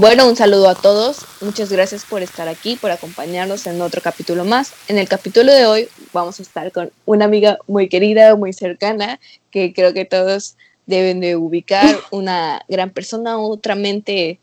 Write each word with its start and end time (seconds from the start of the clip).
Bueno, 0.00 0.26
un 0.26 0.34
saludo 0.34 0.70
a 0.70 0.74
todos. 0.74 1.26
Muchas 1.42 1.70
gracias 1.70 2.06
por 2.06 2.22
estar 2.22 2.48
aquí, 2.48 2.76
por 2.76 2.90
acompañarnos 2.90 3.66
en 3.66 3.82
otro 3.82 4.00
capítulo 4.00 4.46
más. 4.46 4.72
En 4.88 4.96
el 4.96 5.06
capítulo 5.06 5.52
de 5.52 5.66
hoy 5.66 5.88
vamos 6.14 6.40
a 6.40 6.42
estar 6.42 6.72
con 6.72 6.90
una 7.04 7.26
amiga 7.26 7.58
muy 7.66 7.90
querida, 7.90 8.34
muy 8.34 8.54
cercana, 8.54 9.20
que 9.50 9.74
creo 9.74 9.92
que 9.92 10.06
todos 10.06 10.56
deben 10.86 11.20
de 11.20 11.36
ubicar, 11.36 12.00
una 12.12 12.64
gran 12.66 12.88
persona, 12.88 13.38
otra 13.38 13.74
mente 13.74 14.40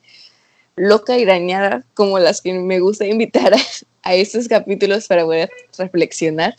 loca 0.76 1.18
y 1.18 1.26
dañada, 1.26 1.84
como 1.96 2.20
las 2.20 2.42
que 2.42 2.54
me 2.54 2.80
gusta 2.80 3.08
invitar 3.08 3.56
a, 4.04 4.14
estos 4.14 4.48
capítulos 4.48 5.08
para 5.08 5.26
poder 5.26 5.50
reflexionar. 5.76 6.56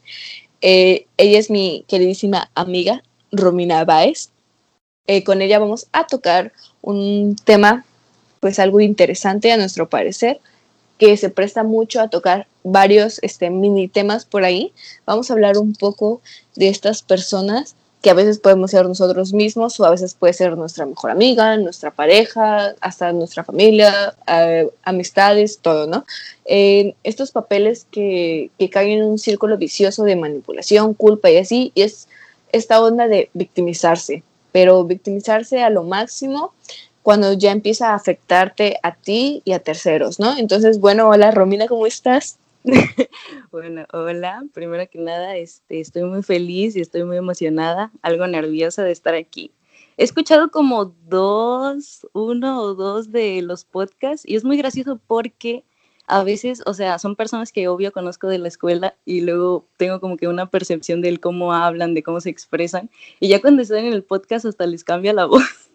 Eh, 0.61 1.07
ella 1.19 1.39
es 1.39 1.51
mi 1.51 1.85
queridísima 1.87 2.51
amiga, 2.57 3.05
Romina 3.31 3.85
Baez. 3.85 4.31
Eh, 5.07 5.23
con 5.23 5.41
ella 5.41 5.61
vamos 5.61 5.87
a 5.93 6.05
tocar 6.05 6.53
un 6.83 7.37
tema 7.45 7.85
pues 8.41 8.59
algo 8.59 8.81
interesante 8.81 9.53
a 9.53 9.57
nuestro 9.57 9.89
parecer, 9.89 10.41
que 10.99 11.17
se 11.17 11.31
presta 11.31 11.63
mucho 11.63 12.01
a 12.01 12.09
tocar 12.09 12.47
varios 12.65 13.19
este, 13.23 13.51
mini 13.51 13.89
temas 13.89 14.25
por 14.25 14.45
ahí. 14.45 14.73
Vamos 15.07 15.31
a 15.31 15.35
hablar 15.35 15.57
un 15.59 15.73
poco 15.73 16.21
de 16.57 16.69
estas 16.69 17.03
personas 17.03 17.77
que 18.03 18.11
a 18.11 18.15
veces 18.15 18.39
podemos 18.39 18.71
ser 18.71 18.87
nosotros 18.87 19.33
mismos 19.33 19.79
o 19.81 19.85
a 19.85 19.91
veces 19.91 20.15
puede 20.15 20.33
ser 20.33 20.57
nuestra 20.57 20.87
mejor 20.87 21.11
amiga, 21.11 21.57
nuestra 21.57 21.91
pareja, 21.91 22.75
hasta 22.81 23.13
nuestra 23.13 23.43
familia, 23.43 24.15
amistades, 24.85 25.59
todo, 25.61 25.87
¿no? 25.89 26.05
Estos 26.45 27.33
papeles 27.33 27.87
que, 27.91 28.51
que 28.59 28.71
caen 28.71 29.01
en 29.01 29.05
un 29.05 29.19
círculo 29.19 29.59
vicioso 29.59 30.05
de 30.05 30.15
manipulación, 30.15 30.95
culpa 30.95 31.31
y 31.31 31.39
así, 31.39 31.73
y 31.75 31.83
es 31.83 32.07
esta 32.53 32.81
onda 32.81 33.09
de 33.09 33.31
victimizarse, 33.35 34.23
pero 34.53 34.85
victimizarse 34.85 35.63
a 35.63 35.71
lo 35.71 35.83
máximo 35.83 36.53
cuando 37.09 37.33
ya 37.33 37.53
empieza 37.53 37.93
a 37.93 37.95
afectarte 37.95 38.77
a 38.83 38.95
ti 38.95 39.41
y 39.47 39.53
a 39.53 39.61
terceros, 39.61 40.21
¿no? 40.21 40.37
Entonces, 40.37 40.79
bueno, 40.79 41.09
hola 41.09 41.31
Romina, 41.31 41.67
¿cómo 41.67 41.87
estás? 41.87 42.39
bueno, 43.51 43.87
hola, 43.95 44.45
primero 44.53 44.87
que 44.91 44.99
nada, 44.99 45.35
este, 45.37 45.81
estoy 45.81 46.05
muy 46.05 46.23
feliz 46.23 46.77
y 46.77 46.83
estoy 46.83 47.05
muy 47.05 47.17
emocionada, 47.17 47.91
algo 48.03 48.27
nerviosa 48.27 48.85
de 48.85 48.93
estar 48.93 49.15
aquí. 49.15 49.53
He 49.97 50.05
escuchado 50.05 50.51
como 50.51 50.95
dos, 51.09 52.07
uno 52.13 52.61
o 52.61 52.75
dos 52.75 53.11
de 53.11 53.41
los 53.41 53.65
podcasts 53.65 54.29
y 54.29 54.37
es 54.37 54.45
muy 54.45 54.59
gracioso 54.59 55.01
porque 55.07 55.65
a 56.07 56.23
veces, 56.25 56.63
o 56.67 56.75
sea, 56.75 56.99
son 56.99 57.17
personas 57.17 57.53
que 57.53 57.69
obvio 57.69 57.91
conozco 57.91 58.29
de 58.29 58.37
la 58.37 58.49
escuela 58.49 58.97
y 59.07 59.23
luego 59.23 59.67
tengo 59.79 59.99
como 59.99 60.19
que 60.19 60.29
una 60.29 60.51
percepción 60.51 61.01
de 61.01 61.17
cómo 61.17 61.55
hablan, 61.55 61.95
de 61.95 62.03
cómo 62.03 62.21
se 62.21 62.29
expresan 62.29 62.91
y 63.19 63.29
ya 63.29 63.41
cuando 63.41 63.63
están 63.63 63.87
en 63.87 63.95
el 63.95 64.05
podcast 64.05 64.45
hasta 64.45 64.67
les 64.67 64.85
cambia 64.85 65.15
la 65.15 65.25
voz. 65.27 65.68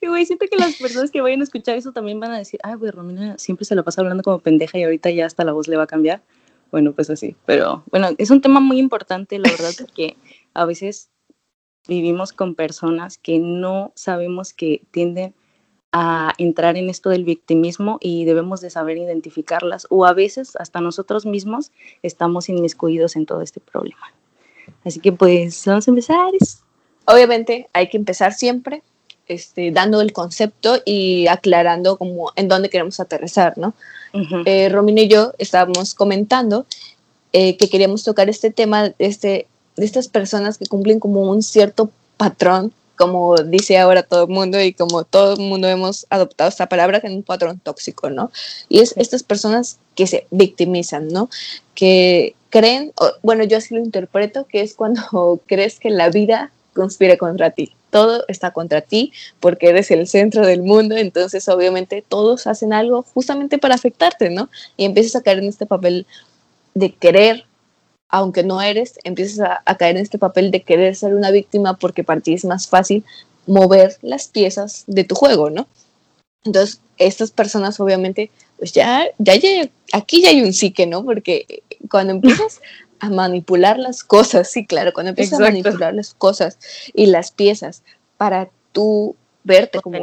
Y 0.00 0.08
güey, 0.08 0.24
siento 0.24 0.46
que 0.50 0.56
las 0.56 0.76
personas 0.76 1.10
que 1.10 1.20
vayan 1.20 1.40
a 1.40 1.44
escuchar 1.44 1.76
eso 1.76 1.92
también 1.92 2.20
van 2.20 2.32
a 2.32 2.38
decir, 2.38 2.60
ay, 2.62 2.74
güey, 2.74 2.90
Romina 2.90 3.38
siempre 3.38 3.64
se 3.64 3.74
lo 3.74 3.84
pasa 3.84 4.00
hablando 4.00 4.22
como 4.22 4.38
pendeja 4.38 4.78
y 4.78 4.84
ahorita 4.84 5.10
ya 5.10 5.26
hasta 5.26 5.44
la 5.44 5.52
voz 5.52 5.68
le 5.68 5.76
va 5.76 5.84
a 5.84 5.86
cambiar. 5.86 6.22
Bueno, 6.70 6.92
pues 6.92 7.10
así. 7.10 7.36
Pero 7.46 7.82
bueno, 7.90 8.08
es 8.18 8.30
un 8.30 8.40
tema 8.40 8.60
muy 8.60 8.78
importante, 8.78 9.38
la 9.38 9.50
verdad, 9.50 9.72
porque 9.78 10.16
a 10.54 10.64
veces 10.64 11.10
vivimos 11.88 12.32
con 12.32 12.54
personas 12.54 13.18
que 13.18 13.38
no 13.38 13.92
sabemos 13.94 14.52
que 14.52 14.82
tienden 14.90 15.34
a 15.92 16.34
entrar 16.38 16.76
en 16.76 16.88
esto 16.88 17.10
del 17.10 17.24
victimismo 17.24 17.98
y 18.00 18.24
debemos 18.24 18.60
de 18.60 18.70
saber 18.70 18.96
identificarlas 18.96 19.86
o 19.90 20.06
a 20.06 20.12
veces 20.12 20.54
hasta 20.56 20.80
nosotros 20.80 21.26
mismos 21.26 21.72
estamos 22.02 22.48
inmiscuidos 22.48 23.16
en 23.16 23.26
todo 23.26 23.42
este 23.42 23.58
problema. 23.58 24.12
Así 24.84 25.00
que 25.00 25.10
pues 25.10 25.64
vamos 25.66 25.88
a 25.88 25.90
empezar. 25.90 26.30
Obviamente 27.06 27.68
hay 27.72 27.88
que 27.88 27.96
empezar 27.96 28.32
siempre 28.32 28.84
este, 29.30 29.70
dando 29.70 30.00
el 30.00 30.12
concepto 30.12 30.82
y 30.84 31.28
aclarando 31.28 31.96
como 31.96 32.32
en 32.34 32.48
dónde 32.48 32.68
queremos 32.68 32.98
aterrizar, 32.98 33.56
¿no? 33.56 33.74
Eh, 34.44 34.68
Romina 34.68 35.02
y 35.02 35.08
yo 35.08 35.32
estábamos 35.38 35.94
comentando 35.94 36.66
eh, 37.32 37.56
que 37.56 37.68
queríamos 37.68 38.02
tocar 38.02 38.28
este 38.28 38.50
tema 38.50 38.92
este, 38.98 39.46
de 39.76 39.84
estas 39.84 40.08
personas 40.08 40.58
que 40.58 40.66
cumplen 40.66 40.98
como 40.98 41.22
un 41.30 41.44
cierto 41.44 41.92
patrón, 42.16 42.72
como 42.96 43.36
dice 43.36 43.78
ahora 43.78 44.02
todo 44.02 44.24
el 44.24 44.30
mundo 44.30 44.60
y 44.60 44.72
como 44.72 45.04
todo 45.04 45.34
el 45.34 45.40
mundo 45.40 45.68
hemos 45.68 46.08
adoptado 46.10 46.50
esta 46.50 46.68
palabra, 46.68 47.00
que 47.00 47.06
es 47.06 47.12
un 47.12 47.22
patrón 47.22 47.60
tóxico, 47.62 48.10
¿no? 48.10 48.32
Y 48.68 48.80
es 48.80 48.94
estas 48.96 49.22
personas 49.22 49.78
que 49.94 50.08
se 50.08 50.26
victimizan, 50.32 51.06
¿no? 51.06 51.30
Que 51.76 52.34
creen, 52.50 52.92
bueno, 53.22 53.44
yo 53.44 53.58
así 53.58 53.76
lo 53.76 53.80
interpreto, 53.80 54.44
que 54.46 54.62
es 54.62 54.74
cuando 54.74 55.40
crees 55.46 55.78
que 55.78 55.90
la 55.90 56.10
vida 56.10 56.50
conspira 56.74 57.16
contra 57.16 57.52
ti 57.52 57.74
todo 57.90 58.24
está 58.28 58.52
contra 58.52 58.80
ti 58.80 59.12
porque 59.40 59.68
eres 59.68 59.90
el 59.90 60.06
centro 60.06 60.46
del 60.46 60.62
mundo, 60.62 60.96
entonces 60.96 61.48
obviamente 61.48 62.04
todos 62.06 62.46
hacen 62.46 62.72
algo 62.72 63.02
justamente 63.02 63.58
para 63.58 63.74
afectarte, 63.74 64.30
¿no? 64.30 64.48
Y 64.76 64.84
empiezas 64.84 65.16
a 65.16 65.22
caer 65.22 65.38
en 65.38 65.48
este 65.48 65.66
papel 65.66 66.06
de 66.74 66.94
querer, 66.94 67.44
aunque 68.08 68.42
no 68.42 68.62
eres, 68.62 68.98
empiezas 69.04 69.60
a, 69.64 69.76
caer 69.76 69.96
en 69.96 70.02
este 70.02 70.18
papel 70.18 70.50
de 70.50 70.62
querer 70.62 70.96
ser 70.96 71.14
una 71.14 71.30
víctima 71.30 71.76
porque 71.76 72.04
para 72.04 72.20
ti 72.20 72.34
es 72.34 72.44
más 72.44 72.68
fácil 72.68 73.04
mover 73.46 73.98
las 74.02 74.28
piezas 74.28 74.84
de 74.86 75.04
tu 75.04 75.14
juego, 75.14 75.50
¿no? 75.50 75.66
Entonces, 76.44 76.80
estas 76.96 77.30
personas 77.30 77.80
obviamente, 77.80 78.30
pues 78.58 78.72
ya, 78.72 79.04
ya, 79.18 79.36
ya 79.36 79.68
aquí 79.92 80.22
ya 80.22 80.30
hay 80.30 80.42
un 80.42 80.52
psique, 80.52 80.86
¿no? 80.86 81.04
Porque 81.04 81.62
cuando 81.90 82.12
empiezas 82.14 82.60
a 83.00 83.10
manipular 83.10 83.78
las 83.78 84.04
cosas, 84.04 84.50
sí, 84.50 84.66
claro, 84.66 84.92
cuando 84.92 85.10
empiezas 85.10 85.40
a 85.40 85.42
manipular 85.42 85.94
las 85.94 86.14
cosas 86.14 86.58
y 86.94 87.06
las 87.06 87.30
piezas 87.30 87.82
para 88.16 88.48
tú 88.72 89.16
verte 89.44 89.80
como... 89.80 89.98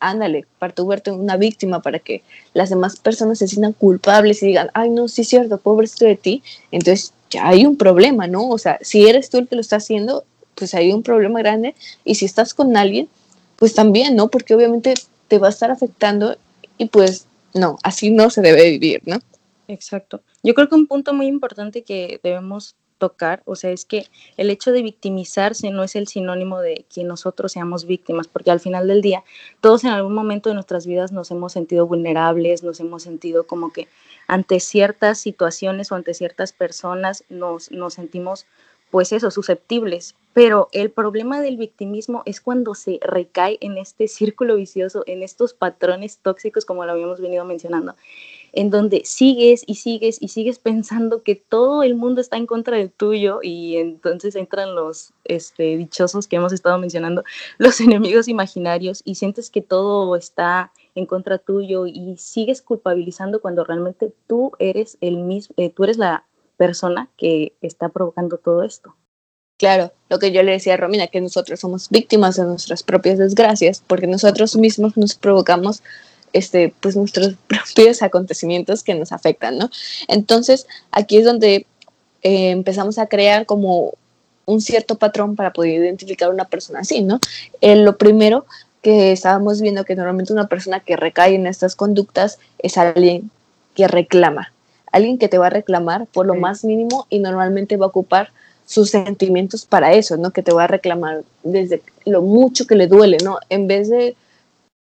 ándale, 0.00 0.46
para 0.58 0.74
tú 0.74 0.86
verte 0.86 1.10
una 1.10 1.36
víctima, 1.36 1.80
para 1.80 1.98
que 1.98 2.22
las 2.52 2.68
demás 2.68 2.98
personas 2.98 3.38
se 3.38 3.48
sientan 3.48 3.72
culpables 3.72 4.42
y 4.42 4.48
digan, 4.48 4.70
ay, 4.74 4.90
no, 4.90 5.08
sí 5.08 5.22
es 5.22 5.28
cierto, 5.28 5.58
pobrecito 5.58 6.04
de 6.04 6.16
ti, 6.16 6.42
entonces 6.70 7.12
ya 7.30 7.48
hay 7.48 7.64
un 7.64 7.76
problema, 7.76 8.26
¿no? 8.26 8.48
O 8.48 8.58
sea, 8.58 8.78
si 8.82 9.08
eres 9.08 9.30
tú 9.30 9.38
el 9.38 9.48
que 9.48 9.54
lo 9.54 9.62
está 9.62 9.76
haciendo, 9.76 10.24
pues 10.54 10.74
hay 10.74 10.92
un 10.92 11.02
problema 11.02 11.38
grande, 11.40 11.74
y 12.04 12.16
si 12.16 12.26
estás 12.26 12.54
con 12.54 12.76
alguien, 12.76 13.08
pues 13.56 13.74
también, 13.74 14.14
¿no? 14.14 14.28
Porque 14.28 14.54
obviamente 14.54 14.94
te 15.28 15.38
va 15.38 15.46
a 15.46 15.50
estar 15.50 15.70
afectando 15.70 16.36
y 16.76 16.86
pues 16.86 17.26
no, 17.54 17.78
así 17.82 18.10
no 18.10 18.30
se 18.30 18.42
debe 18.42 18.70
vivir, 18.70 19.00
¿no? 19.06 19.20
Exacto. 19.68 20.22
Yo 20.42 20.54
creo 20.54 20.68
que 20.68 20.74
un 20.74 20.86
punto 20.86 21.14
muy 21.14 21.26
importante 21.26 21.82
que 21.82 22.20
debemos 22.22 22.76
tocar, 22.98 23.42
o 23.44 23.56
sea, 23.56 23.70
es 23.70 23.84
que 23.84 24.06
el 24.36 24.50
hecho 24.50 24.72
de 24.72 24.82
victimizarse 24.82 25.70
no 25.70 25.82
es 25.82 25.96
el 25.96 26.06
sinónimo 26.06 26.60
de 26.60 26.86
que 26.92 27.04
nosotros 27.04 27.52
seamos 27.52 27.86
víctimas, 27.86 28.28
porque 28.28 28.50
al 28.50 28.60
final 28.60 28.86
del 28.86 29.02
día 29.02 29.24
todos 29.60 29.84
en 29.84 29.90
algún 29.90 30.14
momento 30.14 30.48
de 30.48 30.54
nuestras 30.54 30.86
vidas 30.86 31.12
nos 31.12 31.30
hemos 31.30 31.52
sentido 31.52 31.86
vulnerables, 31.86 32.62
nos 32.62 32.80
hemos 32.80 33.02
sentido 33.02 33.46
como 33.46 33.72
que 33.72 33.88
ante 34.26 34.60
ciertas 34.60 35.18
situaciones 35.18 35.90
o 35.92 35.96
ante 35.96 36.14
ciertas 36.14 36.52
personas 36.52 37.24
nos, 37.28 37.70
nos 37.70 37.94
sentimos 37.94 38.46
pues 38.94 39.12
eso, 39.12 39.32
susceptibles. 39.32 40.14
Pero 40.34 40.68
el 40.70 40.88
problema 40.88 41.40
del 41.40 41.56
victimismo 41.56 42.22
es 42.26 42.40
cuando 42.40 42.76
se 42.76 43.00
recae 43.02 43.58
en 43.60 43.76
este 43.76 44.06
círculo 44.06 44.54
vicioso, 44.54 45.02
en 45.06 45.24
estos 45.24 45.52
patrones 45.52 46.18
tóxicos, 46.18 46.64
como 46.64 46.84
lo 46.84 46.92
habíamos 46.92 47.20
venido 47.20 47.44
mencionando, 47.44 47.96
en 48.54 48.70
donde 48.70 49.02
sigues 49.04 49.64
y 49.66 49.74
sigues 49.74 50.18
y 50.20 50.28
sigues 50.28 50.58
pensando 50.58 51.22
que 51.22 51.34
todo 51.34 51.82
el 51.82 51.94
mundo 51.94 52.20
está 52.20 52.36
en 52.36 52.46
contra 52.46 52.76
del 52.76 52.90
tuyo 52.90 53.40
y 53.42 53.76
entonces 53.76 54.36
entran 54.36 54.74
los 54.74 55.12
este, 55.24 55.76
dichosos 55.76 56.28
que 56.28 56.36
hemos 56.36 56.52
estado 56.52 56.78
mencionando, 56.78 57.24
los 57.58 57.80
enemigos 57.80 58.28
imaginarios 58.28 59.02
y 59.04 59.16
sientes 59.16 59.50
que 59.50 59.60
todo 59.60 60.14
está 60.16 60.72
en 60.94 61.06
contra 61.06 61.38
tuyo 61.38 61.86
y 61.86 62.16
sigues 62.16 62.62
culpabilizando 62.62 63.40
cuando 63.40 63.64
realmente 63.64 64.12
tú 64.28 64.52
eres 64.58 64.96
el 65.00 65.16
mismo, 65.18 65.54
eh, 65.58 65.70
tú 65.70 65.84
eres 65.84 65.98
la 65.98 66.24
persona 66.56 67.10
que 67.16 67.56
está 67.60 67.88
provocando 67.88 68.38
todo 68.38 68.62
esto. 68.62 68.94
Claro, 69.56 69.92
lo 70.08 70.18
que 70.18 70.32
yo 70.32 70.42
le 70.42 70.52
decía 70.52 70.74
a 70.74 70.76
Romina, 70.76 71.06
que 71.06 71.20
nosotros 71.20 71.60
somos 71.60 71.88
víctimas 71.88 72.36
de 72.36 72.44
nuestras 72.44 72.82
propias 72.82 73.18
desgracias, 73.18 73.82
porque 73.86 74.06
nosotros 74.06 74.56
mismos 74.56 74.96
nos 74.96 75.14
provocamos 75.14 75.82
este, 76.34 76.74
pues 76.80 76.96
nuestros 76.96 77.34
propios 77.46 78.02
acontecimientos 78.02 78.82
que 78.82 78.94
nos 78.94 79.12
afectan, 79.12 79.56
¿no? 79.56 79.70
Entonces, 80.08 80.66
aquí 80.90 81.16
es 81.16 81.24
donde 81.24 81.66
eh, 82.22 82.50
empezamos 82.50 82.98
a 82.98 83.06
crear 83.06 83.46
como 83.46 83.94
un 84.44 84.60
cierto 84.60 84.96
patrón 84.96 85.36
para 85.36 85.54
poder 85.54 85.74
identificar 85.74 86.28
a 86.28 86.32
una 86.32 86.44
persona 86.44 86.80
así, 86.80 87.00
¿no? 87.00 87.20
Eh, 87.62 87.76
lo 87.76 87.96
primero 87.96 88.44
que 88.82 89.12
estábamos 89.12 89.62
viendo 89.62 89.84
que 89.84 89.94
normalmente 89.94 90.34
una 90.34 90.48
persona 90.48 90.80
que 90.80 90.96
recae 90.96 91.34
en 91.34 91.46
estas 91.46 91.74
conductas 91.74 92.38
es 92.58 92.76
alguien 92.76 93.30
que 93.74 93.88
reclama, 93.88 94.52
alguien 94.92 95.16
que 95.16 95.28
te 95.28 95.38
va 95.38 95.46
a 95.46 95.50
reclamar 95.50 96.06
por 96.06 96.26
lo 96.26 96.34
más 96.34 96.64
mínimo 96.64 97.06
y 97.08 97.20
normalmente 97.20 97.78
va 97.78 97.86
a 97.86 97.88
ocupar 97.88 98.30
sus 98.66 98.90
sentimientos 98.90 99.64
para 99.64 99.94
eso, 99.94 100.16
¿no? 100.16 100.32
Que 100.32 100.42
te 100.42 100.52
va 100.52 100.64
a 100.64 100.66
reclamar 100.66 101.22
desde 101.42 101.82
lo 102.04 102.22
mucho 102.22 102.66
que 102.66 102.74
le 102.74 102.86
duele, 102.86 103.18
¿no? 103.22 103.38
En 103.48 103.66
vez 103.66 103.88
de 103.88 104.16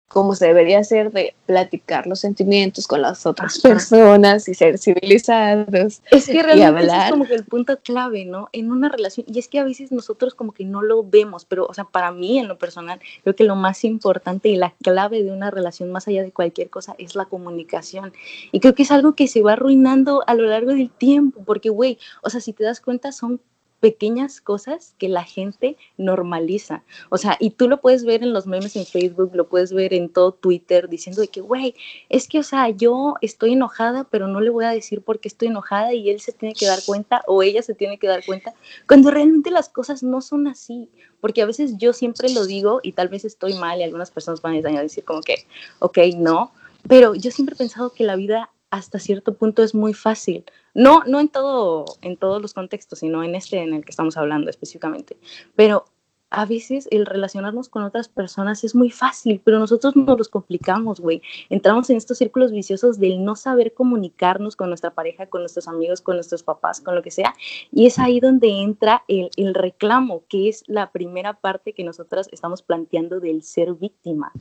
como 0.09 0.35
se 0.35 0.47
debería 0.47 0.79
hacer 0.79 1.11
de 1.11 1.35
platicar 1.45 2.07
los 2.07 2.19
sentimientos 2.19 2.88
con 2.88 3.03
las 3.03 3.27
otras 3.27 3.59
personas 3.59 4.50
y 4.50 4.56
ser 4.56 4.79
civilizados. 4.79 6.01
Es 6.09 6.25
que 6.27 6.41
realmente 6.41 6.91
es 6.91 7.11
como 7.11 7.25
que 7.25 7.35
el 7.35 7.45
punto 7.45 7.79
clave, 7.79 8.25
¿no? 8.25 8.50
En 8.51 8.71
una 8.71 8.89
relación, 8.89 9.27
y 9.29 9.38
es 9.38 9.47
que 9.47 9.59
a 9.59 9.63
veces 9.63 9.91
nosotros 9.91 10.33
como 10.33 10.51
que 10.51 10.65
no 10.65 10.81
lo 10.81 11.03
vemos, 11.03 11.45
pero, 11.45 11.67
o 11.67 11.73
sea, 11.75 11.83
para 11.83 12.11
mí 12.11 12.39
en 12.39 12.47
lo 12.47 12.57
personal, 12.57 13.00
creo 13.23 13.35
que 13.35 13.44
lo 13.44 13.56
más 13.56 13.83
importante 13.83 14.50
y 14.50 14.56
la 14.56 14.73
clave 14.81 15.23
de 15.23 15.31
una 15.31 15.51
relación, 15.51 15.91
más 15.91 16.07
allá 16.07 16.23
de 16.23 16.31
cualquier 16.31 16.71
cosa, 16.71 16.95
es 16.97 17.15
la 17.15 17.25
comunicación. 17.25 18.11
Y 18.51 18.61
creo 18.61 18.73
que 18.73 18.83
es 18.83 18.91
algo 18.91 19.13
que 19.13 19.27
se 19.27 19.44
va 19.44 19.53
arruinando 19.53 20.23
a 20.25 20.33
lo 20.33 20.47
largo 20.47 20.71
del 20.71 20.89
tiempo, 20.89 21.44
porque, 21.45 21.69
güey, 21.69 22.00
o 22.23 22.31
sea, 22.31 22.41
si 22.41 22.51
te 22.51 22.63
das 22.63 22.81
cuenta, 22.81 23.11
son 23.11 23.39
pequeñas 23.79 24.41
cosas 24.41 24.93
que 24.97 25.09
la 25.09 25.23
gente 25.23 25.77
normaliza. 25.97 26.83
O 27.09 27.17
sea, 27.17 27.37
y 27.39 27.51
tú 27.51 27.67
lo 27.67 27.81
puedes 27.81 28.03
ver 28.03 28.23
en 28.23 28.33
los 28.33 28.47
memes 28.47 28.75
en 28.75 28.85
Facebook, 28.85 29.31
lo 29.33 29.47
puedes 29.47 29.73
ver 29.73 29.93
en 29.93 30.09
todo 30.09 30.33
Twitter 30.33 30.89
diciendo 30.89 31.21
de 31.21 31.27
que, 31.27 31.41
güey, 31.41 31.75
es 32.09 32.27
que, 32.27 32.39
o 32.39 32.43
sea, 32.43 32.69
yo 32.69 33.15
estoy 33.21 33.53
enojada, 33.53 34.05
pero 34.05 34.27
no 34.27 34.41
le 34.41 34.49
voy 34.49 34.65
a 34.65 34.71
decir 34.71 35.01
por 35.01 35.19
qué 35.19 35.27
estoy 35.27 35.49
enojada 35.49 35.93
y 35.93 36.09
él 36.09 36.19
se 36.19 36.31
tiene 36.31 36.53
que 36.53 36.65
dar 36.65 36.79
cuenta 36.85 37.23
o 37.27 37.43
ella 37.43 37.61
se 37.61 37.73
tiene 37.73 37.97
que 37.97 38.07
dar 38.07 38.25
cuenta, 38.25 38.53
cuando 38.87 39.11
realmente 39.11 39.51
las 39.51 39.69
cosas 39.69 40.03
no 40.03 40.21
son 40.21 40.47
así. 40.47 40.89
Porque 41.21 41.41
a 41.41 41.45
veces 41.45 41.77
yo 41.77 41.91
siempre 41.91 42.29
lo 42.29 42.45
digo 42.45 42.79
y 42.81 42.93
tal 42.93 43.09
vez 43.09 43.25
estoy 43.25 43.53
mal 43.55 43.79
y 43.79 43.83
algunas 43.83 44.09
personas 44.09 44.41
van 44.41 44.55
a 44.65 44.81
decir 44.81 45.03
como 45.03 45.21
que, 45.21 45.45
ok, 45.79 45.97
no, 46.15 46.53
pero 46.87 47.13
yo 47.13 47.31
siempre 47.31 47.55
he 47.55 47.57
pensado 47.57 47.91
que 47.91 48.03
la 48.03 48.15
vida 48.15 48.51
hasta 48.69 49.00
cierto 49.00 49.33
punto 49.36 49.63
es 49.63 49.74
muy 49.74 49.94
fácil. 49.94 50.45
No, 50.74 51.04
no 51.06 51.19
en, 51.19 51.30
todo, 51.30 51.86
en 52.01 52.18
todos 52.18 52.42
los 52.42 52.54
contextos, 52.54 53.00
sino 53.00 53.24
en 53.24 53.36
este 53.36 53.57
en 53.57 53.74
el 53.74 53.83
que 53.83 53.92
estamos 53.92 54.18
hablando 54.18 54.50
específicamente. 54.50 55.18
Pero 55.56 55.86
a 56.31 56.45
veces 56.45 56.88
el 56.92 57.06
relacionarnos 57.06 57.69
con 57.69 57.83
otras 57.83 58.07
personas 58.07 58.63
es 58.63 58.75
muy 58.75 58.92
fácil, 58.92 59.42
pero 59.44 59.57
nosotros 59.60 59.95
nos 59.95 60.18
los 60.18 60.30
complicamos, 60.30 61.00
güey. 61.00 61.21
Entramos 61.50 61.89
en 61.89 61.98
estos 61.98 62.19
círculos 62.19 62.51
viciosos 62.51 63.00
del 63.00 63.24
no 63.24 63.36
saber 63.36 63.74
comunicarnos 63.74 64.56
con 64.56 64.69
nuestra 64.69 64.92
pareja, 64.92 65.25
con 65.25 65.42
nuestros 65.42 65.68
amigos, 65.68 66.01
con 66.01 66.16
nuestros 66.16 66.44
papás, 66.44 66.81
con 66.81 66.95
lo 66.95 67.01
que 67.01 67.12
sea. 67.12 67.33
Y 67.71 67.88
es 67.88 67.98
ahí 67.98 68.19
donde 68.19 68.62
entra 68.62 69.04
el, 69.07 69.31
el 69.38 69.56
reclamo, 69.56 70.24
que 70.27 70.50
es 70.50 70.63
la 70.68 70.92
primera 70.92 71.33
parte 71.33 71.74
que 71.74 71.83
nosotras 71.83 72.30
estamos 72.31 72.62
planteando 72.62 73.19
del 73.19 73.42
ser 73.42 73.74
víctima 73.74 74.31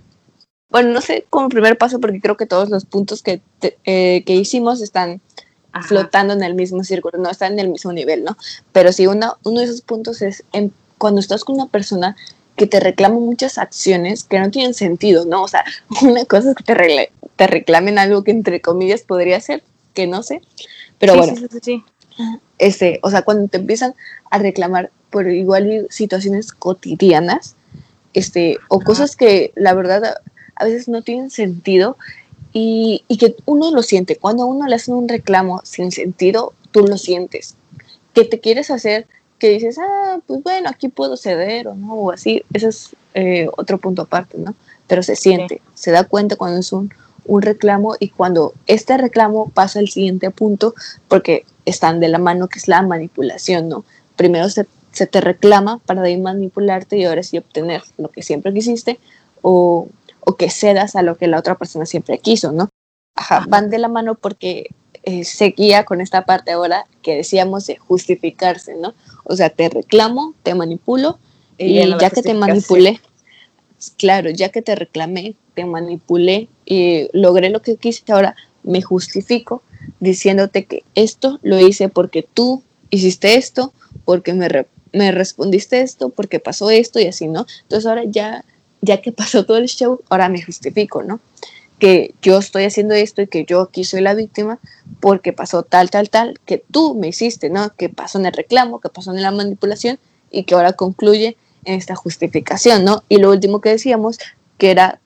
bueno, 0.70 0.90
no 0.90 1.00
sé 1.00 1.24
como 1.30 1.48
primer 1.48 1.78
paso 1.78 2.00
porque 2.00 2.20
creo 2.20 2.36
que 2.36 2.46
todos 2.46 2.68
los 2.68 2.84
puntos 2.84 3.22
que, 3.22 3.40
eh, 3.84 4.22
que 4.26 4.34
hicimos 4.34 4.80
están 4.80 5.20
flotando 5.86 6.34
en 6.34 6.42
el 6.42 6.54
mismo 6.54 6.82
círculo, 6.82 7.18
no 7.18 7.30
están 7.30 7.52
en 7.54 7.60
el 7.60 7.68
mismo 7.68 7.92
nivel, 7.92 8.24
¿no? 8.24 8.36
Pero 8.72 8.92
sí, 8.92 9.06
uno, 9.06 9.36
uno 9.44 9.60
de 9.60 9.66
esos 9.66 9.80
puntos 9.80 10.22
es 10.22 10.42
cuando 10.98 11.20
estás 11.20 11.44
con 11.44 11.54
una 11.54 11.66
persona 11.66 12.16
que 12.56 12.66
te 12.66 12.80
reclama 12.80 13.16
muchas 13.16 13.56
acciones 13.56 14.24
que 14.24 14.40
no 14.40 14.50
tienen 14.50 14.74
sentido, 14.74 15.24
¿no? 15.24 15.42
O 15.42 15.48
sea, 15.48 15.64
una 16.02 16.24
cosa 16.24 16.50
es 16.50 16.56
que 16.56 16.64
te, 16.64 17.12
te 17.36 17.46
reclamen 17.46 17.98
algo 17.98 18.24
que 18.24 18.32
entre 18.32 18.60
comillas 18.60 19.02
podría 19.02 19.40
ser, 19.40 19.62
que 19.94 20.06
no 20.06 20.22
sé, 20.22 20.42
pero 20.98 21.16
bueno. 21.16 21.34
Sí, 21.36 21.46
sí, 21.50 21.58
sí. 21.62 21.84
Este, 22.58 22.98
o 23.02 23.10
sea, 23.10 23.22
cuando 23.22 23.46
te 23.46 23.58
empiezan 23.58 23.94
a 24.30 24.38
reclamar 24.38 24.90
por 25.10 25.28
igual 25.28 25.86
situaciones 25.90 26.52
cotidianas, 26.52 27.54
este, 28.12 28.58
o 28.68 28.80
cosas 28.80 29.14
que 29.14 29.52
la 29.54 29.74
verdad 29.74 30.16
a 30.58 30.64
veces 30.64 30.88
no 30.88 31.02
tienen 31.02 31.30
sentido 31.30 31.96
y, 32.52 33.04
que 33.18 33.36
uno 33.46 33.70
lo 33.70 33.82
siente. 33.82 34.16
Cuando 34.16 34.42
a 34.42 34.46
uno 34.46 34.66
le 34.66 34.74
hacen 34.74 34.94
un 34.94 35.08
reclamo 35.08 35.60
sin 35.64 35.92
sentido, 35.92 36.52
tú 36.70 36.86
lo 36.86 36.98
sientes. 36.98 37.54
Que 38.14 38.24
te 38.24 38.40
quieres 38.40 38.70
hacer, 38.70 39.06
que 39.38 39.50
dices, 39.50 39.78
ah, 39.78 40.18
pues 40.26 40.42
bueno, 40.42 40.68
aquí 40.68 40.88
puedo 40.88 41.16
ceder 41.16 41.68
o 41.68 41.74
no, 41.74 41.94
o 41.94 42.10
así. 42.10 42.42
Ese 42.52 42.68
es 42.68 42.96
eh, 43.14 43.48
otro 43.56 43.78
punto 43.78 44.02
aparte, 44.02 44.38
¿no? 44.38 44.54
Pero 44.86 45.02
se 45.02 45.16
siente, 45.16 45.60
se 45.74 45.90
da 45.90 46.04
cuenta 46.04 46.36
cuando 46.36 46.60
es 46.60 46.72
un, 46.72 46.92
un 47.26 47.42
reclamo 47.42 47.94
y 48.00 48.08
cuando 48.08 48.54
este 48.66 48.96
reclamo 48.96 49.50
pasa 49.50 49.78
al 49.78 49.88
siguiente 49.88 50.30
punto, 50.30 50.74
porque 51.08 51.44
están 51.66 52.00
de 52.00 52.08
la 52.08 52.18
mano, 52.18 52.48
que 52.48 52.58
es 52.58 52.68
la 52.68 52.82
manipulación, 52.82 53.68
¿no? 53.68 53.84
Primero 54.16 54.48
se, 54.48 54.66
se 54.92 55.06
te 55.06 55.20
reclama 55.20 55.78
para 55.84 56.02
de 56.02 56.16
manipularte 56.16 56.96
y 56.96 57.04
ahora 57.04 57.22
sí 57.22 57.38
obtener 57.38 57.82
lo 57.98 58.08
que 58.08 58.22
siempre 58.22 58.52
quisiste 58.52 58.98
o 59.42 59.88
o 60.28 60.36
que 60.36 60.50
cedas 60.50 60.94
a 60.94 61.00
lo 61.00 61.16
que 61.16 61.26
la 61.26 61.38
otra 61.38 61.54
persona 61.54 61.86
siempre 61.86 62.18
quiso, 62.18 62.52
¿no? 62.52 62.68
Ajá, 63.14 63.46
van 63.48 63.70
de 63.70 63.78
la 63.78 63.88
mano 63.88 64.14
porque 64.14 64.68
eh, 65.04 65.24
seguía 65.24 65.84
con 65.84 66.02
esta 66.02 66.26
parte 66.26 66.52
ahora 66.52 66.84
que 67.00 67.16
decíamos 67.16 67.66
de 67.66 67.78
justificarse, 67.78 68.74
¿no? 68.74 68.92
O 69.24 69.36
sea, 69.36 69.48
te 69.48 69.70
reclamo, 69.70 70.34
te 70.42 70.54
manipulo 70.54 71.18
y, 71.56 71.78
ya 71.98 72.10
que 72.10 72.20
te 72.20 72.34
manipulé, 72.34 73.00
claro, 73.96 74.28
ya 74.28 74.50
que 74.50 74.60
te 74.60 74.74
reclamé, 74.74 75.34
te 75.54 75.64
manipulé 75.64 76.48
y 76.66 77.08
logré 77.14 77.48
lo 77.48 77.62
que 77.62 77.76
quise, 77.76 78.02
ahora 78.12 78.36
me 78.62 78.82
justifico 78.82 79.62
diciéndote 79.98 80.66
que 80.66 80.84
esto 80.94 81.38
lo 81.40 81.58
hice 81.58 81.88
porque 81.88 82.22
tú 82.22 82.62
hiciste 82.90 83.36
esto, 83.36 83.72
porque 84.04 84.34
me, 84.34 84.66
me 84.92 85.10
respondiste 85.10 85.80
esto, 85.80 86.10
porque 86.10 86.38
pasó 86.38 86.68
esto 86.68 87.00
y 87.00 87.06
así, 87.06 87.28
¿no? 87.28 87.46
Entonces 87.62 87.86
ahora 87.86 88.04
ya 88.04 88.44
ya 88.80 89.00
que 89.00 89.12
pasó 89.12 89.44
todo 89.44 89.58
el 89.58 89.66
show, 89.66 90.00
ahora 90.08 90.28
me 90.28 90.42
justifico, 90.42 91.02
¿no? 91.02 91.20
Que 91.78 92.14
yo 92.22 92.38
estoy 92.38 92.64
haciendo 92.64 92.94
esto 92.94 93.22
y 93.22 93.28
que 93.28 93.44
yo 93.44 93.60
aquí 93.62 93.84
soy 93.84 94.00
la 94.00 94.14
víctima 94.14 94.58
porque 95.00 95.32
pasó 95.32 95.62
tal, 95.62 95.90
tal, 95.90 96.10
tal, 96.10 96.38
que 96.44 96.64
tú 96.70 96.94
me 96.94 97.08
hiciste, 97.08 97.50
¿no? 97.50 97.74
Que 97.76 97.88
pasó 97.88 98.18
en 98.18 98.26
el 98.26 98.32
reclamo, 98.32 98.80
que 98.80 98.88
pasó 98.88 99.12
en 99.12 99.22
la 99.22 99.30
manipulación 99.30 99.98
y 100.30 100.44
que 100.44 100.54
ahora 100.54 100.72
concluye 100.72 101.36
en 101.64 101.74
esta 101.74 101.94
justificación, 101.94 102.84
¿no? 102.84 103.04
Y 103.08 103.18
lo 103.18 103.30
último 103.30 103.60
que 103.60 103.70
decíamos, 103.70 104.18
que 104.58 104.70
era 104.70 105.00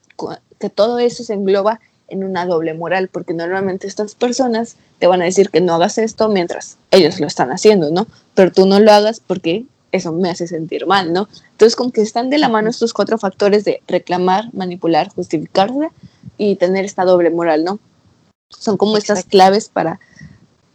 que 0.58 0.70
todo 0.70 0.98
eso 0.98 1.24
se 1.24 1.34
engloba 1.34 1.80
en 2.08 2.24
una 2.24 2.46
doble 2.46 2.74
moral, 2.74 3.08
porque 3.08 3.32
normalmente 3.32 3.86
estas 3.86 4.14
personas 4.14 4.76
te 4.98 5.06
van 5.06 5.22
a 5.22 5.24
decir 5.24 5.50
que 5.50 5.60
no 5.60 5.74
hagas 5.74 5.96
esto 5.98 6.28
mientras 6.28 6.76
ellos 6.90 7.18
lo 7.18 7.26
están 7.26 7.50
haciendo, 7.50 7.90
¿no? 7.90 8.06
Pero 8.34 8.52
tú 8.52 8.66
no 8.66 8.78
lo 8.80 8.92
hagas 8.92 9.20
porque 9.20 9.64
eso 9.92 10.12
me 10.12 10.30
hace 10.30 10.46
sentir 10.46 10.86
mal, 10.86 11.12
¿no? 11.12 11.28
Entonces, 11.52 11.76
como 11.76 11.92
que 11.92 12.00
están 12.00 12.30
de 12.30 12.38
la 12.38 12.48
mano 12.48 12.70
estos 12.70 12.92
cuatro 12.92 13.18
factores 13.18 13.64
de 13.64 13.82
reclamar, 13.86 14.52
manipular, 14.52 15.08
justificarse 15.10 15.90
y 16.38 16.56
tener 16.56 16.84
esta 16.84 17.04
doble 17.04 17.30
moral, 17.30 17.64
¿no? 17.64 17.78
Son 18.48 18.76
como 18.76 18.96
estas 18.96 19.24
claves 19.24 19.68
para, 19.68 20.00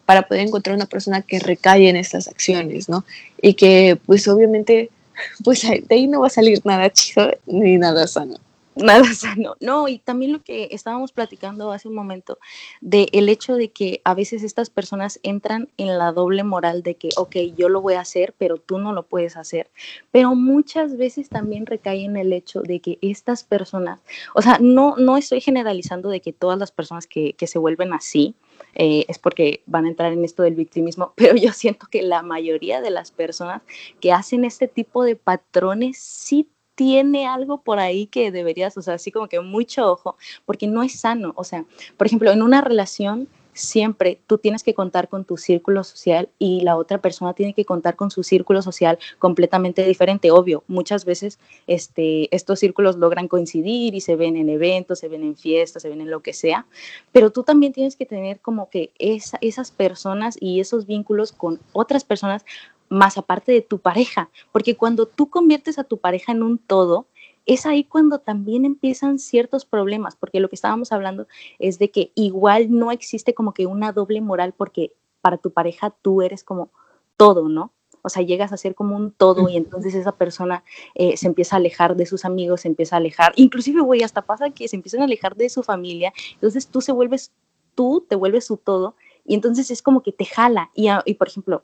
para 0.06 0.28
poder 0.28 0.48
encontrar 0.48 0.76
una 0.76 0.86
persona 0.86 1.22
que 1.22 1.40
recae 1.40 1.90
en 1.90 1.96
estas 1.98 2.28
acciones, 2.28 2.90
¿no? 2.90 3.04
Y 3.42 3.56
que, 3.56 4.00
pues, 4.06 4.28
obviamente, 4.28 4.92
pues 5.44 5.62
de 5.62 5.86
ahí 5.90 6.08
no 6.08 6.22
va 6.22 6.28
a 6.28 6.32
salir 6.32 6.62
nada 6.66 6.90
chido 6.92 7.32
ni 7.46 7.78
nada 7.78 8.08
sano 8.08 8.38
nada 8.78 9.06
sano. 9.14 9.56
No, 9.60 9.88
y 9.88 10.00
también 10.00 10.34
lo 10.34 10.44
que 10.44 10.70
estábamos 10.72 11.12
platicando 11.12 11.72
hace 11.72 11.88
un 11.88 11.96
momento, 11.96 12.40
de 12.82 13.08
el 13.12 13.30
hecho 13.30 13.56
de 13.56 13.70
que 13.70 14.02
a 14.04 14.14
veces 14.14 14.44
estas 14.44 14.70
personas 14.70 15.20
entran 15.24 15.70
en 15.78 15.98
la 15.98 16.12
doble 16.12 16.44
moral 16.44 16.84
de 16.84 16.96
que, 16.96 17.10
ok, 17.18 17.36
yo 17.56 17.70
lo 17.70 17.82
voy 17.82 17.96
a 17.96 18.02
hacer, 18.02 18.34
pero 18.38 18.58
tú 18.58 18.78
no 18.80 18.94
lo 18.94 19.04
puedes 19.04 19.38
hacer. 19.38 19.70
Pero 20.12 20.36
muchas 20.36 20.98
veces 20.98 21.30
también 21.30 21.66
recae 21.66 22.06
en 22.06 22.18
el 22.18 22.34
hecho 22.34 22.62
de 22.62 22.80
que 22.80 22.98
estas 23.02 23.44
personas, 23.44 24.00
o 24.34 24.42
sea, 24.42 24.58
no, 24.62 24.96
no 24.98 25.18
estoy 25.18 25.42
generalizando 25.42 26.10
de 26.10 26.22
que 26.22 26.34
todas 26.34 26.58
las 26.60 26.72
personas 26.72 27.08
que, 27.08 27.34
que 27.34 27.48
se 27.48 27.60
vuelven 27.60 27.94
así, 27.94 28.36
eh, 28.76 29.06
es 29.08 29.18
porque 29.20 29.64
van 29.66 29.86
a 29.86 29.90
entrar 29.90 30.14
en 30.14 30.24
esto 30.24 30.44
del 30.44 30.56
victimismo, 30.56 31.14
pero 31.16 31.36
yo 31.36 31.52
siento 31.52 31.88
que 31.90 32.02
la 32.02 32.22
mayoría 32.22 32.82
de 32.82 32.92
las 32.92 33.12
personas 33.12 33.62
que 34.00 34.12
hacen 34.12 34.46
este 34.46 34.68
tipo 34.68 35.04
de 35.04 35.16
patrones 35.16 35.98
sí 35.98 36.48
tiene 36.78 37.26
algo 37.26 37.62
por 37.62 37.80
ahí 37.80 38.06
que 38.06 38.32
deberías, 38.32 38.78
o 38.78 38.84
sea, 38.84 38.94
así 38.94 39.12
como 39.12 39.28
que 39.28 39.40
mucho 39.40 39.92
ojo, 39.92 40.16
porque 40.46 40.68
no 40.68 40.84
es 40.84 41.00
sano. 41.00 41.34
O 41.36 41.44
sea, 41.44 41.66
por 41.98 42.06
ejemplo, 42.06 42.32
en 42.32 42.44
una 42.44 42.62
relación 42.62 43.28
siempre 43.56 44.20
tú 44.28 44.38
tienes 44.38 44.62
que 44.62 44.76
contar 44.76 45.10
con 45.10 45.26
tu 45.26 45.38
círculo 45.38 45.84
social 45.84 46.30
y 46.38 46.62
la 46.62 46.78
otra 46.78 47.00
persona 47.00 47.34
tiene 47.34 47.56
que 47.56 47.66
contar 47.66 47.96
con 47.96 48.12
su 48.12 48.22
círculo 48.22 48.62
social 48.62 49.00
completamente 49.18 49.84
diferente. 49.84 50.30
Obvio, 50.30 50.64
muchas 50.68 51.04
veces 51.04 51.40
este, 51.66 52.34
estos 52.36 52.60
círculos 52.60 52.98
logran 52.98 53.28
coincidir 53.28 53.96
y 53.96 54.02
se 54.02 54.16
ven 54.16 54.38
en 54.38 54.50
eventos, 54.50 55.00
se 55.00 55.08
ven 55.08 55.24
en 55.24 55.36
fiestas, 55.36 55.82
se 55.82 55.90
ven 55.90 56.02
en 56.02 56.12
lo 56.12 56.22
que 56.22 56.34
sea, 56.34 56.68
pero 57.12 57.32
tú 57.32 57.42
también 57.42 57.74
tienes 57.74 57.96
que 57.96 58.06
tener 58.06 58.40
como 58.40 58.70
que 58.70 58.92
esa, 59.00 59.40
esas 59.42 59.72
personas 59.72 60.38
y 60.40 60.60
esos 60.60 60.86
vínculos 60.86 61.32
con 61.32 61.60
otras 61.74 62.04
personas 62.04 62.46
más 62.90 63.18
aparte 63.18 63.52
de 63.52 63.62
tu 63.62 63.80
pareja, 63.80 64.30
porque 64.52 64.76
cuando 64.76 65.08
tú 65.08 65.30
conviertes 65.30 65.80
a 65.80 65.84
tu 65.84 65.98
pareja 65.98 66.32
en 66.32 66.44
un 66.44 66.58
todo, 66.58 67.08
es 67.46 67.66
ahí 67.66 67.86
cuando 67.86 68.20
también 68.20 68.66
empiezan 68.66 69.20
ciertos 69.20 69.66
problemas, 69.66 70.16
porque 70.16 70.40
lo 70.40 70.50
que 70.50 70.56
estábamos 70.56 70.92
hablando 70.92 71.28
es 71.60 71.80
de 71.80 71.90
que 71.90 72.12
igual 72.14 72.68
no 72.70 72.92
existe 72.92 73.34
como 73.34 73.54
que 73.54 73.66
una 73.66 73.94
doble 73.94 74.22
moral, 74.22 74.54
porque 74.56 74.92
para 75.22 75.38
tu 75.38 75.52
pareja 75.52 75.96
tú 76.02 76.22
eres 76.22 76.44
como 76.44 76.70
todo, 77.16 77.48
¿no? 77.48 77.72
O 78.02 78.10
sea, 78.10 78.22
llegas 78.22 78.54
a 78.54 78.58
ser 78.58 78.76
como 78.76 78.96
un 78.96 79.12
todo 79.12 79.50
y 79.50 79.58
entonces 79.58 79.96
esa 79.96 80.14
persona 80.14 80.64
eh, 80.96 81.18
se 81.18 81.28
empieza 81.28 81.56
a 81.56 81.60
alejar 81.60 81.96
de 81.96 82.06
sus 82.06 82.26
amigos, 82.26 82.62
se 82.62 82.68
empieza 82.68 82.96
a 82.96 83.00
alejar, 83.00 83.34
inclusive, 83.36 83.82
güey, 83.82 84.04
hasta 84.04 84.22
pasa 84.22 84.50
que 84.50 84.68
se 84.68 84.76
empiezan 84.76 85.02
a 85.02 85.06
alejar 85.06 85.36
de 85.36 85.50
su 85.50 85.64
familia, 85.64 86.14
entonces 86.34 86.68
tú 86.68 86.82
se 86.82 86.92
vuelves, 86.92 87.32
tú 87.76 88.06
te 88.08 88.16
vuelves 88.16 88.46
su 88.46 88.58
todo 88.58 88.96
y 89.26 89.36
entonces 89.36 89.72
es 89.72 89.82
como 89.82 90.04
que 90.04 90.12
te 90.12 90.26
jala. 90.26 90.70
Y, 90.74 90.88
y 91.06 91.14
por 91.16 91.28
ejemplo, 91.28 91.64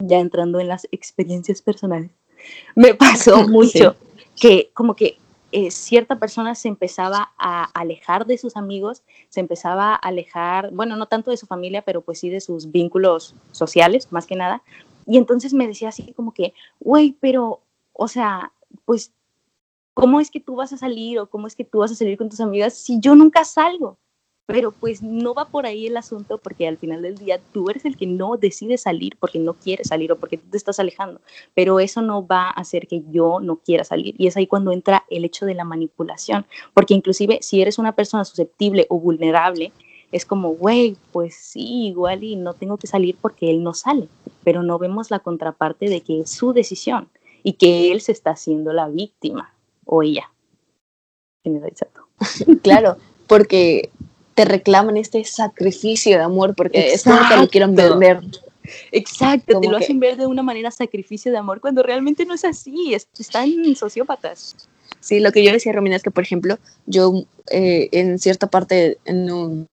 ya 0.00 0.18
entrando 0.18 0.60
en 0.60 0.68
las 0.68 0.86
experiencias 0.90 1.62
personales, 1.62 2.10
me 2.74 2.94
pasó 2.96 3.46
mucho 3.48 3.96
que 4.36 4.70
como 4.74 4.96
que 4.96 5.18
eh, 5.52 5.70
cierta 5.72 6.18
persona 6.18 6.54
se 6.54 6.68
empezaba 6.68 7.32
a 7.36 7.64
alejar 7.74 8.24
de 8.24 8.38
sus 8.38 8.56
amigos, 8.56 9.02
se 9.30 9.40
empezaba 9.40 9.92
a 9.92 9.96
alejar, 9.96 10.70
bueno, 10.72 10.96
no 10.96 11.06
tanto 11.06 11.32
de 11.32 11.36
su 11.36 11.46
familia, 11.46 11.82
pero 11.82 12.02
pues 12.02 12.20
sí 12.20 12.28
de 12.28 12.40
sus 12.40 12.70
vínculos 12.70 13.34
sociales, 13.50 14.12
más 14.12 14.26
que 14.26 14.36
nada. 14.36 14.62
Y 15.06 15.16
entonces 15.16 15.52
me 15.52 15.66
decía 15.66 15.88
así 15.88 16.12
como 16.12 16.32
que, 16.32 16.54
güey, 16.78 17.16
pero, 17.20 17.60
o 17.92 18.06
sea, 18.06 18.52
pues, 18.84 19.12
¿cómo 19.92 20.20
es 20.20 20.30
que 20.30 20.38
tú 20.38 20.54
vas 20.54 20.72
a 20.72 20.78
salir 20.78 21.18
o 21.18 21.28
cómo 21.28 21.48
es 21.48 21.56
que 21.56 21.64
tú 21.64 21.78
vas 21.78 21.90
a 21.90 21.96
salir 21.96 22.16
con 22.16 22.28
tus 22.28 22.40
amigas 22.40 22.74
si 22.74 23.00
yo 23.00 23.16
nunca 23.16 23.44
salgo? 23.44 23.98
Pero 24.52 24.72
pues 24.72 25.00
no 25.02 25.32
va 25.32 25.44
por 25.44 25.64
ahí 25.64 25.86
el 25.86 25.96
asunto 25.96 26.38
porque 26.38 26.66
al 26.66 26.76
final 26.76 27.02
del 27.02 27.16
día 27.16 27.40
tú 27.52 27.70
eres 27.70 27.84
el 27.84 27.96
que 27.96 28.06
no 28.06 28.36
decide 28.36 28.78
salir 28.78 29.16
porque 29.18 29.38
no 29.38 29.54
quieres 29.54 29.88
salir 29.88 30.10
o 30.10 30.18
porque 30.18 30.38
te 30.38 30.56
estás 30.56 30.80
alejando, 30.80 31.20
pero 31.54 31.78
eso 31.78 32.02
no 32.02 32.26
va 32.26 32.48
a 32.48 32.50
hacer 32.50 32.88
que 32.88 33.02
yo 33.10 33.38
no 33.40 33.56
quiera 33.56 33.84
salir 33.84 34.14
y 34.18 34.26
es 34.26 34.36
ahí 34.36 34.46
cuando 34.46 34.72
entra 34.72 35.04
el 35.08 35.24
hecho 35.24 35.46
de 35.46 35.54
la 35.54 35.64
manipulación, 35.64 36.46
porque 36.74 36.94
inclusive 36.94 37.38
si 37.42 37.62
eres 37.62 37.78
una 37.78 37.94
persona 37.94 38.24
susceptible 38.24 38.86
o 38.88 38.98
vulnerable, 38.98 39.72
es 40.10 40.26
como, 40.26 40.50
güey, 40.50 40.96
pues 41.12 41.36
sí, 41.36 41.86
igual 41.86 42.24
y 42.24 42.34
no 42.34 42.54
tengo 42.54 42.76
que 42.76 42.88
salir 42.88 43.16
porque 43.20 43.50
él 43.50 43.62
no 43.62 43.74
sale, 43.74 44.08
pero 44.42 44.64
no 44.64 44.78
vemos 44.78 45.12
la 45.12 45.20
contraparte 45.20 45.88
de 45.88 46.00
que 46.00 46.20
es 46.20 46.30
su 46.30 46.52
decisión 46.52 47.08
y 47.44 47.52
que 47.52 47.92
él 47.92 48.00
se 48.00 48.10
está 48.10 48.32
haciendo 48.32 48.72
la 48.72 48.88
víctima 48.88 49.54
o 49.84 50.02
ella. 50.02 50.32
claro, 52.62 52.96
porque 53.28 53.90
te 54.40 54.46
reclaman 54.46 54.96
este 54.96 55.22
sacrificio 55.24 56.16
de 56.16 56.22
amor 56.22 56.54
porque 56.54 56.94
es 56.94 57.04
como 57.04 57.18
que 57.28 57.36
lo 57.36 57.48
quieren 57.48 57.74
vender. 57.74 58.20
Exacto, 58.90 59.60
te 59.60 59.68
lo 59.68 59.76
hacen 59.76 60.00
ver 60.00 60.16
de 60.16 60.24
una 60.24 60.42
manera 60.42 60.70
sacrificio 60.70 61.30
de 61.30 61.36
amor 61.36 61.60
cuando 61.60 61.82
realmente 61.82 62.24
no 62.24 62.32
es 62.32 62.46
así, 62.46 62.94
están 62.94 63.76
sociópatas. 63.76 64.56
Sí, 65.00 65.20
lo 65.20 65.30
que 65.30 65.44
yo 65.44 65.52
decía, 65.52 65.72
Romina, 65.72 65.96
es 65.96 66.02
que, 66.02 66.10
por 66.10 66.24
ejemplo, 66.24 66.58
yo 66.86 67.24
eh, 67.50 67.90
en 67.92 68.18
cierta 68.18 68.46
parte, 68.46 68.96
en 69.04 69.30
un 69.30 69.66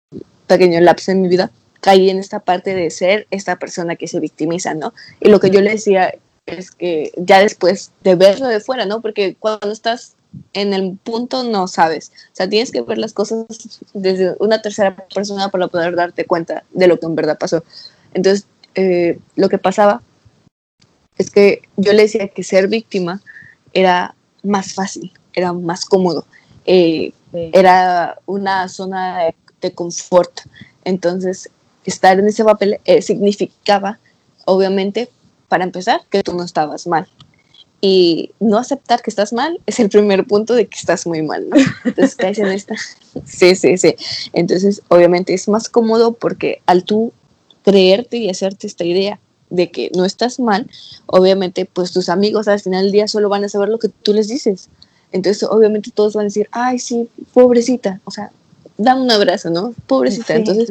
pequeño 0.48 0.80
lapso 0.80 1.12
en 1.12 1.22
mi 1.22 1.28
vida, 1.28 1.52
caí 1.80 2.10
en 2.10 2.18
esta 2.18 2.40
parte 2.40 2.74
de 2.74 2.90
ser 2.90 3.28
esta 3.30 3.60
persona 3.60 3.94
que 3.94 4.08
se 4.08 4.18
victimiza, 4.18 4.74
¿no? 4.74 4.92
Y 5.20 5.28
lo 5.28 5.38
que 5.38 5.50
yo 5.50 5.60
le 5.60 5.70
decía 5.70 6.12
es 6.46 6.72
que 6.72 7.12
ya 7.16 7.38
después 7.38 7.92
de 8.02 8.16
verlo 8.16 8.48
de 8.48 8.58
fuera, 8.58 8.84
¿no? 8.84 9.00
Porque 9.00 9.36
cuando 9.38 9.70
estás 9.70 10.16
en 10.52 10.72
el 10.72 10.96
punto 10.96 11.44
no 11.44 11.68
sabes. 11.68 12.12
O 12.32 12.36
sea, 12.36 12.48
tienes 12.48 12.70
que 12.70 12.82
ver 12.82 12.98
las 12.98 13.12
cosas 13.12 13.46
desde 13.94 14.34
una 14.40 14.62
tercera 14.62 14.96
persona 14.96 15.50
para 15.50 15.68
poder 15.68 15.94
darte 15.96 16.24
cuenta 16.24 16.64
de 16.72 16.86
lo 16.86 16.98
que 16.98 17.06
en 17.06 17.14
verdad 17.14 17.38
pasó. 17.38 17.62
Entonces, 18.14 18.46
eh, 18.74 19.18
lo 19.34 19.48
que 19.48 19.58
pasaba 19.58 20.02
es 21.18 21.30
que 21.30 21.62
yo 21.76 21.92
le 21.92 22.02
decía 22.02 22.28
que 22.28 22.42
ser 22.42 22.68
víctima 22.68 23.22
era 23.72 24.14
más 24.42 24.74
fácil, 24.74 25.12
era 25.34 25.52
más 25.52 25.84
cómodo, 25.84 26.26
eh, 26.64 27.12
era 27.32 28.18
una 28.26 28.68
zona 28.68 29.32
de, 29.60 29.74
confort. 29.74 30.42
Entonces, 30.84 31.50
estar 31.84 32.18
en 32.20 32.28
ese 32.28 32.44
papel 32.44 32.78
eh, 32.84 33.02
significaba, 33.02 33.98
obviamente, 34.44 35.08
para 35.48 35.64
empezar, 35.64 36.02
que 36.08 36.22
tú 36.22 36.34
no 36.34 36.44
estabas 36.44 36.86
mal. 36.86 37.08
Y 37.80 38.30
no 38.40 38.58
aceptar 38.58 39.02
que 39.02 39.10
estás 39.10 39.32
mal 39.32 39.60
es 39.66 39.78
el 39.80 39.90
primer 39.90 40.26
punto 40.26 40.54
de 40.54 40.66
que 40.66 40.78
estás 40.78 41.06
muy 41.06 41.22
mal, 41.22 41.48
¿no? 41.48 41.56
Entonces 41.84 42.16
caes 42.16 42.38
en 42.38 42.48
esta. 42.48 42.74
Sí, 43.24 43.56
sí, 43.56 43.78
sí. 43.78 43.96
Entonces, 44.34 44.82
obviamente 44.88 45.32
es 45.32 45.48
más 45.48 45.70
cómodo 45.70 46.12
porque 46.12 46.60
al 46.66 46.84
tú 46.84 47.14
creerte 47.64 48.18
y 48.18 48.28
hacerte 48.28 48.66
esta 48.66 48.84
idea 48.84 49.18
de 49.48 49.70
que 49.70 49.90
no 49.96 50.04
estás 50.04 50.38
mal, 50.38 50.68
obviamente, 51.06 51.64
pues 51.64 51.92
tus 51.92 52.10
amigos 52.10 52.46
al 52.46 52.60
final 52.60 52.84
del 52.84 52.92
día 52.92 53.08
solo 53.08 53.30
van 53.30 53.44
a 53.44 53.48
saber 53.48 53.70
lo 53.70 53.78
que 53.78 53.88
tú 53.88 54.12
les 54.12 54.28
dices. 54.28 54.68
Entonces, 55.12 55.44
obviamente 55.44 55.90
todos 55.90 56.14
van 56.14 56.22
a 56.22 56.24
decir, 56.24 56.48
ay, 56.52 56.78
sí, 56.78 57.08
pobrecita, 57.32 58.00
o 58.04 58.10
sea, 58.10 58.30
dame 58.76 59.02
un 59.02 59.10
abrazo, 59.10 59.50
¿no? 59.50 59.74
Pobrecita. 59.86 60.34
Entonces, 60.34 60.68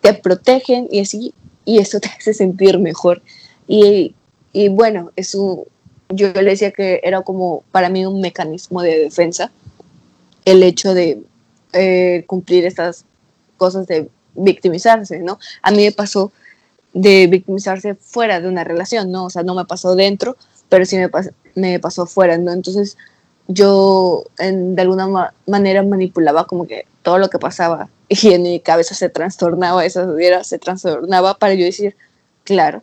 te 0.00 0.14
protegen 0.14 0.88
y 0.90 1.00
así, 1.00 1.34
y 1.64 1.78
eso 1.78 2.00
te 2.00 2.08
hace 2.08 2.34
sentir 2.34 2.78
mejor. 2.78 3.22
Y, 3.66 4.14
y 4.52 4.68
bueno, 4.68 5.10
es 5.16 5.34
un, 5.34 5.64
yo 6.14 6.32
le 6.32 6.50
decía 6.50 6.70
que 6.70 7.00
era 7.02 7.22
como 7.22 7.64
para 7.72 7.88
mí 7.88 8.04
un 8.06 8.20
mecanismo 8.20 8.82
de 8.82 8.98
defensa 8.98 9.50
el 10.44 10.62
hecho 10.62 10.94
de 10.94 11.22
eh, 11.72 12.24
cumplir 12.26 12.66
estas 12.66 13.04
cosas 13.56 13.86
de 13.86 14.08
victimizarse, 14.34 15.20
¿no? 15.20 15.38
A 15.62 15.70
mí 15.70 15.84
me 15.84 15.92
pasó 15.92 16.32
de 16.92 17.26
victimizarse 17.26 17.94
fuera 17.94 18.40
de 18.40 18.48
una 18.48 18.64
relación, 18.64 19.10
¿no? 19.10 19.24
O 19.24 19.30
sea, 19.30 19.42
no 19.42 19.54
me 19.54 19.64
pasó 19.64 19.94
dentro, 19.96 20.36
pero 20.68 20.84
sí 20.84 20.96
me, 20.96 21.10
me 21.54 21.80
pasó 21.80 22.06
fuera, 22.06 22.38
¿no? 22.38 22.52
Entonces 22.52 22.96
yo 23.46 24.24
de 24.38 24.82
alguna 24.82 25.32
manera 25.46 25.82
manipulaba 25.82 26.46
como 26.46 26.66
que 26.66 26.86
todo 27.02 27.18
lo 27.18 27.28
que 27.28 27.38
pasaba 27.38 27.88
y 28.08 28.32
en 28.32 28.42
mi 28.42 28.60
cabeza 28.60 28.94
se 28.94 29.08
trastornaba, 29.08 29.84
esa 29.84 30.06
se 30.44 30.58
trastornaba 30.58 31.34
para 31.38 31.54
yo 31.54 31.64
decir, 31.64 31.96
claro, 32.44 32.82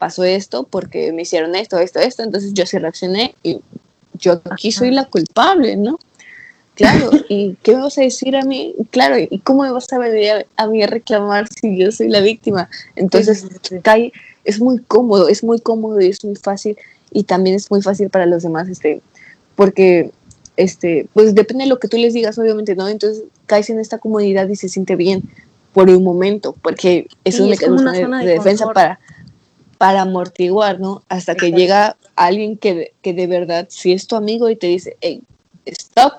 pasó 0.00 0.24
esto 0.24 0.64
porque 0.64 1.12
me 1.12 1.22
hicieron 1.22 1.54
esto, 1.54 1.78
esto, 1.78 1.98
esto, 1.98 2.22
entonces 2.22 2.54
yo 2.54 2.64
sí 2.64 2.78
reaccioné 2.78 3.34
y 3.42 3.60
yo 4.14 4.40
aquí 4.50 4.72
soy 4.72 4.92
la 4.92 5.04
culpable, 5.04 5.76
¿no? 5.76 5.98
Claro, 6.74 7.10
¿y 7.28 7.54
qué 7.62 7.76
me 7.76 7.82
vas 7.82 7.98
a 7.98 8.00
decir 8.00 8.34
a 8.34 8.42
mí? 8.42 8.74
Claro, 8.90 9.16
¿y 9.18 9.40
cómo 9.40 9.62
me 9.62 9.70
vas 9.70 9.92
a 9.92 9.98
venir 9.98 10.46
a, 10.56 10.66
mí 10.68 10.82
a 10.82 10.86
reclamar 10.86 11.48
si 11.48 11.76
yo 11.76 11.92
soy 11.92 12.08
la 12.08 12.20
víctima? 12.20 12.70
Entonces, 12.96 13.46
cae, 13.82 14.10
es 14.46 14.58
muy 14.58 14.78
cómodo, 14.78 15.28
es 15.28 15.44
muy 15.44 15.60
cómodo 15.60 16.00
y 16.00 16.06
es 16.06 16.24
muy 16.24 16.36
fácil 16.36 16.78
y 17.10 17.24
también 17.24 17.56
es 17.56 17.70
muy 17.70 17.82
fácil 17.82 18.08
para 18.08 18.24
los 18.24 18.42
demás, 18.42 18.70
este, 18.70 19.02
porque, 19.54 20.12
este, 20.56 21.08
pues 21.12 21.34
depende 21.34 21.64
de 21.64 21.68
lo 21.68 21.78
que 21.78 21.88
tú 21.88 21.98
les 21.98 22.14
digas, 22.14 22.38
obviamente, 22.38 22.74
¿no? 22.74 22.88
Entonces, 22.88 23.24
caes 23.44 23.68
en 23.68 23.78
esta 23.78 23.98
comodidad 23.98 24.48
y 24.48 24.56
se 24.56 24.70
siente 24.70 24.96
bien 24.96 25.24
por 25.74 25.90
un 25.90 26.02
momento, 26.02 26.56
porque 26.62 27.06
es 27.24 27.38
un 27.38 27.50
mecanismo 27.50 27.92
de, 27.92 28.06
de 28.24 28.32
defensa 28.32 28.72
para 28.72 28.98
para 29.80 30.02
amortiguar, 30.02 30.78
¿no? 30.78 31.02
Hasta 31.08 31.34
que 31.34 31.52
llega 31.52 31.96
alguien 32.14 32.58
que, 32.58 32.92
que, 33.00 33.14
de 33.14 33.26
verdad, 33.26 33.66
si 33.70 33.92
es 33.92 34.06
tu 34.06 34.14
amigo 34.14 34.50
y 34.50 34.56
te 34.56 34.66
dice, 34.66 34.98
hey, 35.00 35.22
stop, 35.64 36.18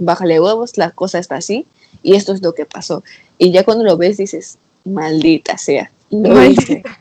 bájale 0.00 0.40
huevos, 0.40 0.76
la 0.76 0.90
cosa 0.90 1.20
está 1.20 1.36
así 1.36 1.64
y 2.02 2.16
esto 2.16 2.32
es 2.32 2.42
lo 2.42 2.56
que 2.56 2.66
pasó. 2.66 3.04
Y 3.38 3.52
ya 3.52 3.62
cuando 3.62 3.84
lo 3.84 3.96
ves 3.96 4.16
dices, 4.16 4.58
maldita 4.84 5.58
sea, 5.58 5.92
lo 6.10 6.44
hice. 6.44 6.82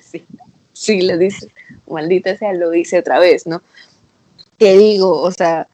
Sí, 0.00 0.24
sí, 0.72 1.02
lo 1.02 1.18
dices, 1.18 1.48
maldita 1.88 2.36
sea, 2.36 2.52
lo 2.52 2.72
hice 2.72 3.00
otra 3.00 3.18
vez, 3.18 3.48
¿no? 3.48 3.62
¿Qué 4.60 4.78
digo? 4.78 5.20
O 5.22 5.32
sea, 5.32 5.66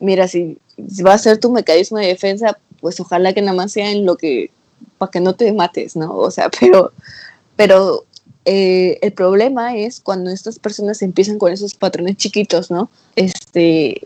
mira, 0.00 0.28
si 0.28 0.58
va 1.02 1.14
a 1.14 1.18
ser 1.18 1.38
tu 1.38 1.50
mecanismo 1.50 1.96
de 1.96 2.08
defensa, 2.08 2.58
pues 2.82 3.00
ojalá 3.00 3.32
que 3.32 3.40
nada 3.40 3.56
más 3.56 3.72
sea 3.72 3.90
en 3.90 4.04
lo 4.04 4.18
que, 4.18 4.50
para 4.98 5.10
que 5.10 5.20
no 5.20 5.34
te 5.34 5.50
mates, 5.54 5.96
¿no? 5.96 6.14
O 6.14 6.30
sea, 6.30 6.50
pero, 6.60 6.92
pero 7.56 8.04
eh, 8.44 8.98
el 9.02 9.12
problema 9.12 9.76
es 9.76 10.00
cuando 10.00 10.30
estas 10.30 10.58
personas 10.58 11.02
empiezan 11.02 11.38
con 11.38 11.52
esos 11.52 11.74
patrones 11.74 12.16
chiquitos, 12.16 12.70
¿no? 12.70 12.90
Este, 13.16 14.00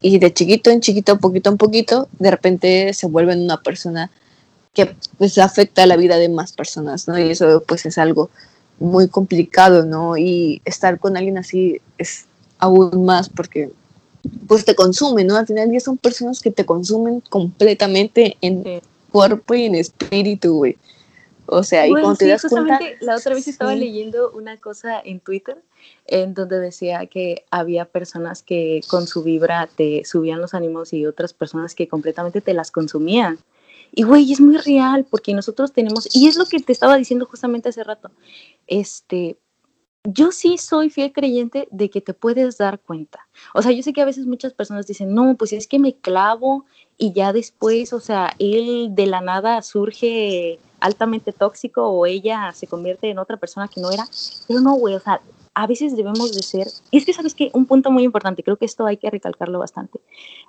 y 0.00 0.18
de 0.18 0.32
chiquito 0.32 0.70
en 0.70 0.80
chiquito, 0.80 1.18
poquito 1.18 1.50
en 1.50 1.56
poquito, 1.56 2.08
de 2.18 2.30
repente 2.30 2.92
se 2.94 3.06
vuelven 3.06 3.42
una 3.42 3.62
persona 3.62 4.10
que 4.74 4.94
pues 5.16 5.38
afecta 5.38 5.82
a 5.82 5.86
la 5.86 5.96
vida 5.96 6.18
de 6.18 6.28
más 6.28 6.52
personas, 6.52 7.08
¿no? 7.08 7.18
Y 7.18 7.30
eso 7.30 7.62
pues 7.66 7.86
es 7.86 7.98
algo 7.98 8.30
muy 8.78 9.08
complicado, 9.08 9.84
¿no? 9.84 10.16
Y 10.16 10.62
estar 10.64 10.98
con 11.00 11.16
alguien 11.16 11.38
así 11.38 11.80
es 11.96 12.26
aún 12.58 13.04
más 13.04 13.28
porque 13.28 13.70
pues 14.46 14.64
te 14.64 14.74
consumen, 14.74 15.26
¿no? 15.26 15.36
Al 15.36 15.46
final 15.46 15.72
ya 15.72 15.80
son 15.80 15.96
personas 15.96 16.40
que 16.40 16.50
te 16.50 16.66
consumen 16.66 17.22
completamente 17.28 18.36
en 18.40 18.80
cuerpo 19.10 19.54
y 19.54 19.64
en 19.64 19.74
espíritu, 19.74 20.56
güey. 20.56 20.76
O 21.50 21.62
sea, 21.62 21.86
y 21.86 21.90
cuando 21.90 22.14
te 22.14 22.28
das 22.28 22.46
cuenta... 22.48 22.78
La 23.00 23.16
otra 23.16 23.34
vez 23.34 23.48
estaba 23.48 23.74
leyendo 23.74 24.30
una 24.32 24.58
cosa 24.58 25.00
en 25.02 25.18
Twitter 25.18 25.56
en 26.06 26.34
donde 26.34 26.58
decía 26.58 27.06
que 27.06 27.46
había 27.50 27.86
personas 27.86 28.42
que 28.42 28.82
con 28.88 29.06
su 29.06 29.22
vibra 29.22 29.66
te 29.74 30.04
subían 30.04 30.42
los 30.42 30.52
ánimos 30.52 30.92
y 30.92 31.06
otras 31.06 31.32
personas 31.32 31.74
que 31.74 31.88
completamente 31.88 32.42
te 32.42 32.52
las 32.52 32.70
consumían. 32.70 33.38
Y 33.92 34.02
güey, 34.02 34.30
es 34.30 34.40
muy 34.40 34.58
real 34.58 35.06
porque 35.08 35.32
nosotros 35.32 35.72
tenemos, 35.72 36.14
y 36.14 36.28
es 36.28 36.36
lo 36.36 36.44
que 36.44 36.60
te 36.60 36.72
estaba 36.72 36.96
diciendo 36.96 37.24
justamente 37.24 37.70
hace 37.70 37.82
rato, 37.82 38.10
este, 38.66 39.38
yo 40.04 40.32
sí 40.32 40.58
soy 40.58 40.90
fiel 40.90 41.12
creyente 41.12 41.66
de 41.70 41.88
que 41.88 42.02
te 42.02 42.12
puedes 42.12 42.58
dar 42.58 42.78
cuenta. 42.78 43.26
O 43.54 43.62
sea, 43.62 43.72
yo 43.72 43.82
sé 43.82 43.94
que 43.94 44.02
a 44.02 44.06
veces 44.06 44.26
muchas 44.26 44.52
personas 44.52 44.86
dicen, 44.86 45.14
no, 45.14 45.34
pues 45.36 45.54
es 45.54 45.66
que 45.66 45.78
me 45.78 45.96
clavo 45.96 46.66
y 46.98 47.14
ya 47.14 47.32
después, 47.32 47.94
o 47.94 48.00
sea, 48.00 48.34
él 48.38 48.90
de 48.90 49.06
la 49.06 49.22
nada 49.22 49.62
surge 49.62 50.58
altamente 50.80 51.32
tóxico 51.32 51.88
o 51.88 52.06
ella 52.06 52.52
se 52.52 52.66
convierte 52.66 53.10
en 53.10 53.18
otra 53.18 53.36
persona 53.36 53.68
que 53.68 53.80
no 53.80 53.90
era. 53.90 54.06
Pero 54.46 54.60
no, 54.60 54.74
güey, 54.74 54.94
o 54.94 55.00
sea, 55.00 55.20
a 55.58 55.66
veces 55.66 55.96
debemos 55.96 56.32
de 56.32 56.42
ser, 56.42 56.68
y 56.92 56.98
es 56.98 57.04
que 57.04 57.12
sabes 57.12 57.34
que 57.34 57.50
un 57.52 57.66
punto 57.66 57.90
muy 57.90 58.04
importante, 58.04 58.44
creo 58.44 58.56
que 58.58 58.64
esto 58.64 58.86
hay 58.86 58.96
que 58.96 59.10
recalcarlo 59.10 59.58
bastante, 59.58 60.00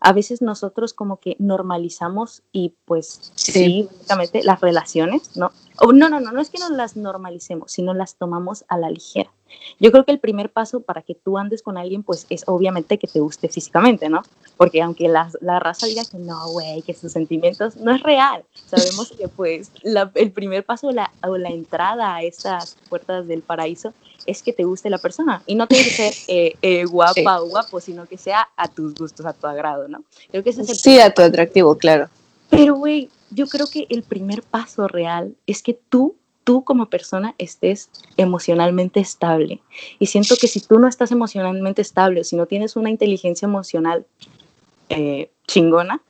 a 0.02 0.14
veces 0.14 0.44
nosotros 0.44 0.94
como 0.94 1.20
que 1.20 1.36
normalizamos 1.40 2.44
y 2.52 2.76
pues 2.86 3.32
sí, 3.34 3.88
básicamente 3.90 4.44
las 4.44 4.62
relaciones, 4.62 5.36
¿no? 5.36 5.52
O 5.82 5.94
no, 5.94 6.10
no, 6.10 6.20
no, 6.20 6.32
no 6.32 6.40
es 6.40 6.52
que 6.52 6.60
no 6.60 6.70
las 6.70 6.96
normalicemos, 6.96 7.72
sino 7.72 7.96
las 7.96 8.18
tomamos 8.18 8.66
a 8.68 8.78
la 8.78 8.92
ligera. 8.92 9.32
Yo 9.80 9.92
creo 9.92 10.06
que 10.06 10.12
el 10.12 10.20
primer 10.20 10.50
paso 10.50 10.82
para 10.82 11.02
que 11.02 11.16
tú 11.16 11.38
andes 11.38 11.62
con 11.62 11.78
alguien, 11.78 12.04
pues 12.04 12.26
es 12.30 12.44
obviamente 12.48 12.98
que 12.98 13.08
te 13.08 13.20
guste 13.20 13.50
físicamente, 13.50 14.10
¿no? 14.10 14.22
Porque 14.58 14.82
aunque 14.82 15.08
la, 15.08 15.30
la 15.42 15.60
raza 15.60 15.88
diga 15.88 16.04
que 16.10 16.18
no, 16.18 16.50
güey, 16.50 16.82
que 16.82 16.94
sus 16.94 17.12
sentimientos, 17.12 17.78
no 17.78 17.94
es 17.94 18.04
real. 18.04 18.44
Sabemos 18.66 19.12
que 19.12 19.28
pues 19.28 19.72
el 20.16 20.32
primer 20.32 20.66
paso 20.66 20.92
la, 20.92 21.12
o 21.26 21.38
la 21.38 21.50
entrada 21.50 22.16
a 22.16 22.24
esas 22.24 22.78
puertas 22.90 23.28
del 23.28 23.42
paraíso 23.42 23.94
es 24.26 24.44
que 24.44 24.54
te 24.54 24.64
guste 24.64 24.90
la 24.90 24.98
persona. 24.98 25.42
Y 25.46 25.56
no 25.56 25.68
tiene 25.68 25.86
que 25.86 25.90
ser 25.90 26.14
eh, 26.28 26.54
eh, 26.62 26.86
guapa 26.86 27.42
o 27.42 27.48
guapo, 27.48 27.80
sino 27.80 28.06
que 28.06 28.18
sea 28.18 28.48
a 28.56 28.68
tus 28.68 28.94
gustos, 28.96 29.26
a 29.26 29.34
tu 29.34 29.48
agrado, 29.48 29.88
¿no? 29.88 30.04
Creo 30.30 30.44
que 30.44 30.52
ese 30.52 30.62
es 30.62 30.70
el 30.70 30.76
Sí, 30.76 31.00
a 31.00 31.14
tu 31.14 31.22
atractivo, 31.22 31.78
claro. 31.78 32.10
Pero, 32.50 32.76
güey, 32.76 33.10
yo 33.32 33.48
creo 33.48 33.68
que 33.68 33.86
el 33.90 34.04
primer 34.04 34.44
paso 34.44 34.88
real 34.88 35.36
es 35.46 35.62
que 35.62 35.74
tú 35.74 36.16
tú 36.50 36.64
como 36.64 36.90
persona 36.90 37.36
estés 37.38 37.92
emocionalmente 38.18 39.00
estable. 39.00 39.62
Y 40.00 40.08
siento 40.08 40.34
que 40.36 40.48
si 40.48 40.60
tú 40.62 40.80
no 40.80 40.88
estás 40.88 41.12
emocionalmente 41.12 41.84
estable 41.84 42.22
o 42.22 42.24
si 42.24 42.36
no 42.36 42.48
tienes 42.48 42.76
una 42.76 42.90
inteligencia 42.90 43.46
emocional 43.46 44.08
eh, 44.90 45.30
chingona, 45.46 46.02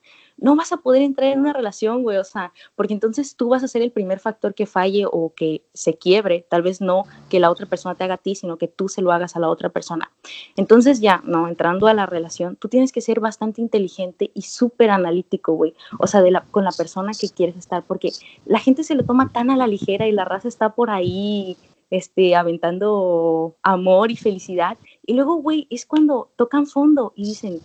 no 0.42 0.56
vas 0.56 0.72
a 0.72 0.78
poder 0.78 1.02
entrar 1.02 1.32
en 1.32 1.40
una 1.40 1.54
relación, 1.54 2.04
güey, 2.04 2.18
o 2.18 2.24
sea, 2.24 2.54
porque 2.76 2.94
entonces 2.94 3.36
tú 3.36 3.50
vas 3.50 3.64
a 3.64 3.68
ser 3.68 3.82
el 3.82 3.92
primer 3.92 4.20
factor 4.20 4.54
que 4.54 4.66
falle 4.66 5.06
o 5.06 5.34
que 5.36 5.64
se 5.74 5.96
quiebre, 5.96 6.46
tal 6.50 6.62
vez 6.62 6.82
no 6.82 7.04
que 7.30 7.40
la 7.40 7.52
otra 7.52 7.66
persona 7.66 7.96
te 7.96 8.04
haga 8.04 8.16
a 8.16 8.18
ti, 8.18 8.36
sino 8.36 8.58
que 8.58 8.68
tú 8.68 8.90
se 8.90 9.02
lo 9.02 9.12
hagas 9.12 9.36
a 9.36 9.40
la 9.40 9.50
otra 9.50 9.70
persona. 9.70 10.12
Entonces 10.56 11.00
ya, 11.00 11.22
no, 11.26 11.48
entrando 11.48 11.88
a 11.88 11.94
la 11.94 12.06
relación, 12.06 12.56
tú 12.56 12.68
tienes 12.68 12.92
que 12.92 13.02
ser 13.02 13.20
bastante 13.20 13.62
inteligente 13.62 14.32
y 14.34 14.44
súper 14.44 14.90
analítico, 14.90 15.54
güey, 15.54 15.74
o 16.00 16.08
sea, 16.08 16.22
con 16.52 16.64
la 16.64 16.72
persona 16.72 17.12
que 17.20 17.30
quieres 17.30 17.58
estar, 17.58 17.84
porque 17.84 18.12
la 18.46 18.60
gente 18.60 18.84
se 18.84 18.96
lo 18.96 19.04
toma 19.04 19.32
tan 19.32 19.50
a 19.50 19.58
la 19.58 19.68
ligera 19.68 20.08
y 20.08 20.12
la 20.12 20.26
raza 20.26 20.48
está 20.48 20.74
por 20.74 20.90
ahí 20.90 21.58
este, 21.90 22.36
aventando 22.36 23.56
amor 23.64 24.12
y 24.12 24.16
felicidad. 24.16 24.78
Y 25.06 25.14
luego, 25.14 25.36
güey, 25.36 25.68
es 25.70 25.86
cuando 25.86 26.30
tocan 26.36 26.68
fondo 26.68 27.14
y 27.16 27.26
dicen, 27.26 27.62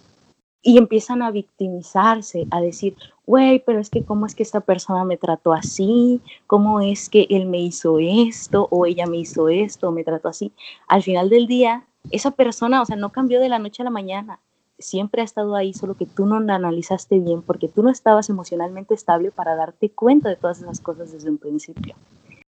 y 0.64 0.78
empiezan 0.78 1.23
a 1.23 1.30
victimizarse, 1.30 2.47
a 2.50 2.61
decir, 2.61 2.97
güey, 3.26 3.62
pero 3.64 3.80
es 3.80 3.90
que 3.90 4.02
cómo 4.02 4.25
es 4.25 4.35
que 4.35 4.42
esta 4.42 4.61
persona 4.61 5.04
me 5.04 5.18
trató 5.18 5.52
así, 5.52 6.23
cómo 6.47 6.80
es 6.80 7.11
que 7.11 7.26
él 7.28 7.47
me 7.47 7.61
hizo 7.61 7.99
esto 7.99 8.66
o 8.71 8.87
ella 8.87 9.06
me 9.06 9.18
hizo 9.18 9.50
esto, 9.50 9.88
o 9.88 9.92
me 9.92 10.04
trató 10.04 10.28
así. 10.28 10.52
Al 10.88 11.02
final 11.02 11.28
del 11.28 11.47
día, 11.47 11.87
esa 12.11 12.30
persona, 12.30 12.80
o 12.80 12.87
sea, 12.87 12.97
no 12.97 13.12
cambió 13.12 13.40
de 13.40 13.50
la 13.50 13.59
noche 13.59 13.83
a 13.83 13.85
la 13.85 13.90
mañana, 13.90 14.40
siempre 14.78 15.21
ha 15.21 15.25
estado 15.25 15.54
ahí, 15.54 15.75
solo 15.75 15.97
que 15.97 16.06
tú 16.06 16.25
no 16.25 16.40
la 16.40 16.54
analizaste 16.54 17.21
bien 17.21 17.42
porque 17.42 17.68
tú 17.68 17.83
no 17.83 17.90
estabas 17.90 18.30
emocionalmente 18.30 18.94
estable 18.94 19.30
para 19.30 19.54
darte 19.54 19.90
cuenta 19.90 20.30
de 20.30 20.37
todas 20.37 20.62
esas 20.62 20.80
cosas 20.80 21.12
desde 21.12 21.30
un 21.30 21.38
principio. 21.38 21.94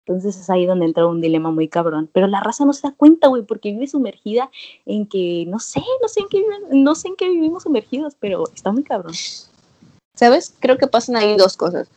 Entonces 0.06 0.38
es 0.38 0.50
ahí 0.50 0.66
donde 0.66 0.86
entra 0.86 1.08
un 1.08 1.22
dilema 1.22 1.52
muy 1.52 1.70
cabrón. 1.70 2.10
Pero 2.12 2.28
la 2.28 2.42
raza 2.42 2.66
no 2.66 2.74
se 2.74 2.88
da 2.88 2.94
cuenta, 2.96 3.28
güey, 3.28 3.44
porque 3.44 3.72
vive 3.72 3.88
sumergida 3.88 4.50
en 4.86 5.08
que, 5.08 5.46
no 5.48 5.60
sé, 5.60 5.82
no 6.02 6.08
sé 6.08 6.22
en 6.22 6.28
qué, 6.30 6.44
no 6.72 6.96
sé 6.96 7.08
en 7.08 7.16
qué 7.16 7.30
vivimos 7.30 7.64
sumergidos, 7.64 8.16
pero 8.20 8.44
está 8.54 8.72
muy 8.72 8.84
cabrón. 8.84 9.14
¿Sabes? 10.16 10.54
Creo 10.60 10.78
que 10.78 10.88
pasan 10.88 11.16
ahí 11.16 11.38
dos 11.38 11.56
cosas. 11.58 11.88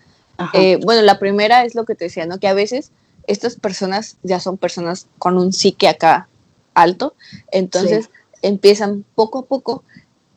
Eh, 0.52 0.78
bueno, 0.84 1.02
la 1.02 1.18
primera 1.18 1.64
es 1.64 1.74
lo 1.74 1.84
que 1.84 1.94
te 1.94 2.04
decía, 2.04 2.26
¿no? 2.26 2.38
Que 2.38 2.48
a 2.48 2.54
veces 2.54 2.92
estas 3.26 3.56
personas 3.56 4.16
ya 4.22 4.40
son 4.40 4.56
personas 4.56 5.06
con 5.18 5.38
un 5.38 5.52
psique 5.52 5.88
acá 5.88 6.28
alto, 6.74 7.14
entonces 7.50 8.10
empiezan 8.42 9.04
poco 9.14 9.40
a 9.40 9.44
poco, 9.46 9.82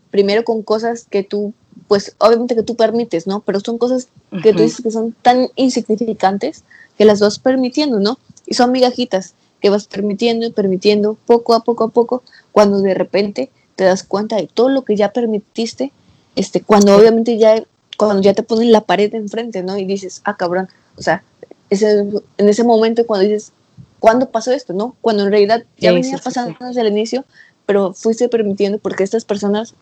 primero 0.09 0.43
con 0.43 0.63
cosas 0.63 1.05
que 1.09 1.23
tú, 1.23 1.53
pues 1.89 2.15
obviamente 2.19 2.55
que 2.55 2.63
tú 2.63 2.75
permites, 2.77 3.27
¿no? 3.27 3.41
Pero 3.41 3.59
son 3.59 3.77
cosas 3.77 4.07
que 4.41 4.53
tú 4.53 4.61
dices 4.61 4.81
que 4.81 4.91
son 4.91 5.13
tan 5.21 5.49
insignificantes 5.55 6.63
que 6.97 7.03
las 7.03 7.19
vas 7.19 7.39
permitiendo, 7.39 7.99
¿no? 7.99 8.17
Y 8.45 8.53
son 8.53 8.71
migajitas 8.71 9.33
que 9.59 9.69
vas 9.69 9.87
permitiendo 9.87 10.45
y 10.45 10.51
permitiendo 10.51 11.17
poco 11.25 11.53
a 11.53 11.63
poco 11.63 11.83
a 11.83 11.89
poco, 11.89 12.23
cuando 12.53 12.79
de 12.79 12.93
repente 12.93 13.49
te 13.75 13.83
das 13.83 14.03
cuenta 14.03 14.37
de 14.37 14.47
todo 14.47 14.69
lo 14.69 14.83
que 14.83 14.95
ya 14.95 15.11
permitiste, 15.11 15.91
este, 16.35 16.61
cuando 16.61 16.95
obviamente 16.95 17.37
ya, 17.37 17.61
cuando 17.97 18.21
ya 18.21 18.33
te 18.33 18.43
ponen 18.43 18.71
la 18.71 18.81
pared 18.81 19.13
enfrente, 19.15 19.63
¿no? 19.63 19.77
Y 19.77 19.85
dices, 19.85 20.21
ah, 20.23 20.37
cabrón, 20.37 20.69
o 20.95 21.01
sea, 21.01 21.23
ese, 21.69 22.05
en 22.37 22.49
ese 22.49 22.63
momento 22.63 23.05
cuando 23.05 23.27
dices, 23.27 23.51
¿cuándo 23.99 24.29
pasó 24.29 24.51
esto, 24.51 24.73
no? 24.73 24.95
Cuando 25.01 25.23
en 25.23 25.31
realidad 25.31 25.63
ya 25.77 25.91
venía 25.91 26.17
pasando 26.17 26.55
desde 26.59 26.81
el 26.81 26.87
inicio, 26.87 27.25
pero 27.65 27.93
fuiste 27.93 28.29
permitiendo 28.29 28.79
porque 28.79 29.03
estas 29.03 29.25
personas, 29.25 29.75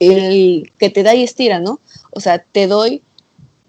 el 0.00 0.72
que 0.78 0.90
te 0.90 1.02
da 1.02 1.14
y 1.14 1.22
estira, 1.22 1.60
¿no? 1.60 1.78
O 2.10 2.20
sea, 2.20 2.40
te 2.40 2.66
doy 2.66 3.02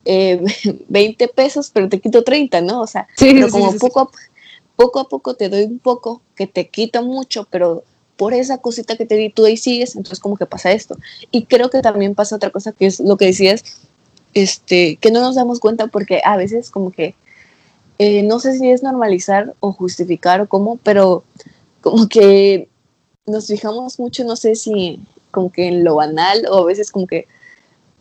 eh, 0.05 0.41
20 0.89 1.27
pesos, 1.27 1.70
pero 1.72 1.89
te 1.89 2.00
quito 2.00 2.24
30, 2.24 2.61
¿no? 2.61 2.81
O 2.81 2.87
sea, 2.87 3.07
pero 3.20 3.50
como 3.50 3.77
poco, 3.77 4.00
a, 4.00 4.09
poco 4.75 5.00
a 5.00 5.07
poco 5.07 5.35
te 5.35 5.50
doy 5.50 5.63
un 5.65 5.79
poco, 5.79 6.22
que 6.35 6.48
te 6.48 6.70
quito 6.70 7.03
mucho, 7.03 7.48
pero 7.51 7.83
por 8.17 8.33
esa 8.33 8.59
cosita 8.59 8.96
que 8.96 9.05
te 9.05 9.15
di, 9.15 9.29
tú 9.29 9.46
ahí 9.46 9.57
sigues, 9.57 9.96
entonces 9.96 10.20
como 10.20 10.37
que 10.37 10.46
pasa 10.46 10.72
esto. 10.72 10.96
Y 11.31 11.46
creo 11.46 11.70
que 11.70 11.81
también 11.81 12.15
pasa 12.15 12.35
otra 12.35 12.50
cosa, 12.50 12.72
que 12.72 12.85
es 12.85 13.00
lo 13.00 13.17
que 13.17 13.25
decías, 13.25 13.63
este, 14.33 14.98
que 14.98 15.11
no 15.11 15.22
nos 15.22 15.35
damos 15.35 15.59
cuenta 15.59 15.87
porque 15.87 16.22
a 16.24 16.37
veces 16.37 16.70
como 16.70 16.91
que, 16.91 17.15
eh, 17.98 18.24
no 18.24 18.39
sé 18.39 18.57
si 18.57 18.70
es 18.70 18.83
normalizar 18.83 19.53
o 19.59 19.74
justificar 19.74 20.39
o 20.39 20.48
cómo, 20.48 20.77
pero 20.77 21.24
como 21.81 22.07
que 22.07 22.70
nos 23.25 23.48
fijamos 23.48 24.00
mucho, 24.00 24.24
no 24.24 24.35
sé 24.35 24.55
si 24.55 25.00
como 25.31 25.51
que 25.51 25.67
en 25.67 25.83
lo 25.83 25.96
banal 25.96 26.46
o 26.50 26.59
a 26.59 26.65
veces 26.65 26.91
como 26.91 27.07
que 27.07 27.27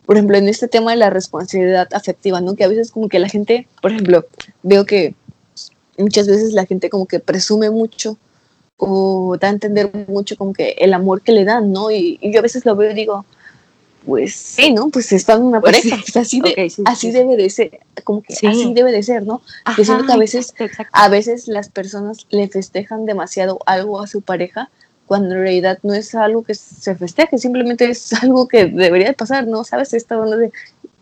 por 0.05 0.17
ejemplo, 0.17 0.35
en 0.35 0.49
este 0.49 0.67
tema 0.67 0.91
de 0.91 0.97
la 0.97 1.09
responsabilidad 1.09 1.87
afectiva, 1.93 2.41
¿no? 2.41 2.55
Que 2.55 2.65
a 2.65 2.67
veces 2.67 2.91
como 2.91 3.07
que 3.07 3.17
la 3.17 3.29
gente, 3.29 3.67
por 3.81 3.91
ejemplo, 3.91 4.25
veo 4.61 4.85
que 4.85 5.15
muchas 5.97 6.27
veces 6.27 6.53
la 6.53 6.65
gente 6.65 6.89
como 6.89 7.05
que 7.05 7.19
presume 7.19 7.69
mucho 7.69 8.17
o 8.77 9.37
da 9.39 9.47
a 9.47 9.51
entender 9.51 9.89
mucho 10.07 10.35
como 10.35 10.53
que 10.53 10.71
el 10.79 10.93
amor 10.93 11.21
que 11.21 11.31
le 11.31 11.45
dan, 11.45 11.71
¿no? 11.71 11.91
Y, 11.91 12.19
yo 12.21 12.39
a 12.39 12.41
veces 12.41 12.65
lo 12.65 12.75
veo 12.75 12.91
y 12.91 12.95
digo, 12.95 13.25
pues 14.05 14.35
sí, 14.35 14.73
¿no? 14.73 14.89
Pues 14.89 15.11
están 15.11 15.41
en 15.41 15.47
una 15.47 15.61
pues 15.61 15.77
pareja, 15.77 15.97
pues 16.01 16.17
así, 16.17 16.41
así 16.83 17.11
debe 17.11 17.37
de 17.37 17.49
ser, 17.49 17.79
como 18.03 18.23
que 18.23 18.33
así 18.33 18.73
debe 18.73 18.91
de 18.91 19.03
ser, 19.03 19.23
¿no? 19.25 19.41
que 19.75 19.85
siento 19.85 20.07
que 20.07 20.13
a 20.13 20.17
veces, 20.17 20.53
a 20.91 21.09
veces 21.09 21.47
las 21.47 21.69
personas 21.69 22.25
le 22.31 22.47
festejan 22.47 23.05
demasiado 23.05 23.59
algo 23.65 24.01
a 24.01 24.07
su 24.07 24.21
pareja 24.21 24.69
cuando 25.11 25.35
en 25.35 25.41
realidad 25.41 25.77
no 25.83 25.93
es 25.93 26.15
algo 26.15 26.41
que 26.41 26.55
se 26.55 26.95
festeje, 26.95 27.37
simplemente 27.37 27.89
es 27.89 28.13
algo 28.23 28.47
que 28.47 28.67
debería 28.67 29.07
de 29.07 29.13
pasar, 29.13 29.45
¿no? 29.45 29.65
Sabes, 29.65 29.93
esta 29.93 30.17
onda 30.17 30.37
de 30.37 30.53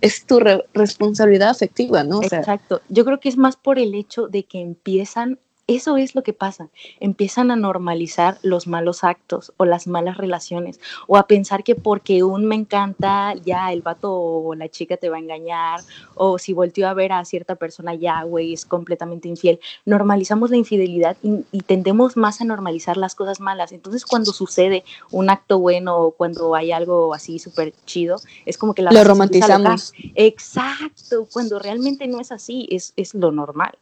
es 0.01 0.25
tu 0.25 0.39
responsabilidad 0.73 1.49
afectiva, 1.49 2.03
¿no? 2.03 2.23
Exacto. 2.23 2.81
Yo 2.89 3.05
creo 3.05 3.19
que 3.19 3.29
es 3.29 3.37
más 3.37 3.55
por 3.55 3.77
el 3.77 3.93
hecho 3.93 4.27
de 4.27 4.45
que 4.45 4.61
empiezan 4.61 5.37
eso 5.69 5.97
es 5.97 6.15
lo 6.15 6.23
que 6.23 6.33
pasa. 6.33 6.69
Empiezan 6.99 7.51
a 7.51 7.55
normalizar 7.55 8.39
los 8.41 8.65
malos 8.65 9.03
actos 9.03 9.53
o 9.57 9.65
las 9.65 9.85
malas 9.85 10.17
relaciones 10.17 10.79
o 11.07 11.15
a 11.15 11.27
pensar 11.27 11.63
que 11.63 11.75
porque 11.75 12.23
un 12.23 12.45
me 12.45 12.55
encanta, 12.55 13.35
ya 13.45 13.71
el 13.71 13.83
vato 13.83 14.11
o 14.11 14.55
la 14.55 14.67
chica 14.69 14.97
te 14.97 15.09
va 15.09 15.17
a 15.17 15.19
engañar 15.19 15.81
o 16.15 16.39
si 16.39 16.53
volteó 16.53 16.87
a 16.87 16.95
ver 16.95 17.11
a 17.11 17.23
cierta 17.23 17.55
persona, 17.55 17.93
ya, 17.93 18.23
güey, 18.23 18.53
es 18.53 18.65
completamente 18.65 19.27
infiel. 19.27 19.59
Normalizamos 19.85 20.49
la 20.49 20.57
infidelidad 20.57 21.17
y, 21.21 21.43
tendemos 21.69 22.17
más 22.17 22.41
a 22.41 22.45
normalizar 22.45 22.97
las 22.97 23.13
cosas 23.13 23.39
malas. 23.39 23.71
Entonces, 23.71 24.05
cuando 24.05 24.33
sucede 24.33 24.83
un 25.11 25.29
acto 25.29 25.59
bueno 25.59 25.97
o 25.97 26.11
cuando 26.11 26.55
hay 26.55 26.71
algo 26.71 27.13
así 27.13 27.37
súper 27.37 27.73
chido, 27.85 28.15
es 28.47 28.57
como 28.57 28.73
que 28.73 28.81
la 28.81 28.91
lo 28.91 29.03
romantizamos. 29.03 29.93
Exacto, 30.15 31.27
cuando 31.31 31.59
realmente 31.59 32.07
no 32.07 32.19
es 32.19 32.31
así, 32.31 32.67
es, 32.71 32.93
es 32.95 33.13
lo 33.13 33.31
normal. 33.31 33.77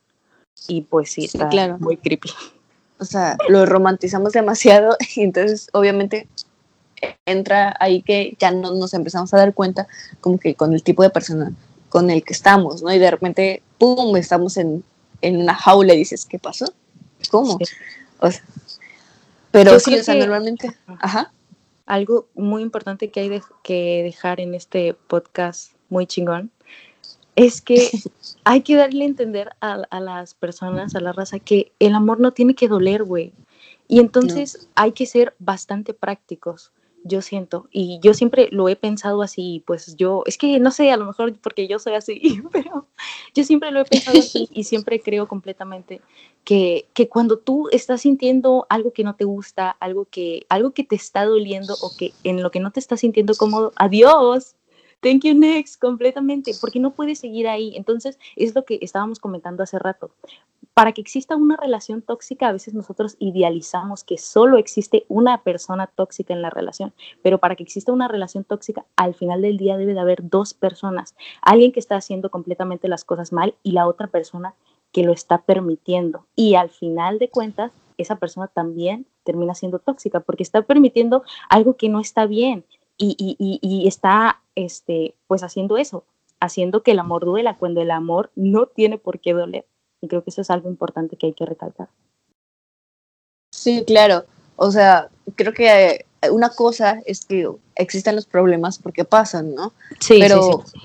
Y 0.67 0.81
pues 0.81 1.11
sí, 1.11 1.25
está 1.25 1.49
claro. 1.49 1.77
muy 1.79 1.97
creepy. 1.97 2.29
O 2.99 3.05
sea, 3.05 3.37
lo 3.47 3.65
romantizamos 3.65 4.33
demasiado 4.33 4.97
y 5.15 5.21
entonces 5.21 5.69
obviamente 5.73 6.27
entra 7.25 7.75
ahí 7.79 8.01
que 8.01 8.35
ya 8.39 8.51
no 8.51 8.73
nos 8.73 8.93
empezamos 8.93 9.33
a 9.33 9.37
dar 9.37 9.53
cuenta 9.53 9.87
como 10.19 10.39
que 10.39 10.55
con 10.55 10.73
el 10.73 10.81
tipo 10.81 11.03
de 11.03 11.11
persona 11.11 11.53
con 11.89 12.09
el 12.09 12.23
que 12.23 12.33
estamos, 12.33 12.81
¿no? 12.81 12.93
Y 12.93 12.99
de 12.99 13.09
repente, 13.09 13.61
¡pum!, 13.77 14.15
estamos 14.17 14.57
en, 14.57 14.83
en 15.21 15.37
una 15.37 15.55
jaula 15.55 15.93
y 15.93 15.97
dices, 15.97 16.25
¿qué 16.25 16.37
pasó? 16.37 16.65
¿Cómo? 17.29 17.57
O 18.19 18.31
sea, 18.31 18.43
pero 19.51 19.79
sí, 19.79 19.95
o 19.95 20.03
sea, 20.03 20.15
normalmente, 20.15 20.71
ajá. 20.99 21.31
Algo 21.85 22.27
muy 22.35 22.61
importante 22.61 23.09
que 23.09 23.21
hay 23.21 23.41
que 23.63 24.03
dejar 24.03 24.41
en 24.41 24.53
este 24.53 24.93
podcast 24.93 25.71
muy 25.89 26.05
chingón 26.05 26.51
es 27.37 27.61
que 27.61 27.77
hay 28.43 28.61
que 28.61 28.75
darle 28.75 29.05
a 29.05 29.07
entender 29.07 29.49
a, 29.61 29.99
las 30.01 30.33
personas, 30.33 30.95
a 30.95 30.99
la 30.99 31.13
raza, 31.13 31.39
que 31.39 31.71
el 31.79 31.95
amor 31.95 32.19
no 32.19 32.33
tiene 32.33 32.55
que 32.55 32.67
doler, 32.67 33.05
güey. 33.05 33.31
Y 33.87 33.99
entonces 33.99 34.67
hay 34.75 34.91
que 34.91 35.05
ser 35.05 35.33
bastante 35.39 35.93
prácticos, 35.93 36.73
yo 37.03 37.21
siento. 37.21 37.69
Y 37.71 37.99
yo 38.01 38.13
siempre 38.13 38.49
lo 38.51 38.67
he 38.67 38.75
pensado 38.75 39.21
así, 39.21 39.63
pues 39.65 39.95
yo, 39.95 40.23
es 40.25 40.37
que 40.37 40.59
no 40.59 40.71
sé, 40.71 40.91
a 40.91 40.97
lo 40.97 41.05
mejor 41.05 41.33
porque 41.39 41.69
yo 41.69 41.79
soy 41.79 41.93
así, 41.93 42.41
pero 42.51 42.87
yo 43.33 43.43
siempre 43.45 43.71
lo 43.71 43.79
he 43.79 43.85
pensado 43.85 44.19
así 44.19 44.49
y 44.51 44.65
siempre 44.65 44.99
creo 44.99 45.27
completamente 45.27 46.01
que, 46.43 46.87
que 46.93 47.07
cuando 47.07 47.37
tú 47.37 47.69
estás 47.71 48.01
sintiendo 48.01 48.65
algo 48.67 48.91
que 48.91 49.05
no 49.05 49.15
te 49.15 49.23
gusta, 49.23 49.69
algo 49.79 50.05
que, 50.05 50.45
algo 50.49 50.71
que 50.71 50.83
te 50.83 50.95
está 50.95 51.23
doliendo 51.23 51.75
o 51.81 51.95
que 51.95 52.13
en 52.25 52.43
lo 52.43 52.51
que 52.51 52.59
no 52.59 52.71
te 52.71 52.81
estás 52.81 52.99
sintiendo 53.01 53.35
cómodo, 53.35 53.71
adiós, 53.77 54.56
thank 55.01 55.23
you 55.23 55.33
next, 55.33 55.79
completamente, 55.79 56.51
porque 56.59 56.79
no 56.79 56.93
puedes 56.93 57.19
seguir 57.19 57.47
ahí. 57.47 57.73
Entonces, 57.75 58.17
es 58.35 58.55
lo 58.55 58.65
que 58.65 58.79
estábamos 58.81 59.19
comentando 59.19 59.63
hace 59.63 59.79
rato. 59.79 60.11
para 60.73 60.91
que 60.91 61.01
exista 61.01 61.35
una 61.35 61.57
relación 61.57 62.03
tóxica, 62.03 62.47
a 62.47 62.51
veces 62.51 62.75
nosotros 62.75 63.15
idealizamos 63.17 64.03
que 64.03 64.19
solo 64.19 64.57
existe 64.57 65.05
una 65.07 65.41
persona 65.41 65.87
tóxica 65.87 66.35
en 66.35 66.43
la 66.43 66.51
relación, 66.51 66.93
pero 67.23 67.39
para 67.39 67.55
que 67.55 67.63
exista 67.63 67.91
una 67.91 68.07
relación 68.07 68.43
tóxica, 68.43 68.85
al 68.95 69.15
final 69.15 69.41
del 69.41 69.57
día 69.57 69.75
debe 69.75 69.95
de 69.95 69.99
haber 69.99 70.29
dos 70.29 70.53
personas, 70.53 71.15
alguien 71.41 71.71
que 71.71 71.79
está 71.79 71.95
haciendo 71.95 72.29
completamente 72.29 72.87
las 72.87 73.05
cosas 73.05 73.33
mal 73.33 73.55
y 73.63 73.71
la 73.71 73.87
otra 73.87 74.05
persona 74.05 74.53
que 74.91 75.03
lo 75.03 75.13
está 75.13 75.41
permitiendo. 75.41 76.27
Y 76.35 76.53
al 76.53 76.69
final 76.69 77.17
de 77.17 77.29
cuentas, 77.29 77.71
esa 77.97 78.17
persona 78.17 78.47
también 78.47 79.07
termina 79.23 79.55
siendo 79.55 79.79
tóxica 79.79 80.19
porque 80.19 80.43
está 80.43 80.61
permitiendo 80.61 81.23
algo 81.49 81.75
que 81.75 81.89
no 81.89 81.99
está 81.99 82.25
bien 82.27 82.63
y, 82.97 83.37
y 83.39 83.87
está 83.87 84.41
este, 84.55 85.13
pues 85.27 85.43
haciendo 85.43 85.77
eso, 85.77 86.03
haciendo 86.39 86.83
que 86.83 86.91
el 86.91 86.99
amor 86.99 87.25
duela 87.25 87.55
cuando 87.57 87.81
el 87.81 87.91
amor 87.91 88.31
no 88.35 88.65
tiene 88.65 88.97
por 88.97 89.19
qué 89.19 89.33
doler. 89.33 89.65
Y 90.01 90.07
creo 90.07 90.23
que 90.23 90.29
eso 90.29 90.41
es 90.41 90.49
algo 90.49 90.69
importante 90.69 91.15
que 91.15 91.27
hay 91.27 91.33
que 91.33 91.45
recalcar. 91.45 91.89
Sí, 93.51 93.83
claro. 93.85 94.25
O 94.55 94.71
sea, 94.71 95.09
creo 95.35 95.53
que 95.53 96.05
una 96.31 96.49
cosa 96.49 97.01
es 97.05 97.25
que 97.25 97.47
existan 97.75 98.15
los 98.15 98.25
problemas 98.25 98.79
porque 98.79 99.05
pasan, 99.05 99.53
¿no? 99.55 99.73
Sí, 99.99 100.17
Pero, 100.19 100.63
sí, 100.65 100.79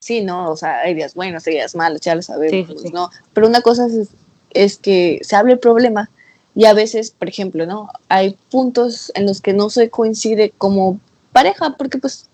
sí. 0.00 0.20
¿no? 0.22 0.50
O 0.50 0.56
sea, 0.56 0.80
hay 0.80 0.94
días 0.94 1.14
buenos, 1.14 1.46
hay 1.46 1.54
días 1.54 1.74
malos, 1.74 2.00
ya 2.00 2.14
lo 2.14 2.22
sabemos, 2.22 2.84
¿no? 2.92 3.10
Pero 3.32 3.46
una 3.46 3.60
cosa 3.60 3.86
es, 3.86 4.08
es 4.50 4.76
que 4.76 5.20
se 5.22 5.36
hable 5.36 5.54
el 5.54 5.58
problema 5.58 6.10
y 6.54 6.64
a 6.64 6.74
veces, 6.74 7.10
por 7.10 7.28
ejemplo, 7.28 7.66
¿no? 7.66 7.90
Hay 8.08 8.36
puntos 8.50 9.12
en 9.14 9.26
los 9.26 9.40
que 9.40 9.52
no 9.52 9.70
se 9.70 9.90
coincide 9.90 10.52
como 10.56 11.00
pareja 11.36 11.74
porque 11.76 11.98
pues 11.98 12.30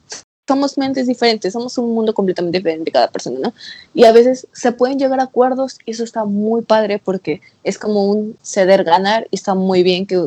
somos 0.47 0.79
mentes 0.79 1.09
diferentes, 1.09 1.53
somos 1.53 1.77
un 1.77 1.93
mundo 1.93 2.15
completamente 2.15 2.59
diferente 2.59 2.93
cada 2.93 3.09
persona, 3.09 3.39
¿no? 3.41 3.53
Y 3.95 4.05
a 4.05 4.13
veces 4.13 4.47
se 4.53 4.71
pueden 4.71 4.97
llegar 4.97 5.19
a 5.19 5.25
acuerdos 5.25 5.79
y 5.85 5.91
eso 5.91 6.05
está 6.05 6.25
muy 6.25 6.63
padre 6.63 7.01
porque 7.01 7.41
es 7.65 7.79
como 7.79 8.07
un 8.07 8.37
ceder 8.43 8.85
ganar 8.85 9.27
y 9.33 9.37
está 9.37 9.55
muy 9.55 9.83
bien 9.83 10.07
que 10.07 10.19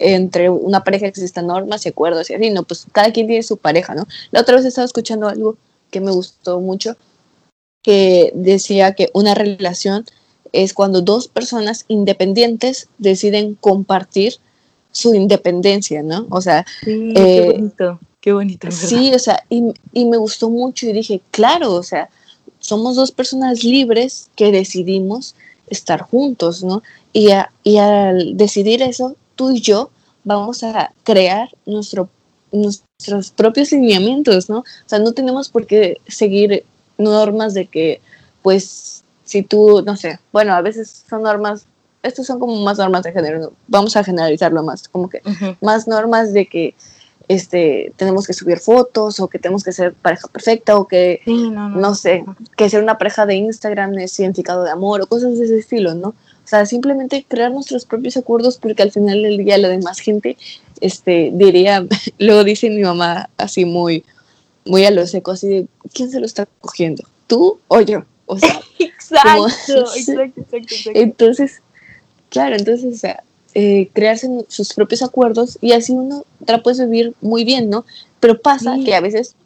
entre 0.00 0.50
una 0.50 0.82
pareja 0.82 1.06
existan 1.06 1.46
normas 1.46 1.86
y 1.86 1.90
acuerdos 1.90 2.28
y 2.28 2.34
así, 2.34 2.50
¿no? 2.50 2.64
Pues 2.64 2.86
cada 2.90 3.12
quien 3.12 3.28
tiene 3.28 3.44
su 3.44 3.56
pareja, 3.56 3.94
¿no? 3.94 4.04
La 4.32 4.40
otra 4.40 4.56
vez 4.56 4.64
estaba 4.64 4.84
escuchando 4.84 5.28
algo 5.28 5.56
que 5.92 6.00
me 6.00 6.10
gustó 6.10 6.58
mucho 6.60 6.96
que 7.82 8.32
decía 8.34 8.94
que 8.94 9.10
una 9.12 9.34
relación 9.34 10.06
es 10.52 10.74
cuando 10.74 11.02
dos 11.02 11.28
personas 11.28 11.84
independientes 11.86 12.88
deciden 12.98 13.54
compartir 13.54 14.34
su 14.90 15.14
independencia, 15.14 16.02
¿no? 16.02 16.26
O 16.30 16.40
sea, 16.40 16.64
sí, 16.84 17.12
qué 17.14 17.38
eh, 17.38 17.52
bonito. 17.52 18.00
Qué 18.24 18.32
bonito. 18.32 18.70
Sí, 18.70 19.12
o 19.14 19.18
sea, 19.18 19.44
y, 19.50 19.74
y, 19.92 20.06
me 20.06 20.16
gustó 20.16 20.48
mucho 20.48 20.86
y 20.86 20.94
dije, 20.94 21.20
claro, 21.30 21.74
o 21.74 21.82
sea, 21.82 22.08
somos 22.58 22.96
dos 22.96 23.12
personas 23.12 23.64
libres 23.64 24.30
que 24.34 24.50
decidimos 24.50 25.34
estar 25.68 26.00
juntos, 26.00 26.64
¿no? 26.64 26.82
Y, 27.12 27.28
y 27.64 27.76
al 27.76 28.34
decidir 28.34 28.80
eso, 28.80 29.14
tú 29.36 29.50
y 29.50 29.60
yo 29.60 29.90
vamos 30.24 30.64
a 30.64 30.94
crear 31.02 31.50
nuestro, 31.66 32.08
nuestros 32.50 33.30
propios 33.30 33.72
lineamientos, 33.72 34.48
¿no? 34.48 34.60
O 34.60 34.64
sea, 34.86 35.00
no 35.00 35.12
tenemos 35.12 35.50
por 35.50 35.66
qué 35.66 35.98
seguir 36.08 36.64
normas 36.96 37.52
de 37.52 37.66
que, 37.66 38.00
pues, 38.40 39.04
si 39.26 39.42
tú, 39.42 39.82
no 39.84 39.98
sé, 39.98 40.18
bueno, 40.32 40.54
a 40.54 40.62
veces 40.62 41.04
son 41.10 41.24
normas, 41.24 41.66
estos 42.02 42.26
son 42.26 42.40
como 42.40 42.56
más 42.64 42.78
normas 42.78 43.02
de 43.02 43.12
género, 43.12 43.52
vamos 43.68 43.94
a 43.98 44.02
generalizarlo 44.02 44.62
más, 44.62 44.88
como 44.88 45.10
que 45.10 45.20
más 45.60 45.86
normas 45.86 46.32
de 46.32 46.46
que 46.46 46.74
este, 47.28 47.92
tenemos 47.96 48.26
que 48.26 48.32
subir 48.32 48.58
fotos 48.58 49.20
o 49.20 49.28
que 49.28 49.38
tenemos 49.38 49.64
que 49.64 49.72
ser 49.72 49.94
pareja 49.94 50.28
perfecta 50.28 50.76
o 50.76 50.86
que, 50.86 51.20
no, 51.26 51.94
sé, 51.94 52.24
que 52.56 52.68
ser 52.68 52.82
una 52.82 52.98
pareja 52.98 53.26
de 53.26 53.36
Instagram 53.36 53.98
es 53.98 54.12
significado 54.12 54.64
de 54.64 54.70
amor 54.70 55.02
o 55.02 55.06
cosas 55.06 55.38
de 55.38 55.46
ese 55.46 55.58
estilo, 55.58 55.94
¿no? 55.94 56.08
O 56.08 56.46
sea, 56.46 56.66
simplemente 56.66 57.24
crear 57.26 57.50
nuestros 57.50 57.86
propios 57.86 58.16
acuerdos 58.16 58.58
porque 58.58 58.82
al 58.82 58.92
final 58.92 59.22
del 59.22 59.38
día 59.38 59.56
la 59.56 59.68
demás 59.68 59.98
gente, 60.00 60.36
este, 60.80 61.30
diría, 61.32 61.86
luego 62.18 62.44
dice 62.44 62.68
mi 62.68 62.82
mamá 62.82 63.30
así 63.38 63.64
muy, 63.64 64.04
muy 64.66 64.84
a 64.84 64.90
lo 64.90 65.06
seco, 65.06 65.30
así 65.30 65.48
de, 65.48 65.66
¿quién 65.92 66.10
se 66.10 66.20
lo 66.20 66.26
está 66.26 66.46
cogiendo? 66.60 67.04
¿Tú 67.26 67.58
o 67.68 67.80
yo? 67.80 68.04
O 68.26 68.38
sea, 68.38 68.60
exacto, 68.78 69.46
exacto, 69.96 70.22
exacto, 70.22 70.56
exacto. 70.56 70.90
Entonces, 71.00 71.62
claro, 72.28 72.56
entonces, 72.56 72.94
o 72.94 72.98
sea, 72.98 73.24
eh, 73.54 73.88
crearse 73.92 74.28
sus 74.48 74.74
propios 74.74 75.02
acuerdos 75.02 75.58
y 75.60 75.72
así 75.72 75.92
uno 75.92 76.24
la 76.46 76.62
puede 76.62 76.86
vivir 76.86 77.14
muy 77.20 77.44
bien, 77.44 77.70
¿no? 77.70 77.84
Pero 78.20 78.40
pasa 78.40 78.76
que 78.84 78.94
a 78.94 79.00
veces 79.00 79.36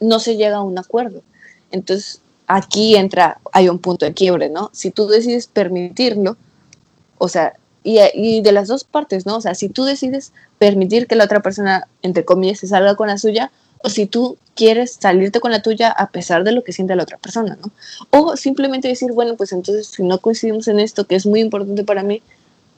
no 0.00 0.20
se 0.20 0.36
llega 0.36 0.56
a 0.56 0.62
un 0.62 0.78
acuerdo. 0.78 1.22
Entonces, 1.70 2.20
aquí 2.46 2.96
entra, 2.96 3.38
hay 3.52 3.68
un 3.68 3.78
punto 3.78 4.04
de 4.04 4.12
quiebre, 4.12 4.50
¿no? 4.50 4.70
Si 4.72 4.90
tú 4.90 5.06
decides 5.06 5.46
permitirlo, 5.46 6.36
o 7.18 7.28
sea, 7.28 7.54
y, 7.82 7.98
y, 8.14 8.42
de 8.42 8.52
las 8.52 8.68
dos 8.68 8.84
partes, 8.84 9.26
¿no? 9.26 9.36
O 9.36 9.40
sea, 9.40 9.54
si 9.54 9.68
tú 9.68 9.84
decides 9.84 10.32
permitir 10.58 11.06
que 11.06 11.16
la 11.16 11.24
otra 11.24 11.40
persona, 11.40 11.88
entre 12.02 12.24
comillas, 12.24 12.58
se 12.58 12.66
salga 12.66 12.96
con 12.96 13.08
la 13.08 13.18
suya, 13.18 13.50
o 13.82 13.90
si 13.90 14.06
tú 14.06 14.38
quieres 14.54 14.96
salirte 14.98 15.40
con 15.40 15.50
la 15.50 15.60
tuya 15.60 15.90
a 15.90 16.10
pesar 16.10 16.44
de 16.44 16.52
lo 16.52 16.64
que 16.64 16.72
siente 16.72 16.96
la 16.96 17.02
otra 17.02 17.18
persona, 17.18 17.58
¿no? 17.60 17.70
O 18.10 18.36
simplemente 18.36 18.88
decir, 18.88 19.12
bueno, 19.12 19.36
pues 19.36 19.52
entonces 19.52 19.88
si 19.88 20.02
no 20.02 20.18
coincidimos 20.18 20.68
en 20.68 20.80
esto, 20.80 21.06
que 21.06 21.16
es 21.16 21.26
muy 21.26 21.40
importante 21.40 21.84
para 21.84 22.02
mí, 22.02 22.22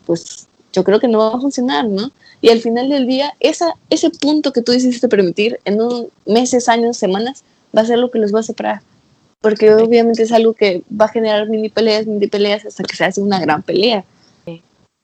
pues 0.04 0.48
yo 0.76 0.84
creo 0.84 1.00
que 1.00 1.08
no 1.08 1.18
va 1.18 1.28
a 1.28 1.40
funcionar, 1.40 1.86
¿no? 1.86 2.12
Y 2.42 2.50
al 2.50 2.60
final 2.60 2.90
del 2.90 3.06
día, 3.06 3.32
esa, 3.40 3.72
ese 3.88 4.10
punto 4.10 4.52
que 4.52 4.60
tú 4.60 4.72
decidiste 4.72 5.08
permitir 5.08 5.58
en 5.64 5.80
un 5.80 6.08
meses, 6.26 6.68
años, 6.68 6.98
semanas, 6.98 7.44
va 7.74 7.80
a 7.80 7.86
ser 7.86 7.98
lo 7.98 8.10
que 8.10 8.18
los 8.18 8.34
va 8.34 8.40
a 8.40 8.42
separar. 8.42 8.82
Porque 9.40 9.72
obviamente 9.72 10.22
es 10.22 10.32
algo 10.32 10.52
que 10.52 10.82
va 10.92 11.06
a 11.06 11.08
generar 11.08 11.48
mini 11.48 11.70
peleas, 11.70 12.06
mini 12.06 12.26
peleas, 12.26 12.66
hasta 12.66 12.84
que 12.84 12.94
se 12.94 13.06
hace 13.06 13.22
una 13.22 13.40
gran 13.40 13.62
pelea. 13.62 14.04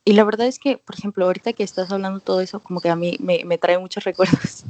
Y 0.04 0.14
la 0.14 0.24
verdad 0.24 0.48
es 0.48 0.58
que, 0.58 0.78
por 0.78 0.96
ejemplo, 0.96 1.24
ahorita 1.26 1.52
que 1.52 1.62
estás 1.62 1.92
hablando 1.92 2.18
todo 2.18 2.40
eso, 2.40 2.58
como 2.58 2.80
que 2.80 2.90
a 2.90 2.96
mí 2.96 3.16
me, 3.20 3.44
me 3.44 3.56
trae 3.56 3.78
muchos 3.78 4.02
recuerdos. 4.04 4.64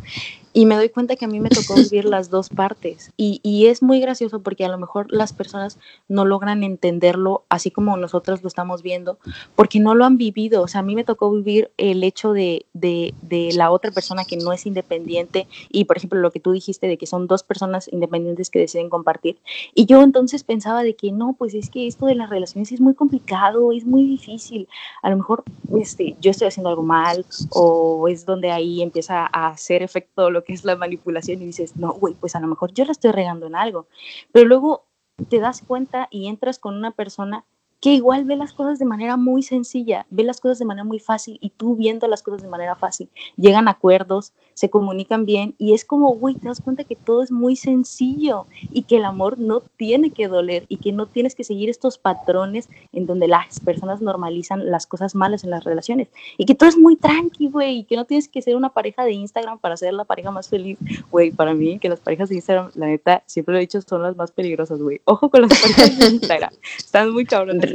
Y 0.54 0.66
me 0.66 0.74
doy 0.74 0.90
cuenta 0.90 1.16
que 1.16 1.24
a 1.24 1.28
mí 1.28 1.40
me 1.40 1.48
tocó 1.48 1.74
vivir 1.74 2.04
las 2.04 2.28
dos 2.28 2.50
partes. 2.50 3.10
Y, 3.16 3.40
y, 3.42 3.68
es 3.68 3.82
muy 3.82 4.00
gracioso 4.00 4.42
porque 4.42 4.66
a 4.66 4.68
lo 4.68 4.76
mejor 4.76 5.06
las 5.10 5.32
personas 5.32 5.78
no 6.08 6.26
logran 6.26 6.62
entenderlo 6.62 7.44
así 7.48 7.70
como 7.70 7.96
nosotros 7.96 8.42
lo 8.42 8.48
estamos 8.48 8.82
viendo, 8.82 9.18
porque 9.56 9.80
no 9.80 9.94
lo 9.94 10.04
han 10.04 10.18
vivido. 10.18 10.60
O 10.60 10.68
sea, 10.68 10.80
a 10.80 10.84
mí 10.84 10.94
me 10.94 11.04
tocó 11.04 11.32
vivir 11.32 11.70
el 11.78 12.04
hecho 12.04 12.34
de, 12.34 12.66
de, 12.74 13.14
de 13.22 13.52
la 13.54 13.70
otra 13.70 13.92
persona 13.92 14.26
que 14.26 14.36
no 14.36 14.52
es 14.52 14.66
independiente. 14.66 15.46
Y, 15.70 15.86
por 15.86 15.96
ejemplo, 15.96 16.20
lo 16.20 16.30
que 16.30 16.40
tú 16.40 16.52
dijiste 16.52 16.86
de 16.86 16.98
que 16.98 17.06
son 17.06 17.26
dos 17.26 17.42
personas 17.42 17.88
independientes 17.90 18.50
que 18.50 18.58
deciden 18.58 18.90
compartir. 18.90 19.38
Y 19.74 19.86
yo 19.86 20.02
entonces 20.02 20.44
pensaba 20.44 20.82
de 20.82 20.94
que 20.94 21.12
no, 21.12 21.32
pues 21.32 21.54
es 21.54 21.70
que 21.70 21.86
esto 21.86 22.04
de 22.04 22.16
las 22.16 22.28
relaciones 22.28 22.70
es 22.72 22.80
muy 22.82 22.92
complicado, 22.92 23.72
es 23.72 23.86
muy 23.86 24.04
difícil. 24.04 24.68
A 25.00 25.08
lo 25.08 25.16
mejor 25.22 25.44
este, 25.78 26.16
yo 26.20 26.30
estoy 26.32 26.48
haciendo 26.48 26.68
algo 26.68 26.82
mal 26.82 27.24
o 27.50 28.08
es 28.08 28.26
donde 28.26 28.50
ahí 28.50 28.82
empieza 28.82 29.28
a 29.32 29.48
hacer 29.48 29.82
efecto 29.82 30.30
lo 30.30 30.42
que 30.44 30.52
es 30.52 30.64
la 30.64 30.76
manipulación 30.76 31.40
y 31.40 31.46
dices, 31.46 31.76
no, 31.76 31.92
güey, 31.92 32.14
pues 32.14 32.34
a 32.34 32.40
lo 32.40 32.48
mejor 32.48 32.72
yo 32.72 32.84
la 32.84 32.92
estoy 32.92 33.12
regando 33.12 33.46
en 33.46 33.54
algo. 33.54 33.86
Pero 34.32 34.46
luego 34.46 34.84
te 35.28 35.38
das 35.38 35.62
cuenta 35.62 36.08
y 36.10 36.26
entras 36.26 36.58
con 36.58 36.76
una 36.76 36.90
persona 36.90 37.44
que 37.82 37.92
igual 37.92 38.24
ve 38.24 38.36
las 38.36 38.52
cosas 38.52 38.78
de 38.78 38.84
manera 38.84 39.16
muy 39.16 39.42
sencilla, 39.42 40.06
ve 40.08 40.22
las 40.22 40.40
cosas 40.40 40.60
de 40.60 40.64
manera 40.64 40.84
muy 40.84 41.00
fácil 41.00 41.38
y 41.40 41.50
tú 41.50 41.74
viendo 41.74 42.06
las 42.06 42.22
cosas 42.22 42.40
de 42.40 42.48
manera 42.48 42.76
fácil, 42.76 43.10
llegan 43.36 43.66
a 43.66 43.72
acuerdos, 43.72 44.32
se 44.54 44.70
comunican 44.70 45.26
bien 45.26 45.56
y 45.58 45.74
es 45.74 45.84
como, 45.84 46.14
güey, 46.14 46.36
te 46.36 46.46
das 46.46 46.60
cuenta 46.60 46.84
que 46.84 46.94
todo 46.94 47.24
es 47.24 47.32
muy 47.32 47.56
sencillo 47.56 48.46
y 48.70 48.84
que 48.84 48.98
el 48.98 49.04
amor 49.04 49.36
no 49.40 49.64
tiene 49.76 50.10
que 50.10 50.28
doler 50.28 50.64
y 50.68 50.76
que 50.76 50.92
no 50.92 51.06
tienes 51.06 51.34
que 51.34 51.42
seguir 51.42 51.68
estos 51.70 51.98
patrones 51.98 52.68
en 52.92 53.06
donde 53.06 53.26
las 53.26 53.58
personas 53.58 54.00
normalizan 54.00 54.70
las 54.70 54.86
cosas 54.86 55.16
malas 55.16 55.42
en 55.42 55.50
las 55.50 55.64
relaciones 55.64 56.06
y 56.38 56.44
que 56.44 56.54
todo 56.54 56.68
es 56.68 56.78
muy 56.78 56.94
tranqui, 56.94 57.48
güey, 57.48 57.78
y 57.78 57.84
que 57.84 57.96
no 57.96 58.04
tienes 58.04 58.28
que 58.28 58.42
ser 58.42 58.54
una 58.54 58.68
pareja 58.68 59.04
de 59.04 59.10
Instagram 59.10 59.58
para 59.58 59.76
ser 59.76 59.92
la 59.92 60.04
pareja 60.04 60.30
más 60.30 60.48
feliz, 60.48 60.78
güey, 61.10 61.32
para 61.32 61.52
mí 61.52 61.80
que 61.80 61.88
las 61.88 61.98
parejas 61.98 62.28
de 62.28 62.36
Instagram, 62.36 62.70
la 62.76 62.86
neta, 62.86 63.24
siempre 63.26 63.54
lo 63.54 63.58
he 63.58 63.62
dicho, 63.62 63.82
son 63.82 64.02
las 64.02 64.14
más 64.14 64.30
peligrosas, 64.30 64.80
güey. 64.80 65.00
Ojo 65.04 65.28
con 65.30 65.42
las 65.42 65.60
parejas 65.60 65.98
de 65.98 66.06
Instagram, 66.14 66.52
están 66.78 67.10
muy 67.10 67.24
cabrones. 67.24 67.71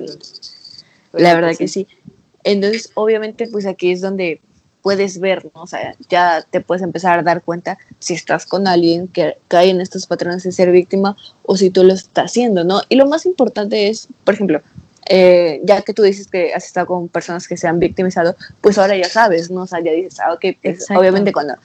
La 1.13 1.33
verdad 1.35 1.55
que 1.57 1.67
sí. 1.67 1.87
Entonces, 2.43 2.91
obviamente, 2.93 3.47
pues 3.47 3.65
aquí 3.65 3.91
es 3.91 4.01
donde 4.01 4.39
puedes 4.81 5.19
ver, 5.19 5.51
¿no? 5.53 5.63
O 5.63 5.67
sea, 5.67 5.95
ya 6.09 6.45
te 6.49 6.61
puedes 6.61 6.81
empezar 6.81 7.19
a 7.19 7.23
dar 7.23 7.41
cuenta 7.41 7.77
si 7.99 8.13
estás 8.13 8.45
con 8.45 8.67
alguien 8.67 9.09
que 9.09 9.37
cae 9.49 9.69
en 9.69 9.81
estos 9.81 10.07
patrones 10.07 10.43
de 10.43 10.51
ser 10.53 10.71
víctima 10.71 11.17
o 11.43 11.57
si 11.57 11.69
tú 11.69 11.83
lo 11.83 11.93
estás 11.93 12.31
haciendo, 12.31 12.63
¿no? 12.63 12.81
Y 12.87 12.95
lo 12.95 13.05
más 13.05 13.25
importante 13.25 13.89
es, 13.89 14.07
por 14.23 14.35
ejemplo, 14.35 14.61
eh, 15.09 15.59
ya 15.63 15.81
que 15.81 15.93
tú 15.93 16.03
dices 16.03 16.27
que 16.27 16.53
has 16.53 16.65
estado 16.65 16.87
con 16.87 17.09
personas 17.09 17.47
que 17.47 17.57
se 17.57 17.67
han 17.67 17.79
victimizado, 17.79 18.35
pues 18.61 18.77
ahora 18.77 18.95
ya 18.95 19.09
sabes, 19.09 19.49
¿no? 19.49 19.63
O 19.63 19.67
sea, 19.67 19.81
ya 19.81 19.91
dices, 19.91 20.19
ah, 20.19 20.33
ok, 20.33 20.45
pues, 20.61 20.89
obviamente 20.91 21.33
cuando 21.33 21.55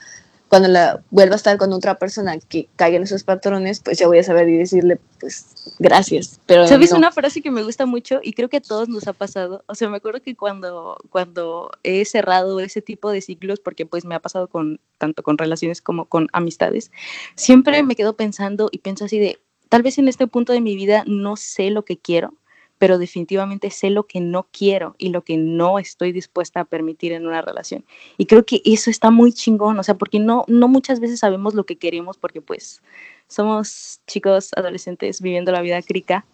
cuando 0.53 0.69
la 0.69 1.03
vuelva 1.09 1.33
a 1.33 1.37
estar 1.37 1.57
con 1.57 1.73
otra 1.73 1.97
persona 1.97 2.37
que 2.37 2.69
caiga 2.75 2.97
en 2.97 3.01
esos 3.01 3.23
patrones, 3.23 3.79
pues 3.79 3.97
ya 3.97 4.05
voy 4.05 4.19
a 4.19 4.23
saber 4.23 4.47
y 4.49 4.55
decirle, 4.59 4.99
pues, 5.19 5.73
gracias. 5.79 6.39
Pero 6.45 6.67
¿Sabes 6.67 6.91
una 6.91 7.11
frase 7.11 7.41
que 7.41 7.49
me 7.49 7.63
gusta 7.63 7.87
mucho 7.87 8.19
y 8.21 8.33
creo 8.33 8.49
que 8.49 8.57
a 8.57 8.61
todos 8.61 8.87
nos 8.87 9.07
ha 9.07 9.13
pasado? 9.13 9.63
O 9.65 9.73
sea, 9.73 9.89
me 9.89 9.97
acuerdo 9.97 10.21
que 10.21 10.35
cuando, 10.35 10.99
cuando 11.09 11.71
he 11.81 12.05
cerrado 12.05 12.59
ese 12.59 12.83
tipo 12.83 13.09
de 13.09 13.21
ciclos, 13.21 13.61
porque 13.61 13.87
pues 13.87 14.05
me 14.05 14.13
ha 14.13 14.19
pasado 14.19 14.47
con 14.47 14.79
tanto 14.99 15.23
con 15.23 15.39
relaciones 15.39 15.81
como 15.81 16.05
con 16.05 16.27
amistades, 16.33 16.91
siempre 17.33 17.81
me 17.81 17.95
quedo 17.95 18.15
pensando 18.15 18.69
y 18.71 18.77
pienso 18.77 19.05
así 19.05 19.17
de, 19.17 19.39
tal 19.69 19.81
vez 19.81 19.97
en 19.97 20.07
este 20.07 20.27
punto 20.27 20.53
de 20.53 20.61
mi 20.61 20.75
vida 20.75 21.03
no 21.07 21.35
sé 21.35 21.71
lo 21.71 21.83
que 21.83 21.97
quiero, 21.97 22.35
pero 22.83 22.97
definitivamente 22.97 23.71
sé 23.71 23.89
lo 23.91 24.07
que 24.07 24.19
no 24.19 24.45
quiero 24.51 24.93
y 24.97 25.07
lo 25.07 25.21
que 25.21 25.37
no 25.37 25.79
estoy 25.79 26.11
dispuesta 26.11 26.59
a 26.59 26.65
permitir 26.65 27.13
en 27.13 27.25
una 27.25 27.41
relación. 27.41 27.85
Y 28.17 28.25
creo 28.25 28.45
que 28.45 28.61
eso 28.65 28.89
está 28.89 29.09
muy 29.09 29.31
chingón, 29.31 29.79
o 29.79 29.83
sea, 29.83 29.95
porque 29.95 30.19
no, 30.19 30.43
no 30.49 30.67
muchas 30.67 30.99
veces 30.99 31.21
sabemos 31.21 31.53
lo 31.53 31.65
que 31.65 31.77
queremos 31.77 32.17
porque 32.17 32.41
pues 32.41 32.81
somos 33.29 34.01
chicos 34.05 34.49
adolescentes 34.57 35.21
viviendo 35.21 35.53
la 35.53 35.61
vida 35.61 35.81
crica, 35.81 36.25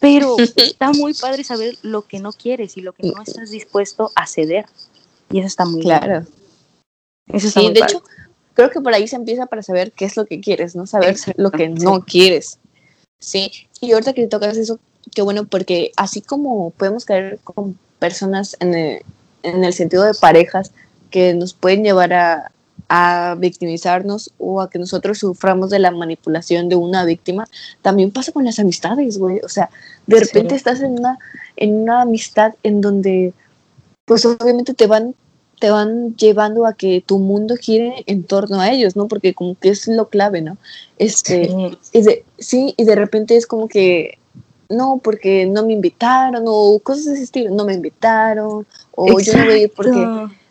pero 0.00 0.36
está 0.58 0.92
muy 0.92 1.12
padre 1.12 1.42
saber 1.42 1.76
lo 1.82 2.02
que 2.02 2.20
no 2.20 2.32
quieres 2.32 2.76
y 2.76 2.82
lo 2.82 2.92
que 2.92 3.08
no 3.08 3.20
estás 3.20 3.50
dispuesto 3.50 4.12
a 4.14 4.28
ceder. 4.28 4.66
Y 5.28 5.40
eso 5.40 5.48
está 5.48 5.64
muy 5.64 5.82
claro. 5.82 6.24
Eso 7.26 7.48
está 7.48 7.62
sí, 7.62 7.72
de 7.72 7.80
hecho, 7.80 8.04
creo 8.54 8.70
que 8.70 8.80
por 8.80 8.94
ahí 8.94 9.08
se 9.08 9.16
empieza 9.16 9.46
para 9.46 9.64
saber 9.64 9.90
qué 9.90 10.04
es 10.04 10.16
lo 10.16 10.24
que 10.24 10.40
quieres, 10.40 10.76
¿no? 10.76 10.86
Saber 10.86 11.16
lo 11.34 11.50
que 11.50 11.68
no 11.68 12.04
quieres. 12.04 12.60
Sí, 13.18 13.50
y 13.80 13.90
ahorita 13.90 14.12
que 14.12 14.28
tocas 14.28 14.56
eso, 14.56 14.78
qué 15.14 15.22
bueno, 15.22 15.44
porque 15.44 15.92
así 15.96 16.20
como 16.20 16.70
podemos 16.70 17.04
caer 17.04 17.38
con 17.44 17.78
personas 17.98 18.56
en 18.60 18.74
el, 18.74 19.02
en 19.42 19.64
el 19.64 19.72
sentido 19.72 20.04
de 20.04 20.14
parejas 20.14 20.72
que 21.10 21.34
nos 21.34 21.54
pueden 21.54 21.84
llevar 21.84 22.12
a, 22.12 22.52
a 22.88 23.36
victimizarnos 23.38 24.32
o 24.38 24.60
a 24.60 24.68
que 24.68 24.80
nosotros 24.80 25.18
suframos 25.18 25.70
de 25.70 25.78
la 25.78 25.92
manipulación 25.92 26.68
de 26.68 26.74
una 26.74 27.04
víctima, 27.04 27.46
también 27.82 28.10
pasa 28.10 28.32
con 28.32 28.44
las 28.44 28.58
amistades, 28.58 29.16
güey. 29.16 29.38
O 29.44 29.48
sea, 29.48 29.70
de 30.08 30.18
repente 30.18 30.56
estás 30.56 30.80
en 30.80 30.98
una, 30.98 31.18
en 31.56 31.74
una 31.76 32.02
amistad 32.02 32.54
en 32.64 32.80
donde, 32.80 33.32
pues 34.04 34.26
obviamente 34.26 34.74
te 34.74 34.88
van, 34.88 35.14
te 35.60 35.70
van 35.70 36.16
llevando 36.16 36.66
a 36.66 36.72
que 36.72 37.00
tu 37.06 37.20
mundo 37.20 37.54
gire 37.56 38.02
en 38.06 38.24
torno 38.24 38.60
a 38.60 38.72
ellos, 38.72 38.96
¿no? 38.96 39.06
Porque 39.06 39.34
como 39.34 39.54
que 39.54 39.68
es 39.68 39.86
lo 39.86 40.08
clave, 40.08 40.40
¿no? 40.40 40.56
Este, 40.98 41.46
sí. 41.46 41.78
Y 41.92 42.02
de, 42.02 42.24
sí, 42.38 42.74
y 42.76 42.84
de 42.84 42.96
repente 42.96 43.36
es 43.36 43.46
como 43.46 43.68
que 43.68 44.18
no, 44.70 45.00
porque 45.02 45.46
no 45.46 45.66
me 45.66 45.72
invitaron, 45.72 46.44
o 46.46 46.78
cosas 46.78 47.06
de 47.06 47.14
ese 47.14 47.24
estilo, 47.24 47.50
no 47.54 47.64
me 47.64 47.74
invitaron, 47.74 48.66
o 48.92 49.20
yo 49.20 49.36
no 49.36 49.44
voy 49.44 49.54
a 49.54 49.58
ir 49.58 49.72
porque 49.74 50.06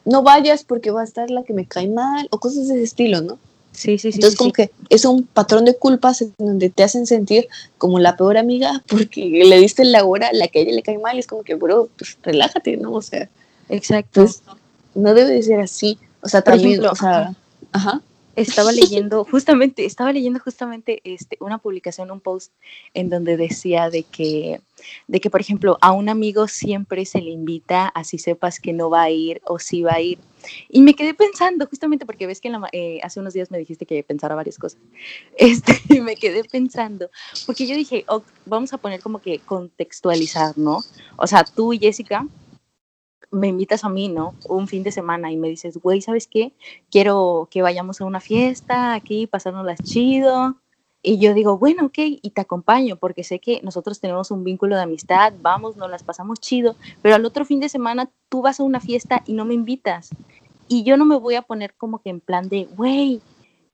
no 0.06 0.24
vayas 0.24 0.64
porque 0.64 0.92
va 0.92 1.02
a 1.02 1.06
estar 1.06 1.32
la 1.32 1.44
que 1.44 1.54
me 1.54 1.66
cae 1.66 1.88
mal, 1.88 2.28
o 2.32 2.40
cosas 2.40 2.68
de 2.68 2.76
ese 2.76 2.84
estilo, 2.84 3.22
¿no? 3.22 3.40
Sí, 3.72 3.98
sí, 3.98 4.12
sí. 4.12 4.18
Entonces, 4.18 4.38
como 4.38 4.52
que 4.52 4.72
es 4.90 5.06
un 5.06 5.24
patrón 5.24 5.64
de 5.64 5.76
culpas 5.76 6.22
en 6.22 6.34
donde 6.38 6.70
te 6.70 6.84
hacen 6.84 7.06
sentir 7.06 7.48
como 7.78 8.00
la 8.00 8.18
peor 8.18 8.38
amiga 8.38 8.84
porque 8.88 9.44
le 9.46 9.58
diste 9.58 9.86
la 9.86 10.04
hora 10.04 10.28
a 10.28 10.34
la 10.34 10.48
que 10.48 10.60
a 10.60 10.62
ella 10.64 10.74
le 10.74 10.84
cae 10.84 10.98
mal 10.98 11.16
y 11.16 11.20
es 11.20 11.28
como 11.28 11.44
que, 11.44 11.56
bro, 11.56 11.88
pues 11.98 12.18
relájate, 12.22 12.76
¿no? 12.78 12.92
O 12.92 13.02
sea, 13.02 13.30
exacto. 13.70 14.22
Pues, 14.22 14.44
no 14.96 15.14
debe 15.14 15.32
de 15.32 15.44
ser 15.44 15.62
así. 15.62 15.98
O 16.22 16.28
sea, 16.28 16.42
también, 16.42 16.86
o 16.86 16.96
sea, 16.96 17.34
ajá 17.72 18.02
estaba 18.42 18.72
leyendo 18.72 19.26
justamente, 19.26 19.86
estaba 19.86 20.14
leyendo 20.14 20.40
justamente 20.40 21.02
este, 21.04 21.38
una 21.40 21.58
publicación, 21.58 22.12
un 22.12 22.22
post 22.22 22.54
en 22.94 23.10
donde 23.10 23.38
decía 23.38 23.90
de 23.90 24.04
que, 24.04 24.62
de 25.08 25.20
que, 25.20 25.30
por 25.30 25.42
ejemplo, 25.42 25.78
a 25.82 25.92
un 25.92 26.10
amigo 26.10 26.48
siempre 26.48 27.06
se 27.06 27.22
le 27.22 27.32
invita 27.32 27.88
así 27.88 28.18
sepas 28.18 28.60
que 28.60 28.74
no 28.74 28.90
va 28.90 29.04
a 29.04 29.10
ir 29.10 29.42
o 29.46 29.60
sí 29.60 29.82
va 29.82 29.94
a 29.94 30.02
ir. 30.02 30.20
Y 30.70 30.82
me 30.82 30.94
quedé 30.94 31.14
pensando, 31.14 31.68
justamente 31.68 32.06
porque 32.06 32.26
ves 32.26 32.40
que 32.40 32.52
eh, 32.72 33.00
hace 33.04 33.20
unos 33.20 33.34
días 33.34 33.52
me 33.52 33.58
dijiste 33.58 33.86
que 33.86 34.04
pensara 34.04 34.36
varias 34.36 34.58
cosas. 34.58 34.80
Este, 35.38 35.80
y 35.90 36.02
me 36.02 36.16
quedé 36.16 36.44
pensando, 36.44 37.10
porque 37.46 37.68
yo 37.68 37.76
dije, 37.76 38.06
vamos 38.46 38.74
a 38.74 38.78
poner 38.78 39.02
como 39.02 39.20
que 39.20 39.40
contextualizar, 39.40 40.58
¿no? 40.58 40.80
O 41.18 41.28
sea, 41.28 41.44
tú 41.44 41.74
y 41.74 41.80
Jessica 41.80 42.26
me 43.32 43.48
invitas 43.48 43.84
a 43.84 43.90
mí, 43.90 44.10
¿no? 44.10 44.36
Un 44.48 44.68
fin 44.68 44.84
de 44.84 44.92
semana 44.92 45.32
y 45.32 45.38
me 45.38 45.50
dices, 45.50 45.78
güey, 45.78 46.02
¿sabes 46.02 46.28
qué? 46.28 46.54
Quiero 46.90 47.48
que 47.52 47.62
vayamos 47.62 48.02
a 48.02 48.06
una 48.06 48.20
fiesta 48.20 48.94
aquí, 48.94 49.28
pasárnoslas 49.28 49.80
chido. 49.84 50.58
Y 51.02 51.18
yo 51.20 51.34
digo, 51.34 51.58
bueno, 51.58 51.86
ok, 51.86 51.98
y 51.98 52.32
te 52.32 52.42
acompaño 52.42 52.98
porque 52.98 53.24
sé 53.24 53.40
que 53.40 53.62
nosotros 53.64 54.02
tenemos 54.02 54.32
un 54.32 54.44
vínculo 54.44 54.76
de 54.76 54.82
amistad, 54.82 55.34
vamos, 55.42 55.78
nos 55.78 55.90
las 55.90 56.04
pasamos 56.04 56.42
chido, 56.42 56.76
pero 57.02 57.16
al 57.16 57.24
otro 57.24 57.46
fin 57.46 57.62
de 57.62 57.70
semana 57.70 58.12
tú 58.28 58.42
vas 58.42 58.60
a 58.60 58.64
una 58.64 58.82
fiesta 58.82 59.24
y 59.26 59.34
no 59.34 59.46
me 59.46 59.54
invitas. 59.54 60.10
Y 60.68 60.84
yo 60.84 60.98
no 60.98 61.06
me 61.06 61.18
voy 61.18 61.36
a 61.36 61.42
poner 61.42 61.74
como 61.76 62.00
que 62.00 62.10
en 62.10 62.20
plan 62.20 62.50
de, 62.50 62.66
güey, 62.66 63.22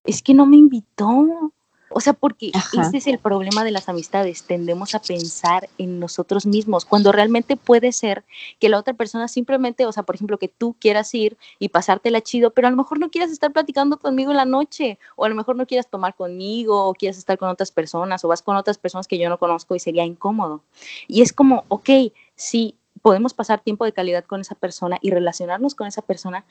es 0.04 0.22
que 0.22 0.36
no 0.36 0.46
me 0.46 0.58
invitó, 0.58 1.52
o 1.98 2.02
sea, 2.02 2.12
porque 2.12 2.52
ese 2.54 2.98
es 2.98 3.08
el 3.08 3.20
problema 3.20 3.64
de 3.64 3.72
las 3.72 3.88
amistades, 3.88 4.44
tendemos 4.44 4.94
a 4.96 5.00
pensar 5.00 5.70
en 5.78 5.98
nosotros 5.98 6.46
mismos, 6.46 6.84
cuando 6.84 7.14
realmente 7.14 7.56
puede 7.56 7.94
ser 7.94 8.26
que 8.60 8.68
la 8.68 8.80
otra 8.80 8.96
persona 8.96 9.30
simplemente, 9.30 9.86
o 9.86 9.94
sea, 9.94 10.04
por 10.04 10.16
ejemplo, 10.16 10.38
que 10.38 10.50
tú 10.50 10.76
quieras 10.78 11.14
ir 11.16 11.38
y 11.58 11.70
pasártela 11.70 12.20
chido, 12.20 12.52
pero 12.52 12.68
a 12.68 12.72
lo 12.72 12.76
mejor 12.76 13.00
no 13.00 13.10
quieras 13.10 13.32
estar 13.32 13.54
platicando 13.54 13.98
conmigo 13.98 14.32
en 14.32 14.38
la 14.38 14.44
noche, 14.44 15.00
o 15.16 15.24
a 15.24 15.30
lo 15.30 15.36
mejor 15.36 15.56
no 15.56 15.66
quieras 15.66 15.88
tomar 15.88 16.16
conmigo, 16.16 16.86
o 16.86 16.94
quieras 16.94 17.18
estar 17.18 17.38
con 17.38 17.48
otras 17.48 17.72
personas, 17.72 18.26
o 18.26 18.28
vas 18.28 18.42
con 18.42 18.58
otras 18.58 18.78
personas 18.78 19.08
que 19.08 19.18
yo 19.18 19.30
no 19.30 19.40
conozco 19.40 19.74
y 19.74 19.80
sería 19.80 20.04
incómodo. 20.04 20.64
Y 21.08 21.22
es 21.22 21.32
como, 21.32 21.64
ok, 21.70 21.90
sí, 22.36 22.76
podemos 23.02 23.34
pasar 23.34 23.62
tiempo 23.62 23.86
de 23.86 23.94
calidad 23.94 24.26
con 24.26 24.42
esa 24.42 24.56
persona 24.56 24.98
y 25.02 25.12
relacionarnos 25.12 25.76
con 25.76 25.88
esa 25.88 26.02
persona, 26.02 26.44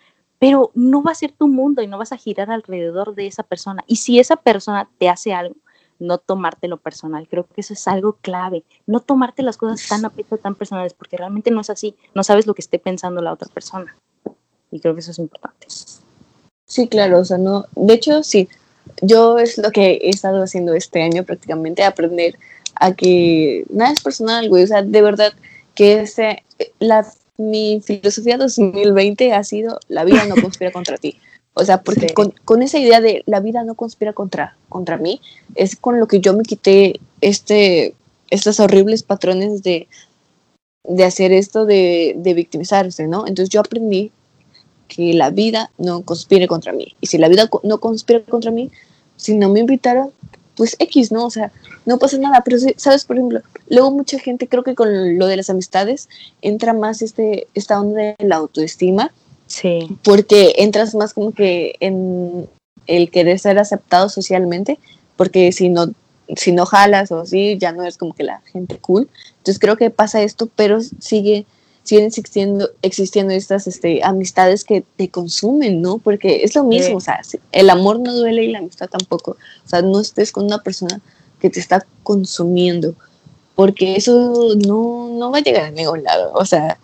pero 0.45 0.71
no 0.75 1.03
va 1.03 1.13
a 1.13 1.15
ser 1.15 1.33
tu 1.33 1.49
mundo 1.49 1.81
y 1.81 1.87
no 1.87 1.97
vas 1.97 2.13
a 2.13 2.19
girar 2.19 2.51
alrededor 2.51 3.15
de 3.15 3.27
esa 3.27 3.43
persona. 3.43 3.83
Y 3.87 3.97
si 3.97 4.19
esa 4.19 4.37
persona 4.37 4.91
te 4.99 5.09
hace 5.09 5.33
algo, 5.33 5.57
no 5.99 6.19
tomártelo 6.19 6.77
personal. 6.77 7.27
Creo 7.31 7.47
que 7.47 7.63
eso 7.63 7.73
es 7.73 7.89
algo 7.89 8.19
clave. 8.21 8.63
No 8.87 9.01
tomarte 9.01 9.43
las 9.43 9.57
cosas 9.57 9.89
tan 9.89 10.05
a 10.05 10.11
pecho, 10.11 10.37
tan 10.37 10.55
personales, 10.55 10.93
porque 10.93 11.17
realmente 11.17 11.51
no 11.51 11.63
es 11.63 11.71
así. 11.71 11.97
No 12.15 12.23
sabes 12.25 12.47
lo 12.47 12.53
que 12.53 12.61
esté 12.61 12.79
pensando 12.79 13.23
la 13.23 13.33
otra 13.33 13.49
persona. 13.55 13.97
Y 14.71 14.81
creo 14.81 14.93
que 14.93 15.01
eso 15.01 15.13
es 15.13 15.19
importante. 15.19 15.67
Sí, 16.67 16.89
claro. 16.89 17.21
O 17.21 17.25
sea, 17.25 17.39
no. 17.39 17.65
De 17.75 17.95
hecho, 17.95 18.23
sí. 18.23 18.47
Yo 19.01 19.39
es 19.39 19.57
lo 19.57 19.71
que 19.71 19.93
he 19.93 20.11
estado 20.11 20.43
haciendo 20.43 20.75
este 20.75 21.03
año 21.03 21.25
prácticamente, 21.25 21.85
aprender 21.85 22.39
a 22.75 22.93
que 22.93 23.65
nada 23.71 23.93
es 23.93 24.03
personal, 24.03 24.51
güey. 24.51 24.65
O 24.65 24.67
sea, 24.67 24.83
de 24.83 25.01
verdad 25.01 25.33
que 25.75 26.01
este, 26.01 26.45
la 26.81 27.07
mi 27.37 27.81
filosofía 27.85 28.39
2020 28.39 29.33
ha 29.33 29.45
sido 29.45 29.79
la 29.89 30.05
vida 30.05 30.25
no 30.27 30.37
conspira 30.37 30.73
contra 30.73 30.99
ti. 30.99 31.19
O 31.55 31.65
sea, 31.65 31.83
porque 31.83 32.13
con, 32.13 32.35
con, 32.45 32.63
esa 32.63 32.79
idea 32.79 33.01
de 33.01 33.23
la 33.27 33.39
vida 33.39 33.63
no 33.63 33.77
conspira 33.77 34.13
contra, 34.13 34.57
contra 34.69 34.97
mí, 34.97 35.21
es 35.55 35.77
con 35.77 36.01
lo 36.01 36.09
que 36.09 36.21
yo 36.21 36.35
me 36.35 36.43
quité 36.43 37.01
este, 37.21 37.95
estos 38.31 38.59
horribles 38.59 39.05
patrones 39.05 39.63
de, 39.63 39.87
de 40.83 41.05
hacer 41.05 41.33
esto 41.33 41.65
de, 41.65 42.15
de 42.17 42.35
victimizarse, 42.35 43.07
¿no? 43.07 43.29
Entonces 43.29 43.51
yo 43.51 43.61
aprendí 43.61 44.11
que 44.89 45.15
la 45.15 45.31
vida 45.31 45.71
no 45.79 46.03
conspire 46.03 46.49
contra 46.49 46.73
mí. 46.73 46.97
Y 47.01 47.07
si 47.07 47.19
la 47.19 47.29
vida 47.29 47.49
no 47.63 47.79
conspira 47.79 48.21
contra 48.21 48.51
mí, 48.51 48.71
si 49.17 49.37
no 49.37 49.49
me 49.49 49.61
invitaron, 49.61 50.13
pues 50.57 50.77
X, 50.79 51.13
¿no? 51.13 51.27
O 51.27 51.31
sea, 51.31 51.53
no 51.87 51.99
pasa 51.99 52.19
nada. 52.19 52.43
Pero, 52.45 52.59
¿sabes? 52.77 53.05
Por 53.05 53.17
ejemplo, 53.17 53.41
luego 53.69 53.91
mucha 53.91 54.19
gente, 54.19 54.49
creo 54.49 54.63
que 54.63 54.75
con 54.75 55.19
lo 55.19 55.27
de 55.27 55.37
las 55.37 55.51
amistades, 55.51 56.09
entra 56.43 56.73
más 56.73 57.03
este, 57.03 57.47
esta 57.55 57.81
onda 57.81 58.01
de 58.01 58.17
la 58.21 58.37
autoestima. 58.37 59.13
Sí. 59.47 59.99
Porque 60.03 60.55
entras 60.59 60.95
más 60.95 61.13
como 61.13 61.33
que 61.33 61.75
en 61.81 62.49
el 62.87 63.11
querer 63.11 63.39
ser 63.39 63.59
aceptado 63.59 64.09
socialmente, 64.09 64.79
porque 65.17 65.53
si 65.53 65.69
no, 65.69 65.93
si 66.37 66.53
no 66.53 66.67
jalas 66.67 67.13
o 67.13 67.21
así, 67.21 67.59
ya 67.59 67.73
no 67.73 67.83
eres 67.83 67.99
como 67.99 68.15
que 68.15 68.25
la 68.25 68.41
gente 68.53 68.79
cool. 68.79 69.09
Entonces 69.39 69.59
creo 69.59 69.77
que 69.77 69.91
pasa 69.91 70.23
esto, 70.23 70.49
pero 70.55 70.81
sigue 70.81 71.47
siguen 71.85 72.07
existiendo, 72.07 72.71
existiendo 72.83 73.33
estas 73.33 73.67
este, 73.67 74.03
amistades 74.03 74.65
que 74.65 74.85
te 74.97 75.11
consumen, 75.11 75.83
¿no? 75.83 75.99
Porque 75.99 76.43
es 76.43 76.55
lo 76.55 76.65
mismo, 76.65 76.97
o 76.97 77.01
sea, 77.01 77.21
el 77.53 77.71
amor 77.71 78.01
no 78.01 78.15
duele 78.15 78.43
y 78.45 78.51
la 78.51 78.59
amistad 78.59 78.89
tampoco. 78.89 79.33
O 79.65 79.69
sea, 79.69 79.83
no 79.83 80.01
estés 80.01 80.33
con 80.33 80.47
una 80.47 80.63
persona 80.63 81.01
que 81.41 81.51
te 81.51 81.61
está 81.61 81.87
consumiendo, 82.03 82.95
porque 83.55 83.97
eso 83.97 84.55
no, 84.67 85.09
no 85.11 85.31
va 85.31 85.39
a 85.39 85.43
llegar 85.43 85.65
a 85.67 85.71
ningún 85.71 86.03
lado, 86.03 86.33
o 86.35 86.47
sea, 86.47 86.79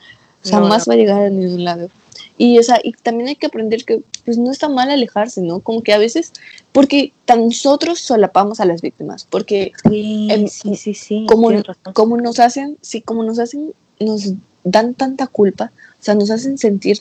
jamás 0.44 0.88
va 0.88 0.92
a 0.92 0.98
llegar 0.98 1.22
a 1.22 1.30
ningún 1.30 1.64
lado. 1.64 1.88
Y, 2.36 2.58
o 2.58 2.62
sea, 2.62 2.78
y 2.82 2.92
también 2.92 3.28
hay 3.28 3.36
que 3.36 3.46
aprender 3.46 3.84
que 3.84 4.00
pues 4.24 4.38
no 4.38 4.50
está 4.50 4.68
mal 4.68 4.90
alejarse, 4.90 5.42
¿no? 5.42 5.60
Como 5.60 5.82
que 5.82 5.92
a 5.92 5.98
veces, 5.98 6.32
porque 6.72 7.12
nosotros 7.28 8.00
solapamos 8.00 8.60
a 8.60 8.64
las 8.64 8.80
víctimas, 8.80 9.26
porque 9.28 9.72
sí, 9.88 10.28
sí, 10.48 10.76
sí, 10.76 10.94
sí, 10.94 11.26
como, 11.28 11.50
como 11.92 12.16
nos 12.16 12.38
hacen, 12.38 12.78
sí, 12.80 13.02
como 13.02 13.24
nos 13.24 13.38
hacen, 13.38 13.72
nos 13.98 14.32
dan 14.64 14.94
tanta 14.94 15.26
culpa, 15.26 15.72
o 16.00 16.02
sea, 16.02 16.14
nos 16.14 16.30
hacen 16.30 16.58
sentir 16.58 17.00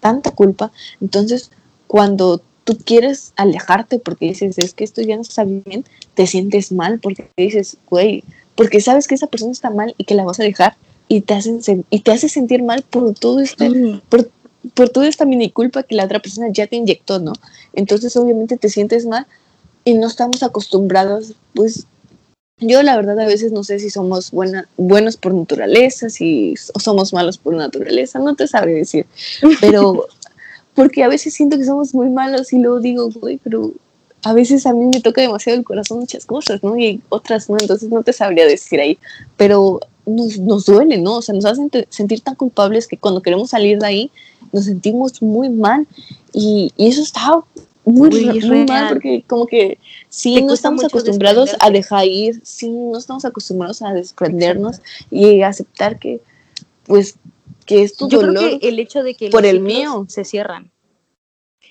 tanta 0.00 0.30
culpa. 0.30 0.72
Entonces, 1.00 1.50
cuando 1.86 2.40
tú 2.64 2.76
quieres 2.84 3.32
alejarte 3.36 3.98
porque 3.98 4.26
dices, 4.26 4.58
es 4.58 4.74
que 4.74 4.84
esto 4.84 5.00
ya 5.00 5.16
no 5.16 5.22
está 5.22 5.44
bien, 5.44 5.84
te 6.14 6.26
sientes 6.26 6.72
mal 6.72 6.98
porque 7.00 7.28
dices, 7.36 7.76
güey, 7.88 8.24
porque 8.54 8.80
sabes 8.80 9.06
que 9.06 9.14
esa 9.14 9.28
persona 9.28 9.52
está 9.52 9.70
mal 9.70 9.94
y 9.98 10.04
que 10.04 10.14
la 10.14 10.24
vas 10.24 10.40
a 10.40 10.42
dejar 10.42 10.76
y 11.08 11.20
te 11.20 11.34
hacen 11.34 11.60
y 11.90 12.00
te 12.00 12.10
hace 12.10 12.28
sentir 12.28 12.62
mal 12.62 12.82
por 12.82 13.14
todo 13.14 13.40
este 13.40 14.00
por, 14.08 14.28
por 14.74 14.88
toda 14.88 15.06
esta 15.06 15.24
mini 15.24 15.50
culpa 15.50 15.84
que 15.84 15.94
la 15.94 16.04
otra 16.04 16.20
persona 16.20 16.48
ya 16.50 16.66
te 16.66 16.76
inyectó, 16.76 17.20
¿no? 17.20 17.34
Entonces, 17.72 18.16
obviamente 18.16 18.56
te 18.56 18.68
sientes 18.68 19.06
mal 19.06 19.26
y 19.84 19.94
no 19.94 20.08
estamos 20.08 20.42
acostumbrados 20.42 21.34
pues 21.54 21.86
yo 22.58 22.82
la 22.82 22.96
verdad 22.96 23.18
a 23.20 23.26
veces 23.26 23.52
no 23.52 23.64
sé 23.64 23.78
si 23.78 23.90
somos 23.90 24.30
buena, 24.30 24.66
buenos 24.76 25.16
por 25.16 25.34
naturaleza, 25.34 26.08
si 26.08 26.54
o 26.72 26.80
somos 26.80 27.12
malos 27.12 27.36
por 27.36 27.54
naturaleza, 27.54 28.18
no 28.18 28.34
te 28.34 28.46
sabré 28.46 28.74
decir, 28.74 29.06
pero 29.60 30.06
porque 30.74 31.04
a 31.04 31.08
veces 31.08 31.34
siento 31.34 31.58
que 31.58 31.64
somos 31.64 31.94
muy 31.94 32.08
malos 32.08 32.52
y 32.52 32.58
luego 32.58 32.80
digo, 32.80 33.10
güey, 33.10 33.38
pero 33.42 33.72
a 34.22 34.32
veces 34.32 34.64
a 34.66 34.72
mí 34.72 34.86
me 34.86 35.00
toca 35.00 35.20
demasiado 35.20 35.58
el 35.58 35.64
corazón 35.64 36.00
muchas 36.00 36.24
cosas, 36.24 36.62
¿no? 36.62 36.76
Y 36.78 37.02
otras 37.10 37.50
no, 37.50 37.56
entonces 37.60 37.90
no 37.90 38.02
te 38.02 38.14
sabría 38.14 38.46
decir 38.46 38.80
ahí, 38.80 38.98
pero 39.36 39.80
nos, 40.06 40.38
nos 40.38 40.64
duele, 40.64 40.96
¿no? 40.98 41.16
O 41.16 41.22
sea, 41.22 41.34
nos 41.34 41.44
hacen 41.44 41.70
sentir 41.90 42.22
tan 42.22 42.36
culpables 42.36 42.88
que 42.88 42.96
cuando 42.96 43.20
queremos 43.20 43.50
salir 43.50 43.78
de 43.78 43.86
ahí 43.86 44.10
nos 44.52 44.64
sentimos 44.64 45.20
muy 45.20 45.50
mal 45.50 45.86
y, 46.32 46.72
y 46.76 46.88
eso 46.88 47.02
está 47.02 47.42
muy, 47.86 48.10
muy, 48.10 48.64
mal 48.66 48.88
porque 48.88 49.24
como 49.26 49.46
que 49.46 49.78
sí 50.08 50.42
no 50.42 50.54
estamos 50.54 50.84
acostumbrados 50.84 51.56
a 51.60 51.70
dejar 51.70 52.06
ir, 52.06 52.40
sí 52.44 52.68
no 52.68 52.98
estamos 52.98 53.24
acostumbrados 53.24 53.80
a 53.80 53.92
desprendernos 53.92 54.80
y 55.10 55.42
aceptar 55.42 55.98
que 55.98 56.20
pues 56.84 57.16
que 57.64 57.82
es 57.82 57.96
tu 57.96 58.08
dolor 58.08 58.58
el 58.60 58.78
hecho 58.80 59.02
de 59.02 59.14
que 59.14 59.30
por 59.30 59.46
el 59.46 59.60
mío. 59.60 60.04
se 60.08 60.24
cierran. 60.24 60.70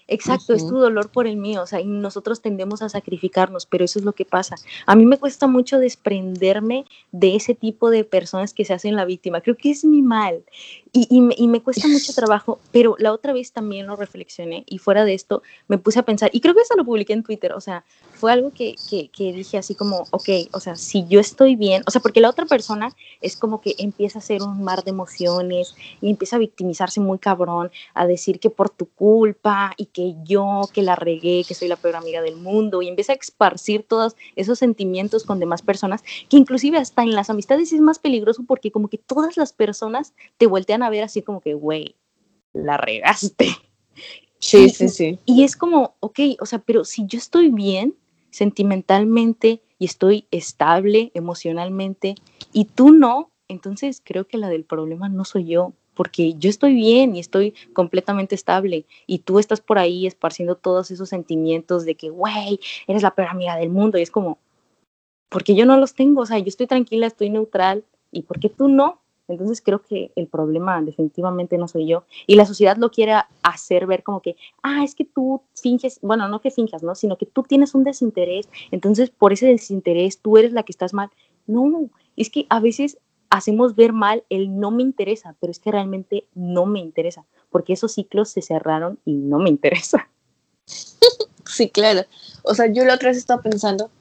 Exacto, 0.08 0.54
es 0.54 0.68
tu 0.68 0.78
dolor 0.78 1.10
por 1.10 1.26
el 1.26 1.36
mío, 1.36 1.64
o 1.64 1.66
sea, 1.66 1.82
y 1.82 1.86
nosotros 1.86 2.40
tendemos 2.40 2.84
a 2.84 2.90
sacrificarnos, 2.90 3.66
pero 3.66 3.84
eso 3.84 3.98
es 3.98 4.06
lo 4.06 4.14
que 4.14 4.24
pasa. 4.24 4.56
A 4.86 4.96
mí 4.96 5.04
me 5.04 5.18
cuesta 5.18 5.48
mucho 5.48 5.80
desprenderme 5.80 6.86
de 7.12 7.36
ese 7.36 7.56
tipo 7.56 7.90
de 7.90 8.04
personas 8.04 8.54
que 8.54 8.66
se 8.66 8.74
hacen 8.74 8.96
la 8.96 9.06
víctima. 9.06 9.42
Creo 9.42 9.58
que 9.58 9.72
es 9.72 9.84
mi 9.84 10.04
mal 10.04 10.44
y, 10.96 11.08
y, 11.10 11.48
me, 11.48 11.62
cuesta 11.62 11.90
mucho 11.90 12.14
trabajo, 12.14 12.58
pero 12.72 12.96
la 13.00 13.12
otra 13.12 13.34
vez 13.34 13.52
también 13.52 13.86
lo 13.86 13.98
reflexioné 13.98 14.64
y 14.66 14.78
fuera 14.78 15.04
de 15.04 15.14
esto 15.14 15.44
me 15.68 15.78
puse 15.78 16.00
a 16.00 16.04
pensar, 16.04 16.30
y 16.32 16.40
creo 16.40 16.56
que 16.56 16.62
eso 16.62 16.74
lo 16.78 16.86
publiqué 16.86 17.12
en 17.12 17.22
Twitter, 17.22 17.52
o 17.52 17.60
sea, 17.60 17.84
fue 18.14 18.32
algo 18.32 18.52
que, 18.52 18.76
que, 18.90 19.10
que 19.10 19.34
dije 19.34 19.58
así 19.58 19.76
como, 19.76 20.08
ok, 20.12 20.30
o 20.54 20.62
sea, 20.62 20.78
si 20.78 21.06
yo 21.08 21.20
estoy 21.20 21.58
bien, 21.58 21.84
o 21.86 21.92
sea, 21.92 22.02
porque 22.02 22.22
la 22.22 22.30
otra 22.30 22.46
persona 22.46 22.96
es 23.20 23.36
como 23.36 23.60
que 23.60 23.76
empieza 23.78 24.20
a 24.20 24.22
hacer 24.22 24.42
un 24.42 24.64
mar 24.64 24.86
de 24.86 24.92
emociones 24.92 25.76
y 26.00 26.10
empieza 26.10 26.38
a 26.38 26.40
victimizarse 26.40 27.02
muy 27.02 27.20
cabrón, 27.20 27.72
a 27.94 28.08
decir 28.08 28.40
que 28.40 28.50
por 28.50 28.70
tu 28.70 28.86
culpa 28.86 29.74
y 29.76 29.88
que 29.88 30.16
yo, 30.24 30.62
que 30.74 30.82
la 30.82 30.96
regué, 30.96 31.44
que 31.46 31.56
soy 31.56 31.68
la 31.68 31.76
peor 31.76 31.98
amiga 31.98 32.22
del 32.22 32.38
mundo, 32.38 32.82
y 32.82 32.88
empieza 32.88 33.12
a 33.12 33.16
esparcir 33.16 33.84
todos 33.84 34.16
esos 34.38 34.60
sentimientos 34.60 35.26
con 35.26 35.40
demás 35.42 35.62
personas, 35.62 36.06
que 36.30 36.38
inclusive 36.38 36.78
hasta 36.78 37.04
en 37.04 37.14
las 37.14 37.30
amistades 37.30 37.74
es 37.74 37.82
más 37.82 38.00
peligroso 38.00 38.44
porque 38.48 38.72
como 38.72 38.88
que 38.88 38.98
todas 38.98 39.36
las 39.36 39.52
personas 39.52 40.14
te 40.38 40.48
voltean 40.48 40.84
a 40.84 40.85
ver 40.90 41.04
así 41.04 41.22
como 41.22 41.42
que, 41.42 41.54
güey, 41.54 41.96
la 42.54 42.78
regaste. 42.78 43.48
Sí, 44.40 44.70
sí, 44.70 44.90
sí. 44.90 45.20
Y 45.26 45.44
es 45.44 45.56
como, 45.56 45.96
ok, 46.00 46.20
o 46.40 46.46
sea, 46.46 46.60
pero 46.60 46.86
si 46.86 47.06
yo 47.08 47.18
estoy 47.18 47.50
bien 47.50 47.96
sentimentalmente 48.30 49.62
y 49.80 49.86
estoy 49.86 50.28
estable 50.30 51.12
emocionalmente 51.14 52.16
y 52.54 52.66
tú 52.66 52.92
no, 52.92 53.32
entonces 53.48 54.02
creo 54.04 54.28
que 54.28 54.38
la 54.38 54.50
del 54.50 54.64
problema 54.64 55.10
no 55.10 55.26
soy 55.26 55.46
yo, 55.46 55.74
porque 55.96 56.36
yo 56.36 56.50
estoy 56.50 56.76
bien 56.76 57.16
y 57.16 57.20
estoy 57.20 57.56
completamente 57.74 58.36
estable 58.36 58.86
y 59.08 59.20
tú 59.20 59.40
estás 59.40 59.62
por 59.62 59.80
ahí 59.80 60.06
esparciendo 60.06 60.56
todos 60.56 60.92
esos 60.92 61.10
sentimientos 61.10 61.86
de 61.86 61.96
que, 61.96 62.10
güey, 62.10 62.60
eres 62.88 63.02
la 63.02 63.16
peor 63.16 63.30
amiga 63.30 63.56
del 63.56 63.70
mundo 63.70 63.98
y 63.98 64.02
es 64.02 64.12
como, 64.12 64.38
porque 65.30 65.56
yo 65.56 65.66
no 65.66 65.78
los 65.78 65.96
tengo, 65.96 66.22
o 66.22 66.26
sea, 66.26 66.38
yo 66.38 66.48
estoy 66.48 66.68
tranquila, 66.68 67.08
estoy 67.08 67.30
neutral 67.30 67.84
y 68.12 68.22
porque 68.24 68.50
tú 68.50 68.68
no. 68.68 69.02
Entonces 69.28 69.62
creo 69.62 69.82
que 69.82 70.12
el 70.16 70.28
problema 70.28 70.82
definitivamente 70.82 71.58
no 71.58 71.68
soy 71.68 71.88
yo. 71.88 72.06
Y 72.28 72.36
la 72.36 72.46
sociedad 72.46 72.78
lo 72.78 72.92
quiere 72.92 73.14
hacer 73.44 73.88
ver 73.88 74.04
como 74.04 74.22
que, 74.22 74.36
ah, 74.64 74.84
es 74.84 74.96
que 74.96 75.06
tú 75.06 75.42
finges, 75.54 76.00
bueno, 76.02 76.28
no 76.28 76.42
que 76.42 76.52
finjas, 76.52 76.84
¿no? 76.84 76.96
Sino 76.96 77.18
que 77.18 77.26
tú 77.26 77.44
tienes 77.44 77.76
un 77.76 77.84
desinterés. 77.84 78.48
Entonces 78.72 79.10
por 79.10 79.34
ese 79.34 79.48
desinterés 79.48 80.20
tú 80.20 80.38
eres 80.38 80.54
la 80.54 80.64
que 80.64 80.72
estás 80.72 80.94
mal. 80.94 81.10
No, 81.48 81.90
es 82.16 82.30
que 82.30 82.46
a 82.50 82.60
veces 82.60 82.98
hacemos 83.30 83.76
ver 83.76 83.94
mal 83.94 84.24
el 84.30 84.60
no 84.60 84.72
me 84.72 84.84
interesa, 84.84 85.36
pero 85.40 85.52
es 85.52 85.60
que 85.60 85.72
realmente 85.72 86.28
no 86.34 86.66
me 86.66 86.80
interesa, 86.80 87.26
porque 87.50 87.74
esos 87.74 87.94
ciclos 87.94 88.30
se 88.30 88.42
cerraron 88.42 89.00
y 89.06 89.14
no 89.14 89.40
me 89.40 89.50
interesa. 89.50 90.10
Sí, 91.48 91.70
claro. 91.70 92.02
O 92.44 92.56
sea, 92.56 92.66
yo 92.66 92.84
la 92.86 92.96
otra 92.96 93.10
vez 93.10 93.18
estaba 93.18 93.42
pensando, 93.42 93.92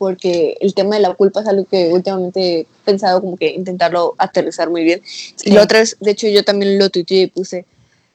porque 0.00 0.56
el 0.62 0.72
tema 0.72 0.96
de 0.96 1.02
la 1.02 1.12
culpa 1.12 1.42
es 1.42 1.46
algo 1.46 1.66
que 1.66 1.92
últimamente 1.92 2.60
he 2.60 2.66
pensado 2.86 3.20
como 3.20 3.36
que 3.36 3.50
intentarlo 3.50 4.14
aterrizar 4.16 4.70
muy 4.70 4.82
bien. 4.82 5.02
Y 5.44 5.50
la 5.50 5.62
otra 5.62 5.80
vez, 5.80 5.94
de 6.00 6.12
hecho, 6.12 6.26
yo 6.26 6.42
también 6.42 6.78
lo 6.78 6.88
tuiteé 6.88 7.24
y 7.24 7.26
puse 7.26 7.66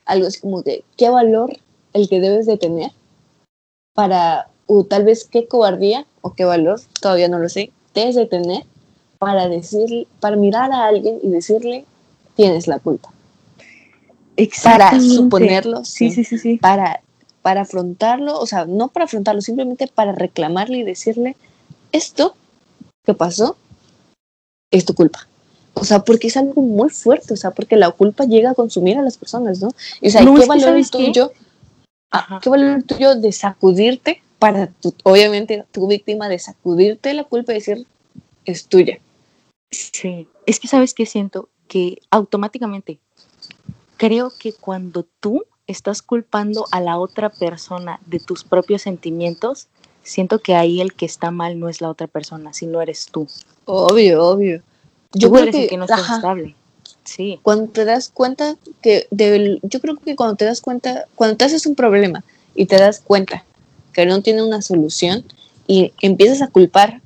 algo 0.03 0.25
así 0.25 0.39
como 0.39 0.63
que, 0.63 0.83
¿qué 0.97 1.11
valor 1.11 1.55
el 1.93 2.09
que 2.09 2.19
debes 2.19 2.47
de 2.47 2.57
tener 2.57 2.89
para, 3.93 4.47
o 4.65 4.83
tal 4.83 5.05
vez 5.05 5.25
qué 5.25 5.47
cobardía 5.47 6.07
o 6.21 6.33
qué 6.33 6.43
valor, 6.43 6.81
todavía 6.99 7.27
no 7.27 7.37
lo 7.37 7.49
sé, 7.49 7.69
debes 7.93 8.15
de 8.15 8.25
tener 8.25 8.63
para 9.19 9.47
decir, 9.47 10.07
para 10.19 10.37
mirar 10.37 10.71
a 10.71 10.87
alguien 10.87 11.19
y 11.21 11.29
decirle, 11.29 11.85
tienes 12.35 12.65
la 12.65 12.79
culpa. 12.79 13.13
Para 14.63 14.99
suponerlo, 14.99 15.85
sí, 15.85 16.09
sí, 16.09 16.23
sí, 16.23 16.39
sí. 16.39 16.57
Para, 16.57 17.01
para 17.43 17.61
afrontarlo, 17.61 18.39
o 18.39 18.47
sea, 18.47 18.65
no 18.65 18.87
para 18.87 19.05
afrontarlo, 19.05 19.41
simplemente 19.41 19.85
para 19.85 20.13
reclamarle 20.13 20.79
y 20.79 20.83
decirle, 20.83 21.35
esto 21.91 22.35
que 23.03 23.13
pasó 23.13 23.57
es 24.71 24.85
tu 24.85 24.93
culpa. 24.93 25.27
O 25.73 25.83
sea, 25.83 26.03
porque 26.03 26.27
es 26.27 26.37
algo 26.37 26.61
muy 26.61 26.89
fuerte, 26.89 27.33
o 27.33 27.37
sea, 27.37 27.51
porque 27.51 27.75
la 27.75 27.91
culpa 27.91 28.23
llega 28.23 28.51
a 28.51 28.55
consumir 28.55 28.97
a 28.97 29.01
las 29.01 29.17
personas, 29.17 29.61
¿no? 29.61 29.69
Y, 30.01 30.07
o 30.07 30.11
sea, 30.11 30.21
¿qué 30.21 30.45
valor 30.45 30.77
es 30.77 30.89
tuyo? 30.89 31.31
¿Qué 32.41 32.49
valor 32.49 32.83
tuyo 32.83 33.15
de 33.15 33.31
sacudirte 33.31 34.23
para, 34.39 34.67
tu, 34.67 34.93
obviamente, 35.03 35.65
tu 35.71 35.87
víctima, 35.87 36.29
de 36.29 36.39
sacudirte 36.39 37.13
la 37.13 37.25
culpa 37.25 37.51
y 37.51 37.55
decir, 37.55 37.85
es 38.45 38.67
tuya? 38.67 38.99
Sí, 39.71 40.27
es 40.45 40.59
que 40.59 40.67
sabes 40.67 40.93
que 40.93 41.05
siento 41.05 41.49
que 41.67 41.99
automáticamente 42.09 42.99
creo 43.97 44.31
que 44.37 44.53
cuando 44.53 45.05
tú 45.19 45.43
estás 45.67 46.01
culpando 46.01 46.67
a 46.71 46.79
la 46.79 46.97
otra 46.97 47.29
persona 47.29 47.99
de 48.05 48.19
tus 48.19 48.43
propios 48.43 48.83
sentimientos, 48.83 49.67
siento 50.05 50.39
que 50.39 50.55
ahí 50.55 50.79
el 50.79 50.93
que 50.93 51.05
está 51.05 51.31
mal 51.31 51.59
no 51.59 51.67
es 51.67 51.81
la 51.81 51.89
otra 51.89 52.07
persona, 52.07 52.53
sino 52.53 52.81
eres 52.81 53.07
tú. 53.11 53.27
Obvio, 53.65 54.23
obvio. 54.23 54.61
Yo 55.13 55.31
creo 55.31 55.51
que, 55.51 55.67
que 55.67 55.77
no 55.77 55.85
estás 55.85 56.09
estable. 56.09 56.55
Sí. 57.03 57.39
Cuando 57.43 57.71
te 57.71 57.85
das 57.85 58.09
cuenta 58.09 58.55
que, 58.81 59.07
de, 59.11 59.59
yo 59.63 59.81
creo 59.81 59.97
que 59.97 60.15
cuando 60.15 60.35
te 60.35 60.45
das 60.45 60.61
cuenta, 60.61 61.05
cuando 61.15 61.37
te 61.37 61.45
haces 61.45 61.65
un 61.65 61.75
problema 61.75 62.23
y 62.55 62.65
te 62.65 62.77
das 62.77 62.99
cuenta 62.99 63.43
que 63.93 64.05
no 64.05 64.21
tiene 64.21 64.43
una 64.43 64.61
solución 64.61 65.23
y 65.67 65.93
empiezas 66.01 66.41
a 66.41 66.47
culpar 66.47 67.01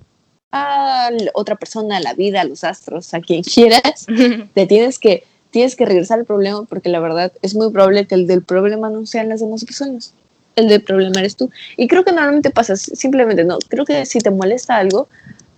a 0.51 1.09
otra 1.33 1.55
persona, 1.55 1.97
a 1.97 2.01
la 2.01 2.13
vida, 2.13 2.41
a 2.41 2.45
los 2.45 2.63
astros, 2.63 3.13
a 3.13 3.21
quien 3.21 3.43
quieras, 3.43 4.07
te 4.53 4.65
tienes 4.65 4.99
que, 4.99 5.23
tienes 5.51 5.75
que 5.75 5.85
regresar 5.85 6.19
al 6.19 6.25
problema 6.25 6.63
porque 6.65 6.89
la 6.89 6.99
verdad 6.99 7.31
es 7.41 7.55
muy 7.55 7.71
probable 7.71 8.07
que 8.07 8.15
el 8.15 8.27
del 8.27 8.43
problema 8.43 8.89
no 8.89 9.05
sean 9.05 9.29
las 9.29 9.39
demás 9.41 9.63
personas. 9.63 10.13
El 10.59 10.67
del 10.67 10.83
problema 10.83 11.19
eres 11.19 11.35
tú. 11.35 11.49
Y 11.77 11.87
creo 11.87 12.03
que 12.03 12.11
normalmente 12.11 12.49
pasa 12.49 12.75
simplemente, 12.75 13.43
no, 13.43 13.57
creo 13.67 13.85
que 13.85 14.05
si 14.05 14.19
te 14.19 14.31
molesta 14.31 14.77
algo, 14.77 15.07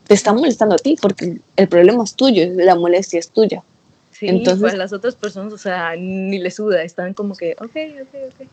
te 0.08 0.14
está 0.14 0.34
molestando 0.34 0.76
a 0.76 0.78
ti 0.78 0.98
porque 1.02 1.38
el 1.56 1.68
problema 1.68 2.04
es 2.04 2.16
tuyo, 2.16 2.44
la 2.56 2.76
molestia 2.76 3.20
es 3.20 3.30
tuya. 3.30 3.64
Sí, 4.12 4.28
Entonces, 4.28 4.62
pues 4.62 4.74
las 4.76 4.94
otras 4.94 5.16
personas, 5.16 5.54
o 5.54 5.58
sea, 5.58 5.96
ni 5.98 6.38
les 6.38 6.56
suda, 6.56 6.84
están 6.84 7.14
como 7.14 7.36
que, 7.36 7.54
ok, 7.54 7.76
ok, 8.02 8.16
ok. 8.28 8.48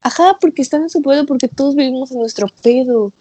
Ajá, 0.00 0.36
porque 0.40 0.62
están 0.62 0.82
en 0.82 0.90
su 0.90 1.02
pedo, 1.02 1.26
porque 1.26 1.48
todos 1.48 1.74
vivimos 1.74 2.10
en 2.10 2.20
nuestro 2.20 2.48
pedo. 2.62 3.12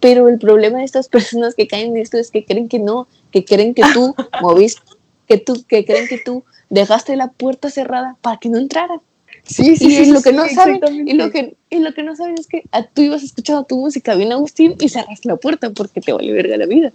Pero 0.00 0.28
el 0.28 0.38
problema 0.38 0.78
de 0.78 0.84
estas 0.84 1.08
personas 1.16 1.54
que 1.54 1.66
caen 1.68 1.88
en 1.88 1.96
esto 1.98 2.18
es 2.18 2.30
que 2.30 2.44
creen 2.44 2.68
que 2.68 2.78
no, 2.78 3.06
que 3.30 3.44
creen 3.44 3.74
que 3.74 3.82
tú 3.92 4.14
moviste, 4.40 4.82
que 5.28 5.38
tú, 5.38 5.64
que 5.68 5.84
creen 5.84 6.08
que 6.08 6.18
tú 6.18 6.44
dejaste 6.70 7.16
la 7.16 7.28
puerta 7.28 7.70
cerrada 7.70 8.16
para 8.22 8.38
que 8.38 8.48
no 8.48 8.58
entraran. 8.58 9.00
Sí, 9.46 9.76
sí, 9.76 9.96
y 9.96 10.06
lo 10.06 10.20
que 10.22 10.32
no 10.32 10.48
saben, 10.48 10.80
y 11.06 11.12
lo 11.12 11.30
que, 11.30 11.54
y 11.70 11.78
lo 11.78 11.94
que 11.94 12.02
no 12.02 12.16
saben 12.16 12.34
es 12.38 12.48
que 12.48 12.64
tú 12.94 13.02
ibas 13.02 13.22
escuchando 13.22 13.64
tu 13.64 13.76
música 13.76 14.14
bien 14.16 14.32
Agustín 14.32 14.74
y 14.80 14.88
cerraste 14.88 15.28
la 15.28 15.36
puerta 15.36 15.70
porque 15.70 16.00
te 16.00 16.12
vale 16.12 16.32
verga 16.32 16.56
la 16.56 16.66
vida. 16.66 16.92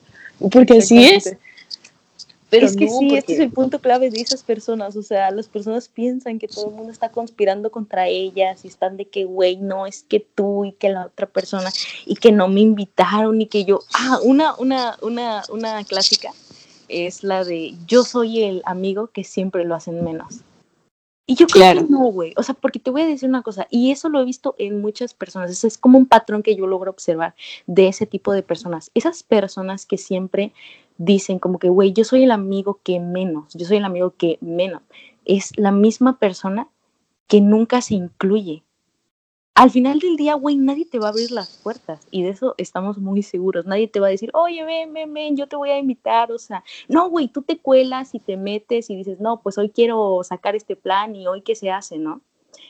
Porque 0.52 0.78
así 0.78 1.06
es. 1.06 1.36
Pero 2.50 2.66
es 2.66 2.76
que 2.76 2.90
sí, 2.90 3.16
este 3.16 3.36
es 3.36 3.40
el 3.40 3.50
punto 3.50 3.80
clave 3.80 4.10
de 4.10 4.20
esas 4.20 4.44
personas. 4.44 4.98
O 4.98 5.04
sea, 5.04 5.32
las 5.32 5.48
personas 5.48 5.88
piensan 5.88 6.38
que 6.38 6.50
todo 6.50 6.68
el 6.68 6.76
mundo 6.76 6.92
está 6.92 7.10
conspirando 7.10 7.72
contra 7.72 8.10
ellas 8.10 8.66
y 8.66 8.68
están 8.68 8.98
de 8.98 9.06
que, 9.06 9.24
güey, 9.24 9.56
no, 9.56 9.88
es 9.88 10.04
que 10.04 10.20
tú 10.20 10.66
y 10.66 10.74
que 10.74 10.90
la 10.90 11.06
otra 11.06 11.28
persona 11.28 11.72
y 12.06 12.16
que 12.16 12.34
no 12.34 12.50
me 12.50 12.60
invitaron 12.60 13.40
y 13.40 13.46
que 13.46 13.64
yo. 13.64 13.80
Ah, 13.94 14.20
una, 14.24 14.56
una, 14.56 14.98
una, 15.02 15.44
una 15.50 15.86
clásica 15.86 16.34
es 16.90 17.24
la 17.24 17.46
de 17.46 17.74
yo 17.88 18.04
soy 18.04 18.44
el 18.44 18.62
amigo 18.66 19.08
que 19.08 19.24
siempre 19.24 19.64
lo 19.64 19.74
hacen 19.74 20.04
menos. 20.04 20.42
Y 21.32 21.36
yo 21.36 21.48
creo 21.48 21.76
que 21.76 21.90
no, 21.90 22.12
güey. 22.12 22.34
O 22.36 22.44
sea, 22.44 22.56
porque 22.56 22.78
te 22.78 22.92
voy 22.92 23.04
a 23.04 23.08
decir 23.08 23.30
una 23.30 23.42
cosa, 23.42 23.66
y 23.70 23.92
eso 23.92 24.10
lo 24.10 24.20
he 24.20 24.26
visto 24.26 24.54
en 24.58 24.82
muchas 24.82 25.14
personas. 25.14 25.64
es 25.64 25.78
como 25.78 25.98
un 25.98 26.06
patrón 26.06 26.44
que 26.44 26.58
yo 26.58 26.68
logro 26.68 26.92
observar 26.92 27.36
de 27.68 27.88
ese 27.88 28.06
tipo 28.06 28.34
de 28.34 28.44
personas. 28.44 28.92
Esas 28.96 29.24
personas 29.24 29.86
que 29.86 29.98
siempre 29.98 30.52
dicen 30.98 31.40
como 31.40 31.58
que, 31.58 31.70
güey, 31.70 31.94
yo 31.94 32.04
soy 32.04 32.24
el 32.24 32.32
amigo 32.32 32.82
que 32.84 33.00
menos, 33.00 33.54
yo 33.54 33.66
soy 33.66 33.78
el 33.78 33.86
amigo 33.86 34.14
que 34.18 34.40
menos. 34.42 34.82
Es 35.24 35.58
la 35.58 35.72
misma 35.72 36.20
persona 36.20 36.68
que 37.28 37.40
nunca 37.40 37.82
se 37.82 37.96
incluye. 37.96 38.64
Al 39.54 39.70
final 39.70 40.00
del 40.00 40.16
día, 40.16 40.36
güey, 40.36 40.56
nadie 40.56 40.86
te 40.86 40.98
va 40.98 41.08
a 41.08 41.10
abrir 41.10 41.30
las 41.30 41.58
puertas 41.58 42.08
y 42.10 42.24
de 42.24 42.30
eso 42.30 42.56
estamos 42.58 42.98
muy 42.98 43.22
seguros. 43.22 43.66
Nadie 43.66 43.88
te 43.88 44.00
va 44.00 44.08
a 44.08 44.10
decir, 44.10 44.32
oye, 44.34 44.64
ven, 44.64 44.94
ven, 44.94 45.14
ven, 45.14 45.36
yo 45.36 45.48
te 45.48 45.58
voy 45.58 45.70
a 45.70 45.78
invitar. 45.78 46.32
O 46.32 46.40
sea, 46.40 46.64
no, 46.88 47.10
güey, 47.10 47.28
tú 47.28 47.42
te 47.42 47.58
cuelas 47.58 48.16
y 48.16 48.20
te 48.20 48.38
metes 48.38 48.90
y 48.90 48.96
dices, 48.96 49.20
no, 49.20 49.42
pues 49.42 49.58
hoy 49.58 49.70
quiero 49.70 50.22
sacar 50.24 50.56
este 50.56 50.76
plan 50.76 51.16
y 51.16 51.28
hoy 51.28 51.42
qué 51.42 51.56
se 51.56 51.70
hace, 51.70 51.98
¿no? 51.98 52.22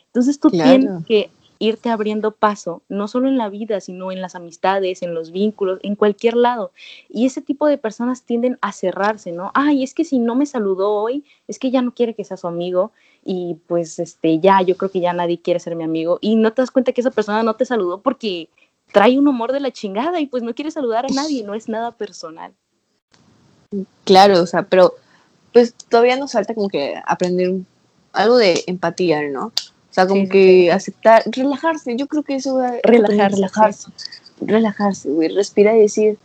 Entonces 0.06 0.40
tú 0.40 0.50
tienes 0.50 1.04
que 1.06 1.30
irte 1.62 1.90
abriendo 1.90 2.32
paso, 2.32 2.82
no 2.88 3.06
solo 3.06 3.28
en 3.28 3.38
la 3.38 3.48
vida, 3.48 3.80
sino 3.80 4.10
en 4.10 4.20
las 4.20 4.34
amistades, 4.34 5.00
en 5.02 5.14
los 5.14 5.30
vínculos, 5.30 5.78
en 5.84 5.94
cualquier 5.94 6.34
lado. 6.34 6.72
Y 7.08 7.24
ese 7.24 7.40
tipo 7.40 7.66
de 7.66 7.78
personas 7.78 8.22
tienden 8.22 8.58
a 8.62 8.72
cerrarse, 8.72 9.30
¿no? 9.30 9.52
Ay, 9.54 9.84
es 9.84 9.94
que 9.94 10.04
si 10.04 10.18
no 10.18 10.34
me 10.34 10.44
saludó 10.44 10.92
hoy, 10.92 11.24
es 11.46 11.60
que 11.60 11.70
ya 11.70 11.80
no 11.80 11.94
quiere 11.94 12.14
que 12.14 12.24
sea 12.24 12.36
su 12.36 12.48
amigo 12.48 12.90
y 13.24 13.58
pues 13.68 14.00
este 14.00 14.40
ya 14.40 14.60
yo 14.62 14.76
creo 14.76 14.90
que 14.90 14.98
ya 14.98 15.12
nadie 15.12 15.40
quiere 15.40 15.60
ser 15.60 15.76
mi 15.76 15.84
amigo 15.84 16.18
y 16.20 16.34
no 16.34 16.52
te 16.52 16.62
das 16.62 16.72
cuenta 16.72 16.90
que 16.90 17.00
esa 17.00 17.12
persona 17.12 17.44
no 17.44 17.54
te 17.54 17.64
saludó 17.64 18.00
porque 18.00 18.48
trae 18.90 19.16
un 19.16 19.28
humor 19.28 19.52
de 19.52 19.60
la 19.60 19.70
chingada 19.70 20.20
y 20.20 20.26
pues 20.26 20.42
no 20.42 20.54
quiere 20.54 20.72
saludar 20.72 21.06
a 21.06 21.14
nadie, 21.14 21.44
no 21.44 21.54
es 21.54 21.68
nada 21.68 21.92
personal. 21.92 22.52
Claro, 24.04 24.42
o 24.42 24.46
sea, 24.46 24.64
pero 24.64 24.94
pues 25.52 25.74
todavía 25.88 26.16
nos 26.16 26.32
falta 26.32 26.54
como 26.54 26.68
que 26.68 27.00
aprender 27.06 27.60
algo 28.12 28.36
de 28.36 28.64
empatía, 28.66 29.22
¿no? 29.30 29.52
O 29.92 29.94
sea, 29.94 30.06
como 30.06 30.26
que 30.26 30.72
aceptar, 30.72 31.22
relajarse, 31.26 31.94
yo 31.96 32.06
creo 32.06 32.22
que 32.22 32.36
eso 32.36 32.54
va 32.54 32.76
relajarse, 32.82 33.36
relajarse, 33.36 33.88
relajarse, 34.40 35.10
güey, 35.10 35.28
respirar 35.28 35.76
y 35.76 35.80
decir, 35.80 36.16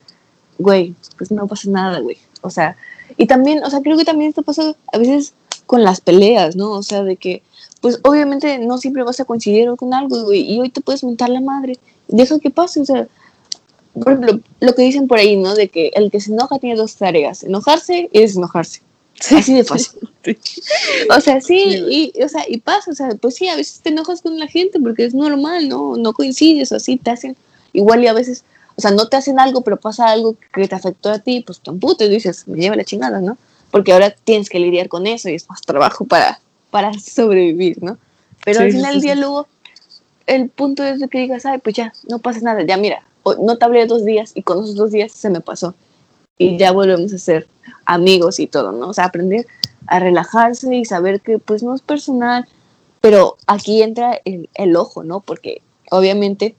güey, 0.58 0.96
pues 1.18 1.32
no 1.32 1.46
pasa 1.48 1.70
nada, 1.70 2.00
güey. 2.00 2.18
O 2.44 2.50
sea, 2.50 2.78
y 3.18 3.26
también, 3.26 3.62
o 3.66 3.70
sea, 3.70 3.82
creo 3.82 3.98
que 3.98 4.06
también 4.06 4.30
esto 4.30 4.42
pasa 4.42 4.74
a 4.94 4.98
veces 4.98 5.34
con 5.66 5.84
las 5.84 6.00
peleas, 6.00 6.56
¿no? 6.56 6.72
O 6.72 6.82
sea, 6.82 7.04
de 7.04 7.18
que, 7.18 7.44
pues 7.82 8.00
obviamente 8.04 8.58
no 8.58 8.78
siempre 8.78 9.04
vas 9.04 9.20
a 9.20 9.26
coincidir 9.26 9.70
con 9.76 9.94
algo, 9.94 10.24
güey, 10.24 10.50
y 10.50 10.62
hoy 10.62 10.70
te 10.70 10.80
puedes 10.80 11.04
montar 11.04 11.28
la 11.28 11.42
madre, 11.42 11.78
deja 12.08 12.40
que 12.40 12.50
pase, 12.50 12.80
o 12.80 12.86
sea, 12.86 13.06
por 14.02 14.14
ejemplo, 14.14 14.40
lo 14.62 14.76
que 14.76 14.82
dicen 14.84 15.10
por 15.10 15.18
ahí, 15.18 15.36
¿no? 15.36 15.56
De 15.56 15.68
que 15.68 15.92
el 15.94 16.10
que 16.10 16.22
se 16.22 16.32
enoja 16.32 16.58
tiene 16.58 16.78
dos 16.78 16.96
tareas, 16.96 17.44
enojarse 17.44 18.08
y 18.14 18.22
desenojarse. 18.22 18.80
Así 19.20 19.54
de 19.54 19.64
fácil. 19.64 20.10
o 21.16 21.22
sea, 21.22 21.42
sí, 21.42 21.84
Y, 21.90 22.24
o 22.24 22.30
sea, 22.30 22.44
y 22.48 22.58
pasa, 22.58 22.92
o 22.92 22.94
sea, 22.96 23.10
pues 23.20 23.36
sí, 23.36 23.48
a 23.48 23.56
veces 23.56 23.80
te 23.82 23.90
enojas 23.90 24.22
con 24.22 24.38
la 24.38 24.48
gente 24.48 24.80
porque 24.80 25.06
es 25.06 25.14
normal, 25.14 25.70
¿no? 25.70 25.98
No 25.98 26.14
coincides, 26.14 26.72
o 26.72 26.76
así 26.76 26.98
te 26.98 27.12
hacen 27.12 27.36
igual 27.74 28.04
y 28.04 28.08
a 28.08 28.14
veces, 28.14 28.44
o 28.76 28.82
sea, 28.82 28.92
no 28.92 29.08
te 29.08 29.18
hacen 29.18 29.40
algo, 29.40 29.62
pero 29.62 29.78
pasa 29.78 30.08
algo 30.08 30.36
que 30.54 30.68
te 30.68 30.76
afectó 30.76 31.10
a 31.10 31.20
ti, 31.20 31.44
pues 31.46 31.62
te 31.62 32.06
y 32.06 32.10
dices, 32.10 32.48
me 32.48 32.60
lleva 32.60 32.76
la 32.76 32.84
chingada, 32.84 33.22
¿no? 33.22 33.38
Porque 33.72 33.92
ahora 33.92 34.12
tienes 34.12 34.50
que 34.50 34.60
lidiar 34.60 34.88
con 34.88 35.08
eso 35.08 35.30
y 35.30 35.36
es 35.36 35.50
más 35.50 35.62
trabajo 35.62 36.06
para, 36.06 36.40
para 36.70 36.94
sobrevivir, 37.00 37.82
¿no? 37.82 37.98
Pero 38.46 38.62
al 38.62 38.72
final 38.72 38.94
del 38.94 39.02
día 39.02 39.16
luego, 39.16 39.48
el 40.26 40.50
punto 40.50 40.84
es 40.84 41.00
de 41.00 41.08
que 41.08 41.20
digas, 41.20 41.46
ay, 41.46 41.58
pues 41.58 41.76
ya, 41.76 41.94
no 42.08 42.20
pasa 42.20 42.40
nada, 42.42 42.64
ya 42.64 42.78
mira, 42.78 43.04
no 43.42 43.58
te 43.58 43.66
hablé 43.66 43.86
dos 43.88 44.06
días 44.06 44.32
y 44.36 44.44
con 44.44 44.64
esos 44.64 44.76
dos 44.76 44.92
días 44.92 45.12
se 45.12 45.30
me 45.30 45.42
pasó 45.42 45.74
y 46.38 46.58
ya 46.58 46.72
volvemos 46.72 47.14
a 47.14 47.18
ser 47.18 47.48
amigos 47.86 48.40
y 48.40 48.48
todo, 48.48 48.72
¿no? 48.72 48.90
O 48.90 48.94
sea, 48.94 49.06
aprender 49.06 49.48
a 49.88 50.00
relajarse 50.00 50.76
y 50.76 50.86
saber 50.86 51.22
que 51.22 51.40
pues 51.40 51.64
no 51.64 51.74
es 51.74 51.82
personal, 51.82 52.48
pero 53.02 53.38
aquí 53.48 53.82
entra 53.82 54.20
el, 54.26 54.76
ojo, 54.76 55.04
¿no? 55.04 55.22
Porque 55.22 55.62
obviamente 55.92 56.56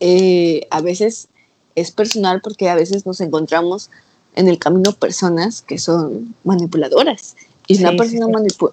eh, 0.00 0.66
a 0.70 0.80
veces 0.80 1.28
es 1.74 1.90
personal 1.90 2.40
porque 2.42 2.68
a 2.68 2.74
veces 2.74 3.06
nos 3.06 3.20
encontramos 3.20 3.90
en 4.34 4.48
el 4.48 4.58
camino 4.58 4.92
personas 4.92 5.62
que 5.62 5.78
son 5.78 6.34
manipuladoras. 6.44 7.36
Y 7.68 7.78
una 7.78 7.92
persona 7.92 8.26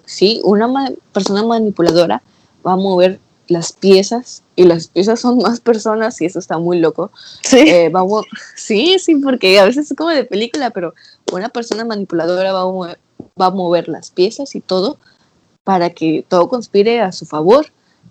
sí, 0.04 0.40
una 0.44 0.92
persona 1.12 1.44
manipuladora 1.44 2.22
va 2.66 2.72
a 2.72 2.76
mover 2.76 3.20
las 3.50 3.72
piezas 3.72 4.44
y 4.54 4.62
las 4.62 4.86
piezas 4.86 5.18
son 5.18 5.38
más 5.38 5.58
personas 5.60 6.20
y 6.20 6.26
eso 6.26 6.38
está 6.38 6.58
muy 6.58 6.78
loco. 6.78 7.10
Sí. 7.42 7.58
Eh, 7.58 7.88
vamos, 7.88 8.24
sí, 8.54 8.96
sí, 9.00 9.16
porque 9.16 9.58
a 9.58 9.64
veces 9.64 9.90
es 9.90 9.96
como 9.96 10.10
de 10.10 10.24
película, 10.24 10.70
pero 10.70 10.94
una 11.32 11.48
persona 11.48 11.84
manipuladora 11.84 12.52
va 12.52 12.62
a, 12.62 12.66
mover, 12.66 12.98
va 13.40 13.46
a 13.46 13.50
mover 13.50 13.88
las 13.88 14.12
piezas 14.12 14.54
y 14.54 14.60
todo 14.60 14.98
para 15.64 15.90
que 15.90 16.24
todo 16.28 16.48
conspire 16.48 17.00
a 17.00 17.10
su 17.10 17.26
favor. 17.26 17.66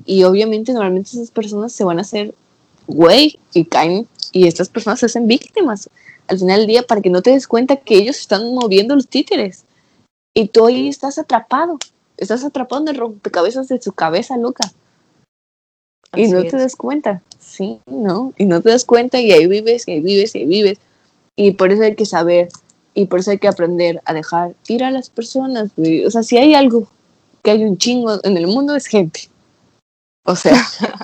Y 0.05 0.23
obviamente 0.23 0.73
normalmente 0.73 1.11
esas 1.11 1.31
personas 1.31 1.71
se 1.71 1.85
van 1.85 1.99
a 1.99 2.01
hacer 2.01 2.33
güey 2.87 3.39
y 3.53 3.63
caen 3.63 4.05
y 4.33 4.45
estas 4.45 4.67
personas 4.67 4.99
se 4.99 5.05
hacen 5.05 5.25
víctimas 5.25 5.89
al 6.27 6.37
final 6.37 6.59
del 6.59 6.67
día 6.67 6.83
para 6.83 7.01
que 7.01 7.09
no 7.09 7.21
te 7.21 7.31
des 7.31 7.47
cuenta 7.47 7.77
que 7.77 7.95
ellos 7.95 8.19
están 8.19 8.53
moviendo 8.53 8.93
los 8.93 9.07
títeres 9.07 9.63
y 10.33 10.49
tú 10.49 10.65
ahí 10.65 10.89
estás 10.89 11.17
atrapado, 11.17 11.79
estás 12.17 12.43
atrapado 12.43 12.81
en 12.81 12.89
el 12.89 12.97
rompecabezas 12.97 13.67
de 13.69 13.81
su 13.81 13.93
cabeza 13.93 14.37
loca 14.37 14.71
y 16.15 16.27
no 16.27 16.43
te 16.43 16.57
das 16.57 16.75
cuenta, 16.75 17.21
sí, 17.39 17.79
¿no? 17.85 18.33
Y 18.37 18.45
no 18.45 18.61
te 18.61 18.69
das 18.69 18.85
cuenta 18.85 19.19
y 19.19 19.31
ahí 19.31 19.47
vives, 19.47 19.87
y 19.87 19.91
ahí 19.91 19.99
vives, 19.99 20.35
y 20.35 20.39
ahí 20.39 20.45
vives. 20.45 20.79
Y 21.35 21.51
por 21.51 21.71
eso 21.71 21.83
hay 21.83 21.95
que 21.95 22.05
saber, 22.05 22.49
y 22.93 23.05
por 23.05 23.19
eso 23.19 23.31
hay 23.31 23.37
que 23.37 23.47
aprender 23.47 24.01
a 24.05 24.13
dejar 24.13 24.55
ir 24.67 24.83
a 24.83 24.91
las 24.91 25.09
personas, 25.09 25.71
O 26.05 26.11
sea, 26.11 26.23
si 26.23 26.37
hay 26.37 26.53
algo 26.53 26.87
que 27.43 27.51
hay 27.51 27.63
un 27.63 27.77
chingo 27.77 28.19
en 28.23 28.37
el 28.37 28.47
mundo 28.47 28.75
es 28.75 28.87
gente. 28.87 29.29
O 30.25 30.35
sea. 30.35 30.61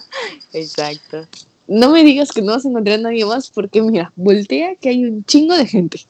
Exacto. 0.54 1.28
No 1.68 1.90
me 1.90 2.04
digas 2.04 2.32
que 2.32 2.42
no 2.42 2.52
vas 2.52 2.66
a 2.66 2.70
encontrar 2.70 3.00
a 3.00 3.04
nadie 3.04 3.26
más 3.26 3.50
porque 3.50 3.82
mira, 3.82 4.12
voltea 4.16 4.76
que 4.76 4.90
hay 4.90 5.06
un 5.06 5.24
chingo 5.26 5.56
de 5.56 5.66
gente. 5.66 6.02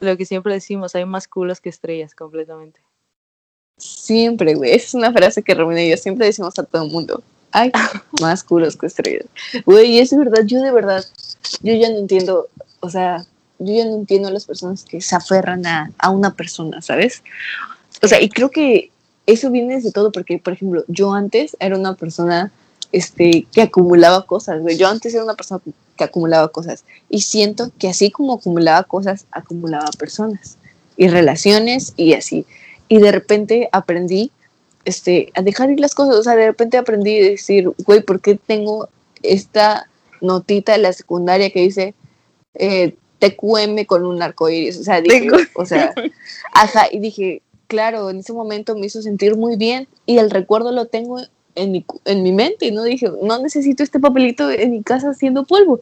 Lo 0.00 0.16
que 0.16 0.26
siempre 0.26 0.54
decimos, 0.54 0.94
hay 0.94 1.04
más 1.04 1.26
culos 1.26 1.60
que 1.60 1.70
estrellas 1.70 2.14
completamente. 2.14 2.80
Siempre, 3.78 4.54
güey. 4.54 4.72
Esa 4.72 4.86
es 4.86 4.94
una 4.94 5.12
frase 5.12 5.42
que 5.42 5.54
Romina 5.54 5.82
y 5.82 5.90
yo 5.90 5.96
siempre 5.96 6.26
decimos 6.26 6.58
a 6.58 6.64
todo 6.64 6.84
el 6.84 6.90
mundo. 6.90 7.22
Ay, 7.52 7.70
más 8.20 8.44
culos 8.44 8.76
que 8.76 8.86
estrellas. 8.86 9.26
Güey, 9.64 9.98
es 9.98 10.16
verdad, 10.16 10.42
yo 10.44 10.60
de 10.60 10.72
verdad, 10.72 11.04
yo 11.62 11.74
ya 11.74 11.90
no 11.90 11.98
entiendo, 11.98 12.48
o 12.80 12.90
sea, 12.90 13.24
yo 13.58 13.74
ya 13.74 13.84
no 13.84 13.96
entiendo 13.96 14.28
a 14.28 14.32
las 14.32 14.44
personas 14.44 14.84
que 14.84 15.00
se 15.00 15.16
aferran 15.16 15.64
a, 15.66 15.90
a 15.98 16.10
una 16.10 16.34
persona, 16.34 16.82
¿sabes? 16.82 17.22
O 18.02 18.08
sea, 18.08 18.20
y 18.20 18.28
creo 18.28 18.50
que 18.50 18.90
eso 19.26 19.50
viene 19.50 19.74
desde 19.74 19.92
todo, 19.92 20.12
porque, 20.12 20.38
por 20.38 20.52
ejemplo, 20.52 20.84
yo 20.88 21.12
antes 21.12 21.56
era 21.58 21.76
una 21.76 21.94
persona 21.94 22.52
este, 22.92 23.46
que 23.52 23.62
acumulaba 23.62 24.24
cosas, 24.24 24.60
güey. 24.60 24.76
Yo 24.76 24.88
antes 24.88 25.12
era 25.14 25.24
una 25.24 25.34
persona 25.34 25.60
que 25.96 26.04
acumulaba 26.04 26.48
cosas. 26.48 26.84
Y 27.10 27.22
siento 27.22 27.70
que 27.78 27.88
así 27.88 28.10
como 28.10 28.34
acumulaba 28.34 28.84
cosas, 28.84 29.26
acumulaba 29.32 29.90
personas 29.98 30.56
y 30.96 31.08
relaciones 31.08 31.92
y 31.96 32.14
así. 32.14 32.46
Y 32.88 32.98
de 32.98 33.12
repente 33.12 33.68
aprendí 33.72 34.30
este, 34.86 35.32
a 35.34 35.42
dejar 35.42 35.70
ir 35.70 35.80
las 35.80 35.94
cosas. 35.94 36.16
O 36.16 36.22
sea, 36.22 36.34
de 36.36 36.46
repente 36.46 36.78
aprendí 36.78 37.18
a 37.18 37.30
decir, 37.30 37.70
güey, 37.84 38.00
¿por 38.02 38.20
qué 38.20 38.36
tengo 38.36 38.88
esta 39.22 39.90
notita 40.20 40.72
de 40.72 40.78
la 40.78 40.92
secundaria 40.92 41.50
que 41.50 41.60
dice 41.60 41.94
eh, 42.54 42.94
TQM 43.18 43.84
con 43.84 44.06
un 44.06 44.22
arco 44.22 44.48
iris? 44.48 44.78
O 44.78 44.84
sea, 44.84 45.00
dije, 45.00 45.28
o 45.54 45.66
sea, 45.66 45.92
ajá, 46.54 46.86
y 46.90 47.00
dije, 47.00 47.42
claro, 47.66 48.08
en 48.10 48.20
ese 48.20 48.32
momento 48.32 48.76
me 48.76 48.86
hizo 48.86 49.02
sentir 49.02 49.36
muy 49.36 49.56
bien 49.56 49.88
y 50.06 50.18
el 50.18 50.30
recuerdo 50.30 50.70
lo 50.72 50.86
tengo 50.86 51.20
en 51.56 51.72
mi, 51.72 51.84
en 52.04 52.22
mi 52.22 52.32
mente, 52.32 52.70
¿no? 52.70 52.84
Dije, 52.84 53.10
no 53.22 53.42
necesito 53.42 53.82
este 53.82 53.98
papelito 53.98 54.50
en 54.50 54.70
mi 54.70 54.82
casa 54.82 55.10
haciendo 55.10 55.44
polvo. 55.44 55.80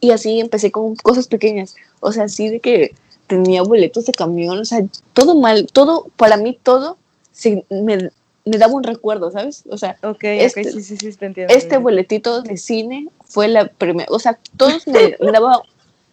Y 0.00 0.12
así 0.12 0.40
empecé 0.40 0.70
con 0.70 0.96
cosas 0.96 1.28
pequeñas. 1.28 1.76
O 2.00 2.10
sea, 2.10 2.24
así 2.24 2.48
de 2.48 2.60
que 2.60 2.94
tenía 3.26 3.62
boletos 3.62 4.06
de 4.06 4.12
camión, 4.12 4.58
o 4.58 4.64
sea, 4.64 4.80
todo 5.12 5.34
mal, 5.36 5.68
todo, 5.72 6.06
para 6.16 6.36
mí 6.36 6.58
todo 6.62 6.96
se, 7.32 7.64
me, 7.70 8.10
me 8.44 8.58
daba 8.58 8.72
un 8.74 8.84
recuerdo, 8.84 9.30
¿sabes? 9.30 9.64
O 9.70 9.76
sea, 9.78 9.96
este, 10.22 10.64
sí, 10.64 10.82
sí, 10.82 10.96
sí, 10.96 11.12
te 11.14 11.26
entiendo, 11.26 11.54
este 11.54 11.78
boletito 11.78 12.42
de 12.42 12.56
cine 12.56 13.08
fue 13.24 13.48
la 13.48 13.66
primera, 13.68 14.08
o 14.10 14.18
sea, 14.18 14.38
todos 14.56 14.86
me, 14.86 15.16
daba, 15.32 15.62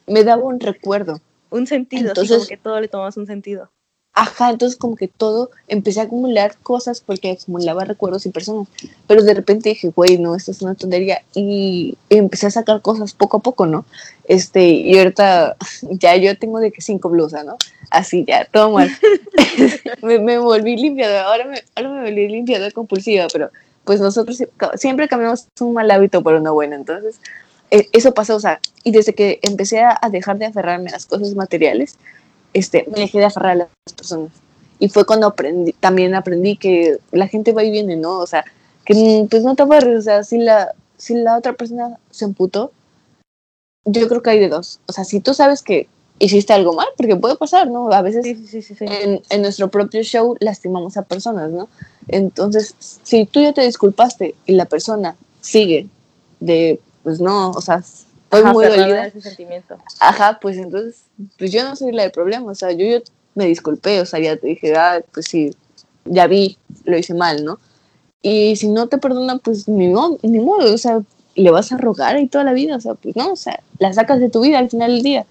me 0.05 0.23
daba 0.23 0.43
un 0.43 0.59
recuerdo. 0.59 1.21
Un 1.49 1.65
sentido, 1.65 2.09
entonces, 2.09 2.31
así 2.31 2.39
como 2.39 2.49
que 2.49 2.57
todo 2.57 2.81
le 2.81 2.87
tomas 2.89 3.15
un 3.15 3.25
sentido. 3.25 3.69
Ajá, 4.13 4.49
entonces 4.49 4.79
como 4.79 4.95
que 4.95 5.07
todo, 5.07 5.51
empecé 5.67 5.99
a 5.99 6.03
acumular 6.03 6.57
cosas 6.63 7.01
porque 7.01 7.31
acumulaba 7.31 7.85
recuerdos 7.85 8.25
y 8.25 8.31
personas, 8.31 8.67
pero 9.05 9.21
de 9.21 9.35
repente 9.35 9.69
dije, 9.69 9.89
güey, 9.89 10.17
no, 10.17 10.35
esto 10.35 10.51
es 10.51 10.61
una 10.63 10.73
tontería, 10.73 11.21
y 11.35 11.97
empecé 12.09 12.47
a 12.47 12.51
sacar 12.51 12.81
cosas 12.81 13.13
poco 13.13 13.37
a 13.37 13.41
poco, 13.41 13.67
¿no? 13.67 13.85
Este, 14.27 14.63
y 14.63 14.97
ahorita 14.97 15.55
ya 15.91 16.15
yo 16.15 16.37
tengo 16.37 16.59
de 16.59 16.71
que 16.71 16.81
cinco 16.81 17.09
blusas, 17.09 17.45
¿no? 17.45 17.57
Así 17.89 18.25
ya, 18.25 18.45
todo 18.45 18.71
mal. 18.71 18.89
me, 20.01 20.19
me, 20.19 20.37
volví 20.37 20.77
limpiadora, 20.77 21.23
ahora 21.23 21.45
me, 21.45 21.63
ahora 21.75 21.89
me 21.89 22.09
volví 22.09 22.27
limpiadora 22.27 22.71
compulsiva, 22.71 23.27
pero 23.31 23.49
pues 23.85 24.01
nosotros 24.01 24.43
siempre 24.75 25.07
cambiamos 25.07 25.47
un 25.61 25.73
mal 25.73 25.89
hábito 25.89 26.21
por 26.21 26.33
uno 26.33 26.53
bueno, 26.53 26.75
entonces 26.75 27.21
eh, 27.71 27.87
eso 27.93 28.13
pasó, 28.13 28.35
o 28.35 28.39
sea, 28.39 28.59
y 28.83 28.91
desde 28.91 29.13
que 29.13 29.39
empecé 29.41 29.79
a, 29.79 29.97
a 30.01 30.09
dejar 30.09 30.37
de 30.37 30.45
aferrarme 30.45 30.89
a 30.89 30.93
las 30.93 31.05
cosas 31.05 31.33
materiales, 31.35 31.97
este, 32.53 32.85
me 32.91 32.99
dejé 32.99 33.19
de 33.19 33.25
aferrar 33.25 33.51
a 33.51 33.55
las 33.55 33.67
personas. 33.95 34.31
Y 34.79 34.89
fue 34.89 35.05
cuando 35.05 35.27
aprendí, 35.27 35.73
también 35.73 36.15
aprendí 36.15 36.57
que 36.57 36.97
la 37.11 37.27
gente 37.27 37.51
va 37.51 37.63
y 37.63 37.71
viene, 37.71 37.95
¿no? 37.95 38.19
O 38.19 38.27
sea, 38.27 38.45
que 38.85 39.25
pues 39.29 39.43
no 39.43 39.55
te 39.55 39.63
aferres, 39.63 39.99
o 39.99 40.01
sea, 40.01 40.23
si 40.23 40.37
la, 40.37 40.73
si 40.97 41.15
la 41.15 41.37
otra 41.37 41.53
persona 41.53 41.97
se 42.11 42.25
emputó, 42.25 42.71
yo 43.87 44.07
creo 44.07 44.21
que 44.21 44.29
hay 44.29 44.39
de 44.39 44.49
dos. 44.49 44.79
O 44.85 44.93
sea, 44.93 45.03
si 45.03 45.19
tú 45.19 45.33
sabes 45.33 45.63
que 45.63 45.87
hiciste 46.19 46.53
algo 46.53 46.73
mal, 46.73 46.87
porque 46.97 47.15
puede 47.15 47.35
pasar, 47.35 47.69
¿no? 47.69 47.91
A 47.91 48.01
veces 48.01 48.25
en, 48.79 49.21
en, 49.29 49.41
nuestro 49.41 49.69
propio 49.69 50.01
show 50.03 50.35
lastimamos 50.39 50.97
a 50.97 51.03
personas, 51.03 51.51
¿no? 51.51 51.69
Entonces, 52.07 52.75
si 52.79 53.25
tú 53.25 53.41
ya 53.41 53.53
te 53.53 53.61
disculpaste 53.61 54.35
y 54.45 54.53
la 54.53 54.65
persona 54.65 55.15
sigue 55.41 55.87
de, 56.39 56.79
pues 57.03 57.21
no, 57.21 57.51
o 57.51 57.61
sea, 57.61 57.77
estoy 57.77 58.43
muy 58.51 58.65
dolida. 58.65 59.07
Ese 59.07 59.21
sentimiento. 59.21 59.77
Ajá, 59.99 60.39
pues 60.41 60.57
entonces, 60.57 61.03
pues 61.37 61.51
yo 61.51 61.63
no 61.63 61.75
soy 61.75 61.91
la 61.91 62.03
del 62.03 62.11
problema, 62.11 62.51
o 62.51 62.55
sea, 62.55 62.71
yo, 62.71 62.85
yo 62.85 62.99
me 63.35 63.45
disculpé, 63.45 64.01
o 64.01 64.05
sea, 64.05 64.19
ya 64.19 64.37
te 64.37 64.47
dije, 64.47 64.75
ah, 64.75 65.01
pues 65.13 65.27
sí, 65.27 65.51
ya 66.05 66.27
vi, 66.27 66.57
lo 66.83 66.97
hice 66.97 67.13
mal, 67.13 67.45
¿no? 67.45 67.59
Y 68.21 68.55
si 68.55 68.67
no 68.67 68.87
te 68.87 68.97
perdona, 68.97 69.37
pues 69.37 69.67
ni 69.67 69.87
modo, 69.87 70.17
ni 70.23 70.39
modo, 70.39 70.73
o 70.73 70.77
sea, 70.77 71.01
le 71.37 71.51
vas 71.51 71.71
a 71.71 71.77
rogar 71.77 72.15
ahí 72.15 72.27
toda 72.27 72.43
la 72.43 72.53
vida, 72.53 72.75
o 72.75 72.79
sea, 72.79 72.95
pues 72.95 73.15
no, 73.15 73.33
o 73.33 73.35
sea, 73.35 73.61
la 73.79 73.93
sacas 73.93 74.19
de 74.19 74.29
tu 74.29 74.41
vida 74.41 74.59
al 74.59 74.69
final 74.69 74.91
del 74.91 75.03
día. 75.03 75.25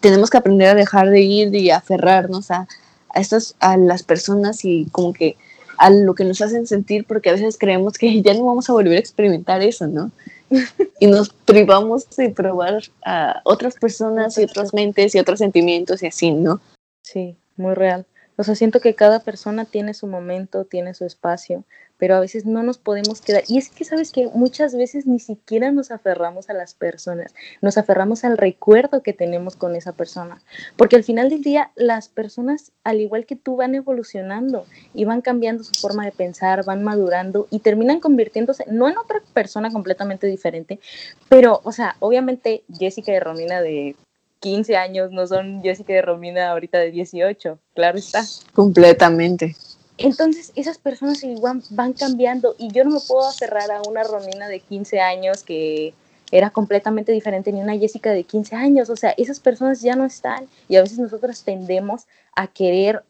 Tenemos 0.00 0.30
que 0.30 0.38
aprender 0.38 0.68
a 0.68 0.74
dejar 0.74 1.10
de 1.10 1.20
ir 1.20 1.54
y 1.54 1.70
aferrarnos 1.70 2.50
a, 2.50 2.68
a, 3.10 3.20
estas, 3.20 3.56
a 3.60 3.76
las 3.76 4.02
personas 4.02 4.64
y 4.64 4.86
como 4.92 5.12
que 5.12 5.36
a 5.76 5.90
lo 5.90 6.14
que 6.14 6.24
nos 6.24 6.40
hacen 6.40 6.66
sentir, 6.66 7.04
porque 7.04 7.30
a 7.30 7.32
veces 7.32 7.58
creemos 7.58 7.98
que 7.98 8.22
ya 8.22 8.34
no 8.34 8.46
vamos 8.46 8.70
a 8.70 8.72
volver 8.72 8.96
a 8.96 9.00
experimentar 9.00 9.62
eso, 9.62 9.86
¿no? 9.86 10.10
y 11.00 11.06
nos 11.06 11.30
privamos 11.30 12.08
de 12.16 12.30
probar 12.30 12.82
a 13.04 13.40
otras 13.44 13.74
personas 13.74 14.38
y 14.38 14.44
otras 14.44 14.72
mentes 14.72 15.14
y 15.14 15.18
otros 15.18 15.38
sentimientos 15.38 16.02
y 16.02 16.06
así, 16.06 16.30
¿no? 16.30 16.60
Sí, 17.02 17.36
muy 17.56 17.74
real. 17.74 18.06
O 18.36 18.42
sea, 18.42 18.54
siento 18.54 18.80
que 18.80 18.94
cada 18.94 19.20
persona 19.20 19.64
tiene 19.64 19.94
su 19.94 20.06
momento, 20.06 20.64
tiene 20.64 20.94
su 20.94 21.04
espacio, 21.04 21.64
pero 21.98 22.16
a 22.16 22.20
veces 22.20 22.44
no 22.46 22.62
nos 22.62 22.78
podemos 22.78 23.20
quedar. 23.20 23.44
Y 23.48 23.58
es 23.58 23.70
que, 23.70 23.84
¿sabes 23.84 24.12
que 24.12 24.28
Muchas 24.34 24.74
veces 24.74 25.06
ni 25.06 25.20
siquiera 25.20 25.70
nos 25.70 25.90
aferramos 25.90 26.50
a 26.50 26.54
las 26.54 26.74
personas, 26.74 27.34
nos 27.60 27.78
aferramos 27.78 28.24
al 28.24 28.36
recuerdo 28.36 29.02
que 29.02 29.12
tenemos 29.12 29.56
con 29.56 29.76
esa 29.76 29.92
persona. 29.92 30.42
Porque 30.76 30.96
al 30.96 31.04
final 31.04 31.30
del 31.30 31.42
día, 31.42 31.70
las 31.76 32.08
personas, 32.08 32.72
al 32.82 33.00
igual 33.00 33.26
que 33.26 33.36
tú, 33.36 33.56
van 33.56 33.74
evolucionando 33.74 34.66
y 34.92 35.04
van 35.04 35.20
cambiando 35.20 35.64
su 35.64 35.72
forma 35.80 36.04
de 36.04 36.12
pensar, 36.12 36.64
van 36.64 36.82
madurando 36.82 37.46
y 37.50 37.60
terminan 37.60 38.00
convirtiéndose, 38.00 38.64
no 38.68 38.88
en 38.88 38.98
otra 38.98 39.22
persona 39.32 39.70
completamente 39.70 40.26
diferente, 40.26 40.80
pero, 41.28 41.60
o 41.64 41.72
sea, 41.72 41.96
obviamente 42.00 42.64
Jessica 42.78 43.12
y 43.12 43.18
Romina 43.18 43.60
de 43.60 43.96
15 44.40 44.76
años 44.76 45.10
no 45.10 45.26
son 45.26 45.62
Jessica 45.62 45.94
y 45.94 46.00
Romina 46.00 46.50
ahorita 46.50 46.78
de 46.78 46.90
18, 46.90 47.58
claro 47.74 47.98
está. 47.98 48.22
Completamente. 48.52 49.56
Entonces 49.96 50.52
esas 50.56 50.78
personas 50.78 51.22
igual 51.22 51.62
van 51.70 51.92
cambiando 51.92 52.56
y 52.58 52.72
yo 52.72 52.84
no 52.84 52.90
me 52.90 53.00
puedo 53.00 53.28
aferrar 53.28 53.70
a 53.70 53.82
una 53.88 54.02
Romina 54.02 54.48
de 54.48 54.60
15 54.60 55.00
años 55.00 55.44
que 55.44 55.94
era 56.32 56.50
completamente 56.50 57.12
diferente 57.12 57.52
ni 57.52 57.60
una 57.60 57.78
Jessica 57.78 58.10
de 58.10 58.24
15 58.24 58.56
años, 58.56 58.90
o 58.90 58.96
sea, 58.96 59.14
esas 59.16 59.38
personas 59.38 59.82
ya 59.82 59.94
no 59.94 60.04
están 60.04 60.48
y 60.68 60.76
a 60.76 60.82
veces 60.82 60.98
nosotros 60.98 61.44
tendemos 61.44 62.06
a 62.34 62.48
querer 62.48 63.04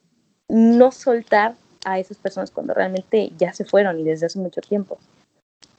no 0.49 0.93
soltar 0.93 1.55
a 1.87 1.99
esas 1.99 2.19
personas 2.19 2.51
cuando 2.51 2.75
realmente 2.75 3.33
ya 3.39 3.55
se 3.55 3.65
fueron 3.65 3.99
y 3.99 4.05
desde 4.05 4.27
hace 4.27 4.39
mucho 4.39 4.61
tiempo. 4.61 4.99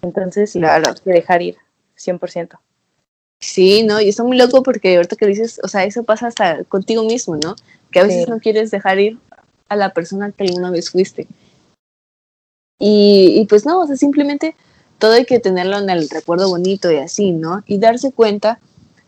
Entonces, 0.02 0.54
claro. 0.54 0.90
hay 0.90 1.02
que 1.04 1.12
dejar 1.12 1.42
ir, 1.42 1.56
100%. 1.98 2.58
Sí, 3.40 3.84
no, 3.84 4.02
y 4.02 4.10
está 4.10 4.24
muy 4.24 4.38
loco 4.38 4.64
porque 4.64 4.96
ahorita 4.96 5.16
que 5.16 5.28
dices, 5.28 5.60
o 5.64 5.68
sea, 5.68 5.84
eso 5.84 6.04
pasa 6.04 6.28
hasta 6.28 6.64
contigo 6.64 7.04
mismo, 7.04 7.36
¿no? 7.36 7.56
Que 7.92 8.00
a 8.00 8.04
veces 8.04 8.28
no 8.28 8.40
quieres 8.40 8.72
dejar 8.72 9.00
ir 9.00 9.20
a 9.70 9.76
la 9.76 9.94
persona 9.94 10.32
que 10.32 10.44
alguna 10.44 10.72
vez 10.72 10.90
fuiste. 10.90 11.28
Y, 12.78 13.46
pues 13.50 13.66
no, 13.66 13.80
o 13.80 13.88
sea, 13.88 13.96
simplemente 13.96 14.56
todo 15.00 15.14
hay 15.14 15.26
que 15.26 15.40
tenerlo 15.40 15.78
en 15.78 15.90
el 15.90 16.10
recuerdo 16.10 16.50
bonito 16.50 16.92
y 16.92 16.98
así, 16.98 17.32
¿no? 17.32 17.64
Y 17.66 17.78
darse 17.78 18.12
cuenta, 18.12 18.60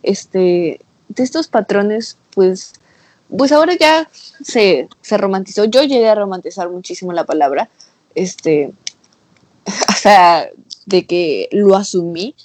este, 0.03 0.79
de 1.09 1.23
estos 1.23 1.47
patrones, 1.47 2.17
pues, 2.33 2.73
pues 3.35 3.51
ahora 3.51 3.75
ya 3.75 4.09
se, 4.43 4.87
se 5.01 5.17
romantizó. 5.17 5.65
Yo 5.65 5.83
llegué 5.83 6.09
a 6.09 6.15
romantizar 6.15 6.69
muchísimo 6.69 7.11
la 7.11 7.25
palabra, 7.25 7.69
este, 8.15 8.71
o 9.89 9.93
sea, 9.93 10.49
de 10.85 11.05
que 11.05 11.49
lo 11.51 11.75
asumí 11.75 12.35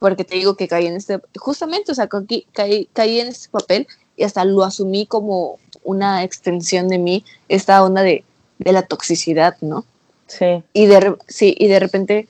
porque 0.00 0.24
te 0.24 0.34
digo 0.34 0.56
que 0.56 0.66
caí 0.66 0.86
en 0.86 0.96
este, 0.96 1.20
justamente, 1.36 1.92
o 1.92 1.94
sea, 1.94 2.08
caí, 2.08 2.88
caí, 2.92 3.20
en 3.20 3.28
este 3.28 3.50
papel 3.50 3.86
y 4.16 4.24
hasta 4.24 4.44
lo 4.46 4.64
asumí 4.64 5.06
como 5.06 5.58
una 5.84 6.24
extensión 6.24 6.88
de 6.88 6.98
mí, 6.98 7.24
esta 7.48 7.82
onda 7.82 8.02
de, 8.02 8.24
de 8.58 8.72
la 8.72 8.82
toxicidad, 8.82 9.56
¿no? 9.60 9.84
Sí. 10.26 10.62
Y 10.72 10.86
de, 10.86 11.16
sí, 11.28 11.54
y 11.58 11.68
de 11.68 11.80
repente 11.80 12.28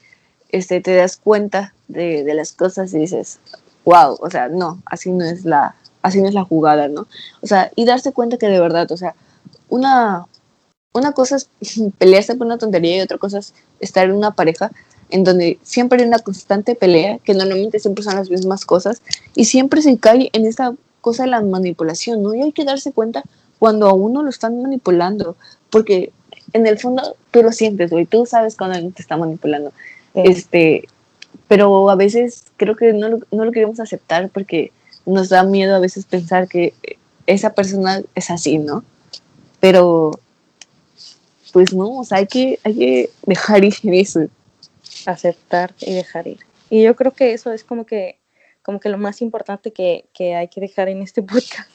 este, 0.51 0.80
te 0.80 0.94
das 0.94 1.16
cuenta 1.16 1.74
de, 1.88 2.24
de, 2.24 2.34
las 2.34 2.53
cosas 2.53 2.92
y 2.94 2.98
dices, 2.98 3.38
wow, 3.84 4.16
o 4.20 4.30
sea, 4.30 4.48
no, 4.48 4.80
así 4.86 5.11
no 5.11 5.24
es 5.24 5.44
la, 5.44 5.74
así 6.03 6.20
no 6.20 6.28
es 6.28 6.34
la 6.34 6.44
jugada, 6.44 6.88
¿no? 6.88 7.07
O 7.42 7.46
sea, 7.46 7.70
y 7.76 7.84
darse 7.84 8.12
cuenta 8.12 8.38
que 8.38 8.48
de 8.48 8.61
verdad, 8.61 8.90
o 8.90 8.96
sea, 8.96 9.14
una, 9.68 10.26
una 10.92 11.12
cosa 11.12 11.36
es 11.36 11.48
pelearse 11.98 12.34
por 12.34 12.46
una 12.46 12.59
tontería 12.59 12.96
y 12.96 13.01
otra 13.01 13.18
cosa 13.18 13.38
es 13.38 13.55
estar 13.80 14.07
en 14.07 14.14
una 14.14 14.32
pareja 14.32 14.70
en 15.11 15.24
donde 15.24 15.59
siempre 15.62 16.01
hay 16.01 16.07
una 16.07 16.20
constante 16.20 16.74
pelea, 16.74 17.18
que 17.18 17.34
normalmente 17.34 17.80
siempre 17.80 18.05
son 18.05 18.14
las 18.14 18.30
mismas 18.30 18.64
cosas, 18.64 19.03
y 19.34 19.46
siempre 19.46 19.82
se 19.82 19.98
cae 19.98 20.30
en 20.32 20.46
esa 20.46 20.74
cosa 21.01 21.24
de 21.24 21.30
la 21.30 21.42
manipulación, 21.42 22.22
¿no? 22.22 22.34
Y 22.34 22.42
hay 22.42 22.53
que 22.53 22.64
darse 22.64 22.92
cuenta 22.92 23.24
cuando 23.61 23.88
a 23.88 23.92
uno 23.92 24.24
lo 24.24 24.30
están 24.30 24.61
manipulando, 24.61 25.36
porque 25.70 26.11
en 26.52 26.66
el 26.66 26.80
fondo 26.80 27.16
tú 27.30 27.44
lo 27.44 27.52
sientes, 27.52 27.90
güey, 27.90 28.06
tú 28.06 28.26
sabes 28.26 28.56
cuando 28.56 28.74
alguien 28.74 28.92
te 28.92 29.02
está 29.02 29.16
manipulando. 29.16 29.72
Este, 30.14 30.88
pero 31.46 31.88
a 31.88 31.94
veces 31.94 32.46
creo 32.56 32.74
que 32.74 32.92
no 32.92 33.08
lo, 33.08 33.20
no 33.30 33.44
lo 33.44 33.52
queremos 33.52 33.78
aceptar 33.78 34.28
porque 34.30 34.72
nos 35.06 35.28
da 35.28 35.44
miedo 35.44 35.76
a 35.76 35.78
veces 35.78 36.04
pensar 36.06 36.48
que 36.48 36.74
esa 37.26 37.54
persona 37.54 38.02
es 38.16 38.30
así, 38.30 38.58
¿no? 38.58 38.82
Pero, 39.61 40.11
pues 41.52 41.72
no, 41.72 42.00
o 42.00 42.04
sea, 42.04 42.18
hay 42.18 42.26
que, 42.26 42.58
hay 42.64 42.74
que 42.74 43.11
dejar 43.26 43.64
ir 43.64 43.74
eso 43.84 44.20
aceptar 45.06 45.74
y 45.80 45.94
dejar 45.94 46.26
ir. 46.26 46.40
Y 46.68 46.82
yo 46.82 46.96
creo 46.96 47.12
que 47.12 47.32
eso 47.32 47.52
es 47.52 47.64
como 47.64 47.84
que, 47.84 48.16
como 48.62 48.80
que 48.80 48.88
lo 48.88 48.98
más 48.98 49.22
importante 49.22 49.72
que, 49.72 50.06
que 50.12 50.34
hay 50.34 50.48
que 50.48 50.61
dejar 50.61 50.88
en 50.88 51.02
este 51.02 51.22
podcast. 51.22 51.70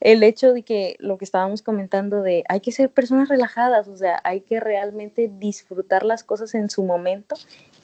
El 0.00 0.22
hecho 0.22 0.52
de 0.52 0.62
que 0.62 0.96
lo 0.98 1.16
que 1.16 1.24
estábamos 1.24 1.62
comentando 1.62 2.22
de 2.22 2.44
hay 2.48 2.60
que 2.60 2.72
ser 2.72 2.90
personas 2.90 3.28
relajadas, 3.28 3.88
o 3.88 3.96
sea, 3.96 4.20
hay 4.24 4.42
que 4.42 4.60
realmente 4.60 5.30
disfrutar 5.38 6.04
las 6.04 6.22
cosas 6.22 6.54
en 6.54 6.68
su 6.68 6.84
momento 6.84 7.36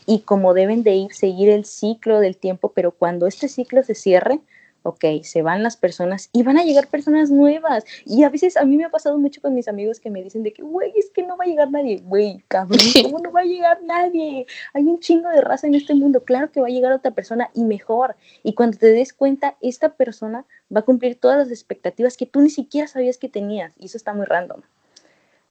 y 0.04 0.20
como 0.20 0.52
deben 0.52 0.82
de 0.82 0.94
ir, 0.94 1.14
seguir 1.14 1.48
el 1.48 1.64
ciclo 1.64 2.20
del 2.20 2.36
tiempo, 2.36 2.72
pero 2.74 2.90
cuando 2.92 3.26
este 3.26 3.48
ciclo 3.48 3.82
se 3.82 3.94
cierre, 3.94 4.40
ok, 4.82 5.04
se 5.22 5.42
van 5.42 5.62
las 5.62 5.76
personas 5.76 6.28
y 6.32 6.42
van 6.42 6.58
a 6.58 6.64
llegar 6.64 6.88
personas 6.88 7.30
nuevas. 7.30 7.84
Y 8.04 8.24
a 8.24 8.28
veces 8.28 8.56
a 8.56 8.64
mí 8.64 8.76
me 8.76 8.84
ha 8.84 8.90
pasado 8.90 9.18
mucho 9.18 9.40
con 9.40 9.54
mis 9.54 9.68
amigos 9.68 10.00
que 10.00 10.10
me 10.10 10.22
dicen 10.22 10.42
de 10.42 10.52
que, 10.52 10.62
güey, 10.62 10.92
es 10.96 11.10
que 11.10 11.22
no 11.22 11.36
va 11.36 11.44
a 11.44 11.48
llegar 11.48 11.70
nadie. 11.70 12.00
Güey, 12.04 12.44
cabrón, 12.48 12.78
¿cómo 13.02 13.18
no 13.18 13.32
va 13.32 13.40
a 13.40 13.44
llegar 13.44 13.82
nadie? 13.82 14.46
Hay 14.74 14.84
un 14.84 15.00
chingo 15.00 15.28
de 15.28 15.40
raza 15.40 15.66
en 15.66 15.74
este 15.74 15.94
mundo. 15.94 16.24
Claro 16.24 16.50
que 16.50 16.60
va 16.60 16.66
a 16.66 16.70
llegar 16.70 16.92
otra 16.92 17.12
persona 17.12 17.50
y 17.54 17.64
mejor. 17.64 18.16
Y 18.42 18.54
cuando 18.54 18.78
te 18.78 18.88
des 18.88 19.12
cuenta, 19.12 19.56
esta 19.60 19.94
persona 19.94 20.44
va 20.74 20.80
a 20.80 20.84
cumplir 20.84 21.18
todas 21.18 21.38
las 21.38 21.50
expectativas 21.50 22.16
que 22.16 22.26
tú 22.26 22.40
ni 22.40 22.50
siquiera 22.50 22.86
sabías 22.86 23.18
que 23.18 23.28
tenías. 23.28 23.74
Y 23.78 23.86
eso 23.86 23.96
está 23.96 24.12
muy 24.14 24.26
random. 24.26 24.62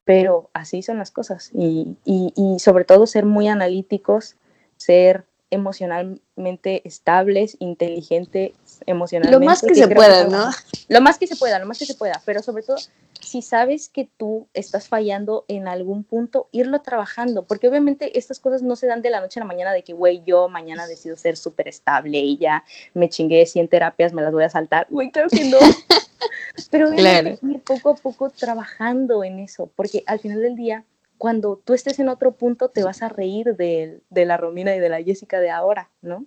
Pero 0.04 0.50
así 0.52 0.82
son 0.82 0.98
las 0.98 1.10
cosas. 1.10 1.50
Y, 1.54 1.96
y, 2.04 2.32
y 2.36 2.58
sobre 2.58 2.84
todo 2.84 3.06
ser 3.06 3.24
muy 3.24 3.48
analíticos, 3.48 4.36
ser 4.76 5.24
emocionalmente 5.52 6.86
estables, 6.88 7.56
inteligentes 7.60 8.52
emocionalmente. 8.86 9.38
Lo 9.38 9.44
más 9.44 9.62
que, 9.62 9.74
se 9.74 9.86
pueda, 9.86 10.24
¿no? 10.24 10.50
Lo 10.88 11.00
más 11.00 11.18
que 11.18 11.26
se 11.26 11.36
pueda, 11.36 11.58
lo 11.58 11.66
más 11.66 11.78
que 11.78 11.86
se 11.86 11.94
pueda, 11.94 12.20
pero 12.24 12.42
sobre 12.42 12.62
todo 12.62 12.76
si 13.20 13.42
sabes 13.42 13.88
que 13.88 14.08
tú 14.16 14.48
estás 14.54 14.88
fallando 14.88 15.44
en 15.48 15.68
algún 15.68 16.04
punto, 16.04 16.48
irlo 16.52 16.80
trabajando, 16.80 17.44
porque 17.44 17.68
obviamente 17.68 18.18
estas 18.18 18.40
cosas 18.40 18.62
no 18.62 18.74
se 18.74 18.86
dan 18.86 19.02
de 19.02 19.10
la 19.10 19.20
noche 19.20 19.38
a 19.38 19.42
la 19.42 19.46
mañana 19.46 19.72
de 19.72 19.84
que, 19.84 19.92
güey, 19.92 20.22
yo 20.24 20.48
mañana 20.48 20.86
decido 20.86 21.16
ser 21.16 21.36
súper 21.36 21.68
estable 21.68 22.18
y 22.18 22.38
ya 22.38 22.64
me 22.94 23.08
chingué 23.08 23.46
100 23.46 23.68
terapias, 23.68 24.12
me 24.12 24.22
las 24.22 24.32
voy 24.32 24.44
a 24.44 24.50
saltar. 24.50 24.86
Güey, 24.90 25.10
claro 25.10 25.28
que 25.28 25.44
no. 25.44 25.58
pero 26.70 26.88
obviamente 26.88 27.38
ir 27.46 27.60
poco 27.60 27.90
a 27.90 27.94
poco 27.94 28.30
trabajando 28.30 29.22
en 29.22 29.38
eso, 29.38 29.70
porque 29.76 30.02
al 30.06 30.18
final 30.18 30.40
del 30.40 30.56
día 30.56 30.84
cuando 31.22 31.62
tú 31.64 31.72
estés 31.72 32.00
en 32.00 32.08
otro 32.08 32.32
punto 32.32 32.70
te 32.70 32.82
vas 32.82 33.00
a 33.00 33.08
reír 33.08 33.54
de, 33.54 34.00
de, 34.10 34.24
la 34.26 34.38
Romina 34.38 34.74
y 34.74 34.80
de 34.80 34.88
la 34.88 35.00
Jessica 35.00 35.38
de 35.38 35.50
ahora, 35.50 35.88
¿no? 36.00 36.26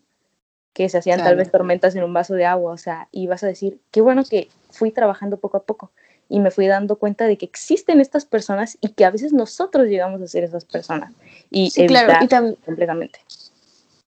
Que 0.71 0.87
se 0.87 0.97
hacían 0.97 1.19
tal 1.21 1.35
vez 1.35 1.51
tormentas 1.51 1.97
en 1.97 2.05
un 2.05 2.13
vaso 2.13 2.33
de 2.33 2.45
agua, 2.45 2.71
o 2.71 2.77
sea, 2.77 3.09
y 3.11 3.27
vas 3.27 3.43
a 3.43 3.47
decir, 3.47 3.77
qué 3.91 3.99
bueno 3.99 4.23
que 4.23 4.47
fui 4.69 4.91
trabajando 4.91 5.35
poco 5.35 5.57
a 5.57 5.63
poco 5.63 5.91
y 6.29 6.39
me 6.39 6.49
fui 6.49 6.67
dando 6.67 6.95
cuenta 6.95 7.27
de 7.27 7.37
que 7.37 7.43
existen 7.43 7.99
estas 7.99 8.23
personas 8.23 8.77
y 8.79 8.87
que 8.87 9.03
a 9.03 9.11
veces 9.11 9.33
nosotros 9.33 9.87
llegamos 9.87 10.21
a 10.21 10.27
ser 10.27 10.45
esas 10.45 10.63
personas. 10.63 11.11
Y 11.51 11.71
sí, 11.71 11.87
claro, 11.87 12.13
y 12.21 12.55
completamente. 12.65 13.19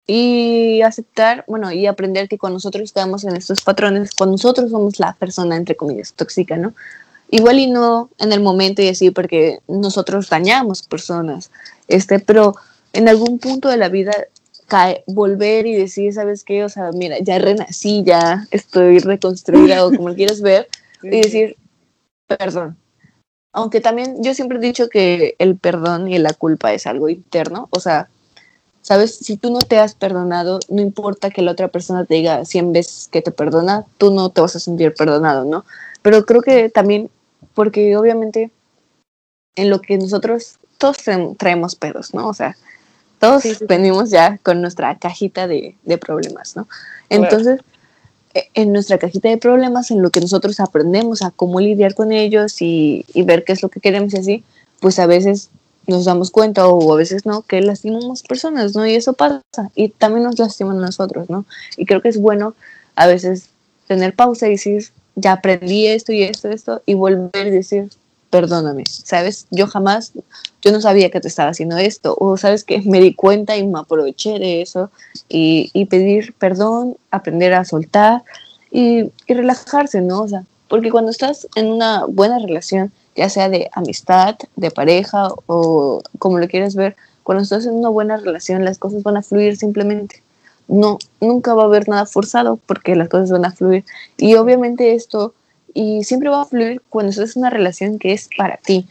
Y 0.06 0.80
aceptar, 0.80 1.44
bueno, 1.46 1.70
y 1.70 1.84
aprender 1.84 2.30
que 2.30 2.38
cuando 2.38 2.54
nosotros 2.54 2.84
estamos 2.84 3.24
en 3.24 3.36
estos 3.36 3.60
patrones, 3.60 4.12
cuando 4.14 4.32
nosotros 4.32 4.70
somos 4.70 4.98
la 4.98 5.12
persona, 5.12 5.54
entre 5.54 5.76
comillas, 5.76 6.14
tóxica, 6.14 6.56
¿no? 6.56 6.72
Igual 7.30 7.58
y 7.58 7.70
no 7.70 8.10
en 8.18 8.32
el 8.32 8.40
momento 8.40 8.82
y 8.82 8.88
así 8.88 9.10
porque 9.10 9.60
nosotros 9.68 10.28
dañamos 10.28 10.82
personas, 10.82 11.50
este, 11.88 12.18
pero 12.18 12.54
en 12.92 13.08
algún 13.08 13.38
punto 13.38 13.68
de 13.68 13.76
la 13.76 13.88
vida 13.88 14.12
cae, 14.66 15.02
volver 15.06 15.66
y 15.66 15.74
decir, 15.74 16.12
¿sabes 16.12 16.44
qué? 16.44 16.64
O 16.64 16.68
sea, 16.68 16.90
mira, 16.92 17.18
ya 17.20 17.38
renací, 17.38 18.02
ya 18.04 18.46
estoy 18.50 18.98
reconstruida 18.98 19.84
o 19.84 19.92
como 19.92 20.14
quieras 20.14 20.40
ver, 20.40 20.68
y 21.02 21.22
decir, 21.22 21.56
perdón. 22.26 22.76
Aunque 23.52 23.80
también 23.80 24.22
yo 24.22 24.34
siempre 24.34 24.58
he 24.58 24.60
dicho 24.60 24.88
que 24.88 25.34
el 25.38 25.56
perdón 25.56 26.08
y 26.08 26.18
la 26.18 26.34
culpa 26.34 26.72
es 26.74 26.86
algo 26.86 27.08
interno, 27.08 27.68
o 27.70 27.80
sea, 27.80 28.08
¿sabes? 28.82 29.16
Si 29.16 29.36
tú 29.36 29.50
no 29.50 29.60
te 29.62 29.78
has 29.78 29.94
perdonado, 29.94 30.60
no 30.68 30.82
importa 30.82 31.30
que 31.30 31.42
la 31.42 31.52
otra 31.52 31.68
persona 31.68 32.04
te 32.04 32.14
diga 32.14 32.44
100 32.44 32.72
veces 32.72 33.08
que 33.10 33.22
te 33.22 33.32
perdona, 33.32 33.86
tú 33.96 34.12
no 34.12 34.30
te 34.30 34.42
vas 34.42 34.54
a 34.54 34.60
sentir 34.60 34.94
perdonado, 34.94 35.44
¿no? 35.44 35.64
Pero 36.02 36.24
creo 36.24 36.42
que 36.42 36.68
también 36.68 37.10
porque 37.58 37.96
obviamente 37.96 38.52
en 39.56 39.68
lo 39.68 39.80
que 39.80 39.98
nosotros 39.98 40.60
todos 40.78 40.98
traemos 41.36 41.74
pedos, 41.74 42.14
¿no? 42.14 42.28
O 42.28 42.32
sea, 42.32 42.56
todos 43.18 43.42
venimos 43.66 44.10
ya 44.10 44.38
con 44.44 44.60
nuestra 44.60 44.96
cajita 44.96 45.48
de, 45.48 45.74
problemas, 46.00 46.54
¿no? 46.54 46.68
Entonces, 47.08 47.60
e, 48.32 48.48
en 48.54 48.72
nuestra 48.72 48.98
cajita 48.98 49.28
de 49.28 49.38
problemas, 49.38 49.90
en 49.90 50.02
lo 50.02 50.10
que 50.10 50.20
nosotros 50.20 50.60
aprendemos 50.60 51.20
a 51.22 51.32
cómo 51.32 51.58
lidiar 51.58 51.96
con 51.96 52.12
ellos 52.12 52.62
y, 52.62 53.04
y 53.12 53.24
ver 53.24 53.42
qué 53.42 53.54
es 53.54 53.62
lo 53.64 53.70
que 53.70 53.80
queremos 53.80 54.14
y 54.14 54.18
así, 54.18 54.44
pues 54.78 55.00
a 55.00 55.06
veces 55.06 55.50
nos 55.88 56.04
damos 56.04 56.30
cuenta 56.30 56.68
o 56.68 56.92
a 56.92 56.96
veces 56.96 57.26
no 57.26 57.42
que 57.42 57.60
lastimamos 57.60 58.22
personas, 58.22 58.76
¿no? 58.76 58.86
Y 58.86 58.94
eso 58.94 59.14
pasa 59.14 59.42
y 59.74 59.88
también 59.88 60.22
nos 60.22 60.38
lastiman 60.38 60.78
a 60.78 60.86
nosotros, 60.86 61.28
¿no? 61.28 61.44
Y 61.76 61.86
creo 61.86 62.02
que 62.02 62.10
es 62.10 62.18
bueno 62.18 62.54
a 62.94 63.08
veces 63.08 63.48
tener 63.88 64.14
pausa 64.14 64.46
y 64.46 64.50
decir, 64.50 64.92
ya 65.18 65.32
aprendí 65.32 65.86
esto 65.86 66.12
y 66.12 66.22
esto, 66.22 66.48
esto, 66.48 66.82
y 66.86 66.94
volver 66.94 67.46
y 67.46 67.50
decir, 67.50 67.90
perdóname, 68.30 68.84
¿sabes? 68.86 69.46
Yo 69.50 69.66
jamás, 69.66 70.12
yo 70.62 70.72
no 70.72 70.80
sabía 70.80 71.10
que 71.10 71.20
te 71.20 71.28
estaba 71.28 71.50
haciendo 71.50 71.76
esto, 71.76 72.16
o 72.18 72.36
sabes 72.36 72.64
que 72.64 72.80
me 72.82 73.00
di 73.00 73.14
cuenta 73.14 73.56
y 73.56 73.66
me 73.66 73.80
aproveché 73.80 74.38
de 74.38 74.62
eso, 74.62 74.90
y, 75.28 75.70
y 75.72 75.86
pedir 75.86 76.34
perdón, 76.34 76.96
aprender 77.10 77.54
a 77.54 77.64
soltar 77.64 78.22
y, 78.70 79.10
y 79.26 79.34
relajarse, 79.34 80.00
¿no? 80.00 80.22
O 80.22 80.28
sea, 80.28 80.44
porque 80.68 80.90
cuando 80.90 81.10
estás 81.10 81.48
en 81.54 81.66
una 81.66 82.04
buena 82.06 82.38
relación, 82.38 82.92
ya 83.16 83.28
sea 83.28 83.48
de 83.48 83.68
amistad, 83.72 84.36
de 84.54 84.70
pareja 84.70 85.28
o 85.46 86.02
como 86.18 86.38
lo 86.38 86.46
quieras 86.46 86.74
ver, 86.74 86.94
cuando 87.22 87.42
estás 87.42 87.66
en 87.66 87.74
una 87.74 87.88
buena 87.88 88.16
relación 88.16 88.64
las 88.64 88.78
cosas 88.78 89.02
van 89.02 89.16
a 89.16 89.22
fluir 89.22 89.56
simplemente. 89.56 90.22
No, 90.68 90.98
nunca 91.20 91.54
va 91.54 91.62
a 91.62 91.66
haber 91.66 91.88
nada 91.88 92.04
forzado 92.04 92.58
porque 92.66 92.94
las 92.94 93.08
cosas 93.08 93.30
van 93.30 93.46
a 93.46 93.52
fluir. 93.52 93.84
Y 94.18 94.34
obviamente 94.34 94.94
esto, 94.94 95.34
y 95.72 96.04
siempre 96.04 96.28
va 96.28 96.42
a 96.42 96.46
fluir 96.46 96.82
cuando 96.90 97.10
estás 97.10 97.36
en 97.36 97.40
una 97.40 97.50
relación 97.50 97.98
que 97.98 98.12
es 98.12 98.28
para 98.36 98.58
ti. 98.58 98.86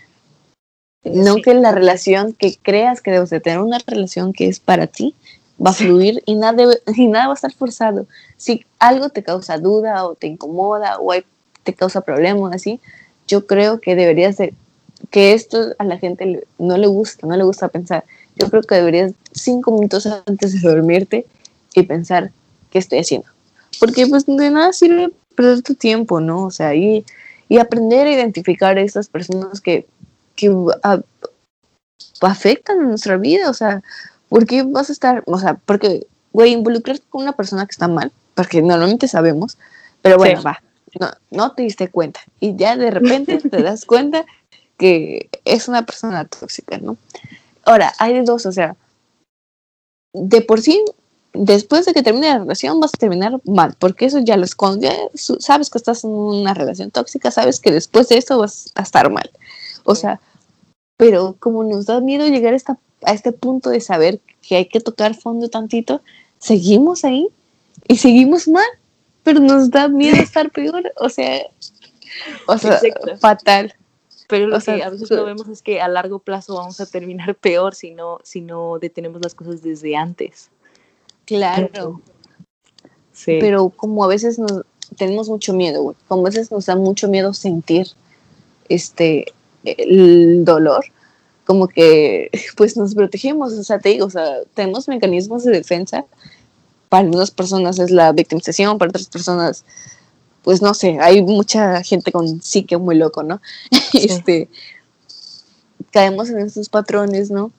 No 1.04 1.36
que 1.38 1.54
la 1.54 1.72
relación 1.72 2.34
que 2.34 2.58
creas 2.62 3.02
que 3.02 3.12
debes 3.12 3.30
de 3.30 3.40
tener, 3.40 3.60
una 3.60 3.78
relación 3.86 4.34
que 4.34 4.48
es 4.48 4.60
para 4.60 4.88
ti, 4.88 5.16
va 5.64 5.70
a 5.70 5.74
fluir 5.74 6.22
y 6.26 6.36
nada, 6.36 6.64
y 6.96 7.08
nada 7.08 7.28
va 7.28 7.34
a 7.34 7.36
estar 7.36 7.54
forzado. 7.54 8.08
Si 8.38 8.66
algo 8.80 9.10
te 9.10 9.24
causa 9.24 9.58
duda 9.58 10.06
o 10.06 10.16
te 10.16 10.28
incomoda 10.28 10.98
o 11.00 11.14
te 11.64 11.74
causa 11.74 12.02
problemas 12.02 12.56
así, 12.56 12.80
yo 13.28 13.46
creo 13.46 13.82
que 13.82 13.96
deberías 13.96 14.38
de, 14.38 14.54
que 15.12 15.34
esto 15.34 15.76
a 15.78 15.84
la 15.84 15.98
gente 15.98 16.44
no 16.58 16.78
le 16.78 16.88
gusta, 16.88 17.28
no 17.28 17.36
le 17.36 17.44
gusta 17.44 17.68
pensar. 17.68 18.04
Yo 18.36 18.50
creo 18.50 18.64
que 18.64 18.76
deberías 18.76 19.14
cinco 19.32 19.72
minutos 19.72 20.08
antes 20.26 20.54
de 20.54 20.68
dormirte 20.68 21.26
y 21.80 21.84
pensar 21.84 22.32
qué 22.72 22.80
estoy 22.80 23.00
haciendo. 23.00 23.28
Porque 23.80 24.08
pues 24.08 24.26
de 24.26 24.50
nada 24.50 24.74
sirve 24.74 25.12
perder 25.36 25.62
tu 25.62 25.76
tiempo, 25.76 26.20
¿no? 26.20 26.46
O 26.46 26.52
sea, 26.52 26.74
y, 26.74 27.06
y 27.48 27.60
aprender 27.60 28.08
a 28.08 28.12
identificar 28.12 28.78
a 28.78 28.82
estas 28.82 29.08
personas 29.08 29.62
que, 29.62 29.86
que 30.36 30.52
afectan 32.22 32.80
a 32.80 32.84
nuestra 32.84 33.18
vida, 33.18 33.50
o 33.50 33.54
sea, 33.54 33.84
¿por 34.30 34.48
qué 34.48 34.64
vas 34.64 34.90
a 34.90 34.94
estar, 34.94 35.24
o 35.28 35.38
sea, 35.38 35.56
porque, 35.66 36.08
güey, 36.34 36.54
involucrarte 36.54 37.06
con 37.10 37.22
una 37.22 37.34
persona 37.34 37.66
que 37.66 37.72
está 37.72 37.88
mal, 37.88 38.12
porque 38.34 38.62
normalmente 38.62 39.08
sabemos, 39.08 39.58
pero 40.02 40.18
bueno, 40.18 40.42
va, 40.42 40.62
no, 41.00 41.12
no 41.30 41.52
te 41.52 41.62
diste 41.62 41.90
cuenta 41.90 42.22
y 42.40 42.56
ya 42.56 42.76
de 42.76 42.90
repente 42.90 43.38
te 43.50 43.62
das 43.62 43.86
cuenta 43.86 44.26
que 44.78 45.30
es 45.46 45.68
una 45.68 45.86
persona 45.86 46.26
tóxica, 46.26 46.78
¿no? 46.80 46.98
Ahora, 47.66 47.94
hay 48.00 48.14
de 48.14 48.24
dos, 48.24 48.46
o 48.46 48.52
sea, 48.52 48.76
de 50.14 50.42
por 50.42 50.62
sí, 50.62 50.84
después 51.38 51.86
de 51.86 51.94
que 51.94 52.04
termine 52.04 52.28
la 52.28 52.40
relación 52.40 52.80
vas 52.80 52.92
a 52.94 52.98
terminar 52.98 53.40
mal, 53.46 53.76
porque 53.80 54.06
eso 54.06 54.20
ya 54.20 54.38
lo 54.38 54.46
esconde, 54.46 54.92
sabes 55.14 55.70
que 55.70 55.78
estás 55.78 56.04
en 56.04 56.12
una 56.12 56.54
relación 56.54 56.92
tóxica, 56.92 57.32
sabes 57.32 57.60
que 57.60 57.72
después 57.72 58.10
de 58.10 58.18
eso 58.18 58.38
vas 58.38 58.72
a 58.76 58.82
estar 58.82 59.10
mal. 59.12 59.30
O 59.84 59.96
sea, 59.96 60.20
pero 60.98 61.36
como 61.40 61.64
nos 61.64 61.86
da 61.86 62.00
miedo 62.02 62.28
llegar 62.28 62.54
a, 62.54 62.58
esta, 62.58 62.78
a 63.04 63.14
este 63.14 63.32
punto 63.32 63.70
de 63.70 63.82
saber 63.82 64.20
que 64.42 64.58
hay 64.58 64.66
que 64.66 64.80
tocar 64.80 65.16
fondo 65.16 65.50
tantito, 65.50 66.02
seguimos 66.40 67.04
ahí 67.06 67.28
y 67.88 67.98
seguimos 67.98 68.48
mal 68.48 68.66
pero 69.28 69.42
nos 69.42 69.70
da 69.70 69.90
miedo 69.90 70.16
estar 70.24 70.50
peor, 70.52 70.90
o 70.96 71.10
sea, 71.10 71.48
o 72.48 72.58
sea 72.58 72.80
fatal. 73.20 73.76
Pero 74.30 74.48
lo 74.48 74.60
que 74.60 74.84
a 74.84 74.90
veces 74.90 75.12
no 75.12 75.26
vemos 75.26 75.50
es 75.50 75.62
que 75.62 75.82
a 75.82 75.90
largo 75.90 76.20
plazo 76.20 76.56
vamos 76.56 76.80
a 76.80 76.86
terminar 76.86 77.36
peor 77.42 77.76
si 77.76 77.92
no, 77.92 78.20
si 78.24 78.40
no 78.40 78.80
detenemos 78.80 79.22
las 79.22 79.36
cosas 79.36 79.62
desde 79.62 79.98
antes. 79.98 80.50
Claro. 81.28 82.02
Sí. 83.14 83.38
Pero 83.40 83.70
como 83.70 84.04
a 84.04 84.08
veces 84.08 84.40
nos, 84.40 84.64
tenemos 84.98 85.30
mucho 85.30 85.54
miedo, 85.54 85.84
güey. 85.84 85.96
Como 86.08 86.24
a 86.24 86.30
veces 86.30 86.52
nos 86.52 86.66
da 86.66 86.76
mucho 86.76 87.08
miedo 87.08 87.34
sentir 87.34 87.88
este 88.70 89.34
el 89.64 90.46
dolor, 90.46 90.86
como 91.46 91.68
que 91.68 92.30
pues 92.58 92.78
nos 92.78 92.96
protegemos, 92.96 93.54
o 93.54 93.64
sea, 93.64 93.80
te 93.80 93.90
digo, 93.90 94.06
o 94.06 94.10
sea, 94.10 94.44
tenemos 94.54 94.88
mecanismos 94.88 95.44
de 95.44 95.52
defensa 95.52 96.06
para 96.90 97.04
algunas 97.04 97.32
personas 97.32 97.80
es 97.80 97.92
la 97.92 98.12
victimización, 98.12 98.78
para 98.78 98.90
otras 98.90 99.08
personas, 99.08 99.66
pues 100.44 100.62
no 100.62 100.74
sé, 100.74 100.98
hay 101.02 101.22
mucha 101.22 101.84
gente 101.84 102.12
con 102.12 102.42
psique 102.42 102.78
muy 102.78 102.96
loco, 102.96 103.24
¿no? 103.24 103.42
este, 103.94 104.50
caemos 105.92 106.30
en 106.30 106.40
estos 106.40 106.70
patrones, 106.70 107.30
¿no? 107.30 107.52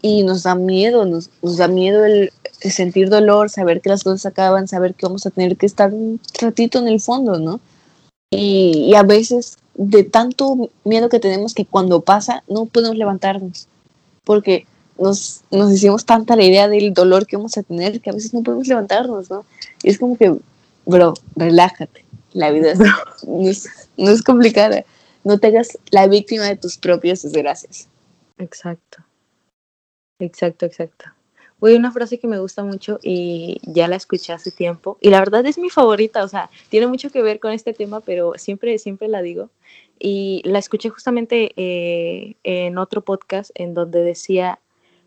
Y 0.00 0.22
nos 0.22 0.44
da 0.44 0.54
miedo, 0.54 1.04
nos, 1.04 1.28
nos 1.42 1.58
da 1.58 1.68
miedo 1.68 2.06
el, 2.06 2.32
sentir 2.60 3.08
dolor, 3.08 3.50
saber 3.50 3.80
que 3.80 3.88
las 3.88 4.04
cosas 4.04 4.26
acaban, 4.26 4.68
saber 4.68 4.94
que 4.94 5.06
vamos 5.06 5.26
a 5.26 5.30
tener 5.30 5.56
que 5.56 5.66
estar 5.66 5.92
un 5.92 6.20
ratito 6.40 6.78
en 6.78 6.88
el 6.88 7.00
fondo, 7.00 7.38
¿no? 7.38 7.60
Y, 8.30 8.86
y, 8.88 8.94
a 8.94 9.02
veces 9.02 9.58
de 9.74 10.04
tanto 10.04 10.70
miedo 10.84 11.08
que 11.08 11.18
tenemos 11.18 11.54
que 11.54 11.64
cuando 11.64 12.02
pasa 12.02 12.44
no 12.48 12.66
podemos 12.66 12.96
levantarnos, 12.96 13.66
porque 14.24 14.66
nos, 15.00 15.40
nos 15.50 15.72
hicimos 15.72 16.04
tanta 16.04 16.36
la 16.36 16.44
idea 16.44 16.68
del 16.68 16.92
dolor 16.92 17.26
que 17.26 17.36
vamos 17.36 17.56
a 17.56 17.62
tener 17.62 18.00
que 18.00 18.10
a 18.10 18.12
veces 18.12 18.34
no 18.34 18.42
podemos 18.42 18.68
levantarnos, 18.68 19.30
¿no? 19.30 19.44
Y 19.82 19.90
es 19.90 19.98
como 19.98 20.16
que, 20.16 20.36
bro, 20.84 21.14
relájate. 21.36 22.04
La 22.32 22.52
vida 22.52 22.74
no, 23.26 23.48
es, 23.48 24.22
complicada. 24.22 24.84
No 25.24 25.38
te 25.38 25.48
hagas 25.48 25.78
la 25.90 26.06
víctima 26.06 26.44
de 26.44 26.56
tus 26.56 26.78
propias 26.78 27.22
desgracias. 27.22 27.88
Exacto. 28.38 28.98
Exacto, 30.20 30.66
exacto. 30.66 31.06
Voy 31.60 31.74
una 31.74 31.92
frase 31.92 32.18
que 32.18 32.26
me 32.26 32.38
gusta 32.38 32.64
mucho 32.64 32.98
y 33.02 33.60
ya 33.62 33.86
la 33.86 33.96
escuché 33.96 34.32
hace 34.32 34.50
tiempo 34.50 34.96
y 35.00 35.10
la 35.10 35.18
verdad 35.20 35.44
es 35.46 35.58
mi 35.58 35.70
favorita, 35.70 36.24
o 36.24 36.28
sea, 36.28 36.50
tiene 36.70 36.86
mucho 36.86 37.10
que 37.10 37.22
ver 37.22 37.38
con 37.38 37.52
este 37.52 37.74
tema, 37.74 38.00
pero 38.00 38.32
siempre, 38.36 38.78
siempre 38.78 39.08
la 39.08 39.22
digo. 39.22 39.50
Y 39.98 40.40
la 40.46 40.58
escuché 40.58 40.88
justamente 40.88 41.52
eh, 41.56 42.36
en 42.42 42.78
otro 42.78 43.02
podcast 43.02 43.50
en 43.54 43.74
donde 43.74 44.02
decía, 44.02 44.58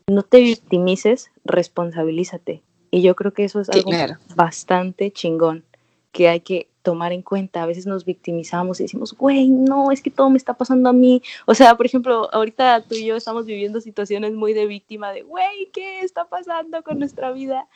no 0.06 0.22
te 0.22 0.38
victimices, 0.38 1.32
responsabilízate. 1.44 2.62
Y 2.92 3.02
yo 3.02 3.16
creo 3.16 3.32
que 3.32 3.44
eso 3.44 3.60
es 3.60 3.68
algo 3.70 3.90
bastante 4.36 5.10
chingón 5.10 5.64
que 6.12 6.28
hay 6.28 6.40
que 6.40 6.68
tomar 6.84 7.12
en 7.12 7.22
cuenta. 7.22 7.62
A 7.62 7.66
veces 7.66 7.86
nos 7.86 8.04
victimizamos 8.04 8.78
y 8.78 8.84
decimos, 8.84 9.16
güey, 9.16 9.48
no, 9.48 9.90
es 9.90 10.02
que 10.02 10.10
todo 10.10 10.30
me 10.30 10.36
está 10.36 10.54
pasando 10.54 10.90
a 10.90 10.92
mí. 10.92 11.22
O 11.46 11.54
sea, 11.54 11.76
por 11.76 11.86
ejemplo, 11.86 12.28
ahorita 12.32 12.82
tú 12.82 12.94
y 12.94 13.06
yo 13.06 13.16
estamos 13.16 13.46
viviendo 13.46 13.80
situaciones 13.80 14.34
muy 14.34 14.52
de 14.52 14.66
víctima 14.66 15.10
de, 15.12 15.22
güey, 15.22 15.70
¿qué 15.72 16.00
está 16.00 16.26
pasando 16.26 16.84
con 16.84 16.98
nuestra 17.00 17.32
vida? 17.32 17.66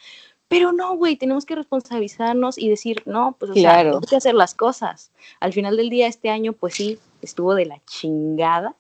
Pero 0.47 0.73
no, 0.73 0.97
güey, 0.97 1.17
tenemos 1.17 1.47
que 1.47 1.57
responsabilizarnos 1.57 2.59
y 2.59 2.69
decir, 2.69 3.03
no, 3.07 3.35
pues, 3.39 3.51
o 3.51 3.55
sea, 3.55 3.79
tenemos 3.79 4.07
que 4.07 4.17
hacer 4.17 4.35
las 4.35 4.55
cosas. 4.55 5.11
Al 5.41 5.53
final 5.53 5.77
del 5.77 5.91
día, 5.91 6.07
este 6.07 6.31
año, 6.31 6.53
pues 6.53 6.75
sí, 6.75 6.99
estuvo 7.23 7.55
de 7.55 7.67
la 7.67 7.81
chingada, 7.87 8.77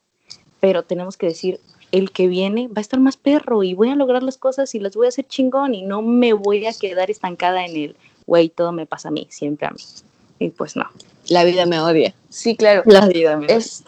pero 0.60 0.82
tenemos 0.82 1.16
que 1.16 1.26
decir, 1.26 1.60
el 1.90 2.10
que 2.10 2.26
viene 2.26 2.68
va 2.68 2.74
a 2.76 2.80
estar 2.80 3.00
más 3.00 3.16
perro 3.16 3.62
y 3.62 3.72
voy 3.72 3.88
a 3.88 3.96
lograr 3.96 4.22
las 4.22 4.36
cosas 4.36 4.74
y 4.74 4.80
las 4.80 4.94
voy 4.94 5.06
a 5.06 5.08
hacer 5.08 5.26
chingón 5.26 5.74
y 5.74 5.82
no 5.82 6.02
me 6.02 6.34
voy 6.34 6.66
a 6.66 6.72
quedar 6.74 7.10
estancada 7.10 7.64
en 7.64 7.76
el, 7.76 7.96
güey, 8.26 8.50
todo 8.50 8.72
me 8.72 8.84
pasa 8.84 9.08
a 9.08 9.10
mí, 9.10 9.26
siempre 9.30 9.66
a 9.66 9.70
mí. 9.70 9.80
Y 10.38 10.50
pues 10.50 10.76
no. 10.76 10.84
La 11.28 11.44
vida 11.44 11.66
me 11.66 11.80
odia. 11.80 12.14
Sí, 12.30 12.56
claro. 12.56 12.82
La 12.86 13.06
vida 13.06 13.36
me 13.36 13.46
es, 13.52 13.84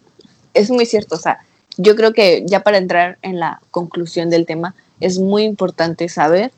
Es 0.54 0.70
muy 0.70 0.86
cierto, 0.86 1.14
o 1.14 1.18
sea, 1.18 1.40
yo 1.76 1.96
creo 1.96 2.12
que 2.12 2.44
ya 2.46 2.62
para 2.62 2.78
entrar 2.78 3.18
en 3.22 3.38
la 3.38 3.60
conclusión 3.70 4.30
del 4.30 4.46
tema, 4.46 4.74
es 5.00 5.18
muy 5.18 5.44
importante 5.44 6.08
saber, 6.08 6.52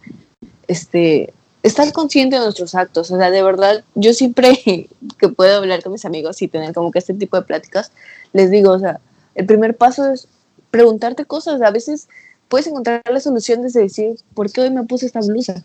este, 0.66 1.32
estar 1.62 1.92
consciente 1.92 2.36
de 2.36 2.42
nuestros 2.42 2.74
actos. 2.74 3.10
O 3.10 3.16
sea, 3.16 3.30
de 3.30 3.42
verdad, 3.42 3.84
yo 3.94 4.12
siempre 4.12 4.58
que 5.18 5.28
puedo 5.28 5.56
hablar 5.56 5.82
con 5.82 5.92
mis 5.92 6.04
amigos 6.04 6.42
y 6.42 6.48
tener 6.48 6.74
como 6.74 6.90
que 6.90 6.98
este 6.98 7.14
tipo 7.14 7.36
de 7.36 7.42
pláticas, 7.42 7.92
les 8.32 8.50
digo, 8.50 8.72
o 8.72 8.78
sea, 8.78 9.00
el 9.34 9.46
primer 9.46 9.76
paso 9.76 10.12
es 10.12 10.28
preguntarte 10.70 11.24
cosas. 11.24 11.62
A 11.62 11.70
veces 11.70 12.08
puedes 12.48 12.66
encontrar 12.66 13.02
la 13.10 13.20
solución 13.20 13.62
desde 13.62 13.80
decir, 13.80 14.16
¿por 14.34 14.50
qué 14.50 14.62
hoy 14.62 14.70
me 14.70 14.84
puse 14.84 15.06
esta 15.06 15.20
blusa? 15.20 15.64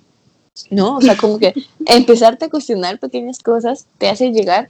¿No? 0.70 0.98
O 0.98 1.02
sea, 1.02 1.16
como 1.18 1.40
que 1.40 1.54
empezarte 1.86 2.46
a 2.46 2.50
cuestionar 2.50 3.00
pequeñas 3.00 3.40
cosas 3.40 3.86
te 3.98 4.10
hace 4.10 4.32
llegar 4.32 4.70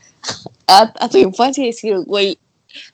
a, 0.68 1.10
tu 1.10 1.18
infancia 1.18 1.64
y 1.64 1.68
decir, 1.68 1.98
güey, 2.06 2.38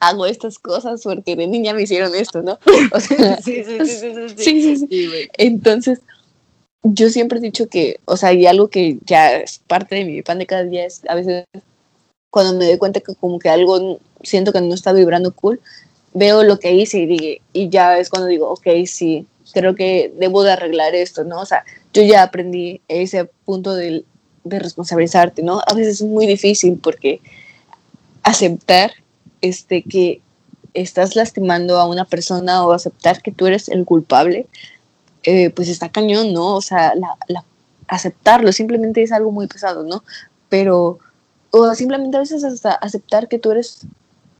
hago 0.00 0.26
estas 0.26 0.58
cosas 0.58 1.02
porque 1.02 1.36
de 1.36 1.46
niña 1.46 1.74
me 1.74 1.82
hicieron 1.82 2.14
esto, 2.14 2.42
¿no? 2.42 2.58
O 2.92 3.00
sea, 3.00 3.36
sí, 3.42 3.64
sí, 3.64 3.78
sí, 3.84 4.12
sí, 4.36 4.76
sí, 4.76 4.86
sí, 4.88 5.10
Entonces, 5.38 6.00
yo 6.82 7.08
siempre 7.08 7.38
he 7.38 7.42
dicho 7.42 7.68
que, 7.68 8.00
o 8.04 8.16
sea, 8.16 8.32
y 8.32 8.46
algo 8.46 8.68
que 8.68 8.98
ya 9.06 9.36
es 9.36 9.60
parte 9.66 9.94
de 9.96 10.04
mi 10.04 10.22
pan 10.22 10.38
de 10.38 10.46
cada 10.46 10.64
día 10.64 10.84
es 10.84 11.02
a 11.08 11.14
veces 11.14 11.44
cuando 12.30 12.54
me 12.58 12.66
doy 12.66 12.78
cuenta 12.78 13.00
que 13.00 13.14
como 13.14 13.38
que 13.38 13.48
algo 13.48 13.98
siento 14.22 14.52
que 14.52 14.60
no 14.60 14.74
está 14.74 14.92
vibrando 14.92 15.32
cool, 15.32 15.60
veo 16.12 16.42
lo 16.42 16.58
que 16.58 16.72
hice 16.72 16.98
y, 17.00 17.40
y 17.52 17.68
ya 17.68 17.98
es 17.98 18.10
cuando 18.10 18.28
digo, 18.28 18.50
ok, 18.50 18.66
sí, 18.86 19.26
creo 19.54 19.74
que 19.74 20.12
debo 20.18 20.42
de 20.42 20.52
arreglar 20.52 20.94
esto, 20.94 21.24
¿no? 21.24 21.40
O 21.40 21.46
sea, 21.46 21.64
yo 21.94 22.02
ya 22.02 22.22
aprendí 22.22 22.82
ese 22.88 23.24
punto 23.46 23.74
de, 23.74 24.04
de 24.44 24.58
responsabilizarte, 24.58 25.42
¿no? 25.42 25.60
A 25.66 25.72
veces 25.74 26.00
es 26.00 26.06
muy 26.06 26.26
difícil 26.26 26.78
porque 26.82 27.20
aceptar 28.22 28.92
este, 29.40 29.82
que 29.82 30.20
estás 30.74 31.14
lastimando 31.14 31.78
a 31.78 31.86
una 31.86 32.04
persona 32.04 32.64
o 32.66 32.72
aceptar 32.72 33.22
que 33.22 33.30
tú 33.30 33.46
eres 33.46 33.68
el 33.68 33.84
culpable, 33.84 34.46
eh, 35.22 35.50
pues 35.50 35.68
está 35.68 35.88
cañón, 35.88 36.32
¿no? 36.32 36.56
O 36.56 36.60
sea, 36.60 36.92
aceptarlo 37.86 38.52
simplemente 38.52 39.02
es 39.02 39.12
algo 39.12 39.30
muy 39.30 39.46
pesado, 39.46 39.84
¿no? 39.84 40.02
Pero, 40.48 40.98
o 41.50 41.74
simplemente 41.74 42.16
a 42.16 42.20
veces 42.20 42.44
hasta 42.44 42.72
aceptar 42.72 43.28
que 43.28 43.38
tú 43.38 43.52
eres 43.52 43.86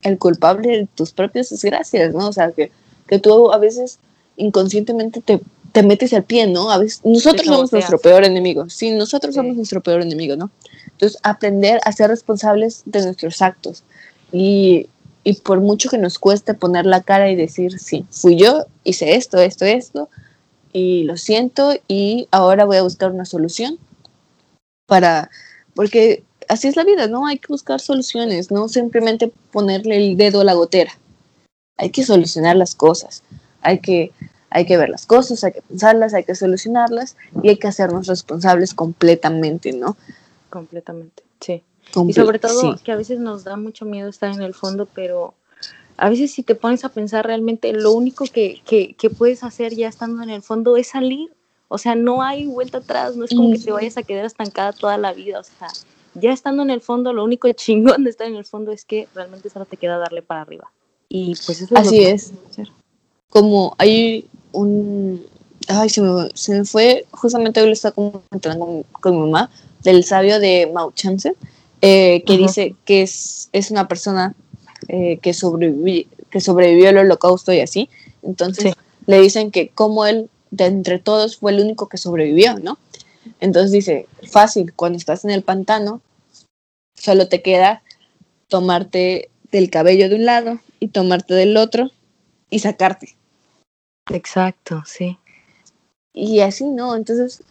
el 0.03 0.19
culpable 0.19 0.69
de 0.69 0.89
tus 0.95 1.12
propias 1.12 1.51
desgracias, 1.51 2.12
¿no? 2.15 2.29
O 2.29 2.33
sea, 2.33 2.51
que, 2.51 2.71
que 3.07 3.19
tú 3.19 3.53
a 3.53 3.59
veces 3.59 3.99
inconscientemente 4.37 5.20
te, 5.20 5.41
te 5.72 5.82
metes 5.82 6.12
al 6.12 6.24
pie, 6.24 6.47
¿no? 6.47 6.70
A 6.70 6.78
veces 6.78 7.01
nosotros 7.05 7.47
somos 7.47 7.72
nuestro 7.72 7.99
peor 7.99 8.24
enemigo, 8.24 8.68
sí, 8.70 8.91
nosotros 8.93 9.35
somos 9.35 9.57
nuestro 9.57 9.82
peor 9.82 10.03
enemigo, 10.03 10.37
¿no? 10.37 10.51
Entonces, 10.93 11.18
aprender 11.22 11.80
a 11.85 11.93
ser 11.93 12.11
responsables 12.11 12.82
de 12.85 13.03
nuestros 13.03 13.43
actos 13.43 13.82
y, 14.30 14.89
y 15.24 15.35
por 15.35 15.61
mucho 15.61 15.89
que 15.89 15.99
nos 15.99 16.18
cueste 16.18 16.55
poner 16.55 16.87
la 16.87 17.03
cara 17.03 17.30
y 17.30 17.37
decir, 17.37 17.78
sí, 17.78 18.07
fui 18.11 18.37
yo, 18.37 18.66
hice 18.85 19.16
esto, 19.16 19.39
esto, 19.39 19.64
esto, 19.64 20.09
y 20.72 21.05
lo 21.05 21.16
siento 21.16 21.72
y 21.89 22.28
ahora 22.30 22.64
voy 22.64 22.76
a 22.76 22.82
buscar 22.82 23.12
una 23.12 23.24
solución 23.24 23.78
para, 24.87 25.30
porque 25.74 26.24
así 26.49 26.68
es 26.68 26.76
la 26.76 26.85
vida, 26.85 27.07
¿no? 27.07 27.26
Hay 27.26 27.39
que 27.39 27.49
buscar 27.49 27.80
soluciones, 27.80 28.51
no 28.51 28.68
simplemente 28.68 29.32
ponerle 29.51 29.97
el 29.97 30.16
dedo 30.16 30.41
a 30.41 30.45
la 30.45 30.55
gotera. 30.55 30.93
Hay 31.76 31.91
que 31.91 32.05
solucionar 32.05 32.57
las 32.57 32.74
cosas, 32.74 33.22
hay 33.65 33.81
que, 33.81 34.12
hay 34.51 34.67
que 34.67 34.77
ver 34.77 34.89
las 34.89 35.07
cosas, 35.07 35.43
hay 35.43 35.53
que 35.53 35.62
pensarlas, 35.62 36.15
hay 36.15 36.25
que 36.25 36.35
solucionarlas 36.35 37.17
y 37.43 37.49
hay 37.49 37.57
que 37.57 37.67
hacernos 37.67 38.07
responsables 38.07 38.75
completamente, 38.75 39.73
¿no? 39.73 39.97
Completamente, 40.51 41.25
sí. 41.41 41.65
y 42.07 42.12
sobre 42.12 42.39
todo 42.39 42.77
que 42.83 42.93
a 42.93 42.97
veces 42.97 43.19
nos 43.19 43.43
da 43.43 43.57
mucho 43.57 43.85
miedo 43.85 44.09
estar 44.09 44.33
en 44.33 44.43
el 44.43 44.55
fondo, 44.55 44.87
pero 44.87 45.35
a 45.97 46.09
veces 46.09 46.33
si 46.33 46.43
te 46.43 46.55
pones 46.55 46.85
a 46.85 46.89
pensar 46.89 47.27
realmente, 47.27 47.73
lo 47.73 47.93
único 47.93 48.25
que, 48.27 48.61
que, 48.65 48.95
que, 48.95 49.11
puedes 49.11 49.45
hacer 49.45 49.75
ya 49.75 49.89
estando 49.89 50.23
en 50.23 50.31
el 50.31 50.43
fondo 50.43 50.77
es 50.77 50.89
salir. 50.89 51.33
O 51.69 51.79
sea, 51.79 51.95
no 51.95 52.23
hay 52.23 52.47
vuelta 52.47 52.79
atrás, 52.79 53.17
no 53.17 53.25
es 53.25 53.31
como 53.31 53.53
que 53.53 53.59
te 53.59 53.73
vayas 53.73 53.97
a 53.97 54.03
quedar 54.03 54.25
estancada 54.25 54.73
toda 54.73 54.99
la 54.99 55.12
vida. 55.12 55.41
O 55.41 55.45
sea, 55.45 55.69
ya 56.15 56.33
estando 56.33 56.62
en 56.62 56.71
el 56.71 56.81
fondo, 56.81 57.12
lo 57.12 57.25
único 57.25 57.51
chingón 57.53 58.05
de 58.05 58.11
estar 58.11 58.27
en 58.27 58.37
el 58.37 58.45
fondo 58.45 58.73
es 58.73 58.85
que 58.85 59.09
realmente 59.15 59.51
solo 59.51 59.67
te 59.67 59.77
queda 59.77 59.99
darle 59.99 60.23
para 60.23 60.43
arriba. 60.43 60.71
Y 61.09 61.35
pues 61.47 61.61
eso 61.61 61.75
es 61.75 61.81
Así 61.81 61.99
lo 61.99 62.03
que 62.03 62.11
es. 62.11 62.33
Como 63.35 63.74
hay 63.78 64.28
un... 64.53 65.26
Ay, 65.66 65.89
se 65.89 66.01
me, 66.01 66.28
se 66.35 66.57
me 66.57 66.64
fue, 66.64 67.05
justamente 67.11 67.61
hoy 67.61 67.66
lo 67.66 67.72
estaba 67.72 67.97
comentando 67.97 68.64
con, 68.64 68.82
con, 69.01 69.12
mi 69.14 69.20
mamá, 69.22 69.51
del 69.82 70.05
sabio 70.05 70.39
de 70.39 70.70
Mao 70.72 70.93
Chance, 70.93 71.35
eh, 71.80 72.22
que 72.24 72.39
dice 72.39 72.76
que 72.85 73.03
es, 73.03 73.49
es 73.53 73.72
una 73.72 73.89
persona 73.89 74.37
eh, 74.87 75.18
que, 75.20 75.35
sobrevivió, 75.35 76.05
que 76.30 76.41
sobrevivió 76.41 76.91
al 76.91 76.99
holocausto 76.99 77.53
y 77.53 77.59
así. 77.59 77.89
Entonces 78.22 78.74
le 79.07 79.20
dicen 79.20 79.51
que 79.51 79.68
como 79.70 80.07
él, 80.07 80.30
de 80.53 80.66
entre 80.66 81.01
todos, 81.01 81.39
fue 81.39 81.51
el 81.51 81.61
único 81.61 81.89
que 81.89 81.99
sobrevivió, 81.99 82.57
¿no? 82.61 82.78
Entonces 83.41 83.72
dice, 83.72 84.07
fácil, 84.30 84.72
cuando 84.74 84.97
estás 84.97 85.24
en 85.24 85.32
el 85.32 85.43
pantano, 85.43 86.03
solo 86.95 87.26
te 87.26 87.43
queda 87.43 87.82
tomarte 88.47 89.28
del 89.51 89.70
cabello 89.70 90.09
de 90.09 90.14
un 90.14 90.24
lado 90.24 90.61
y 90.78 90.89
tomarte 90.89 91.35
del 91.35 91.57
otro 91.57 91.91
y 92.49 92.61
sacarte. 92.61 93.16
Exacto, 94.11 94.82
sí. 94.86 95.18
Y 96.12 96.40
así, 96.40 96.64
¿no? 96.64 96.94
Entonces, 96.94 97.42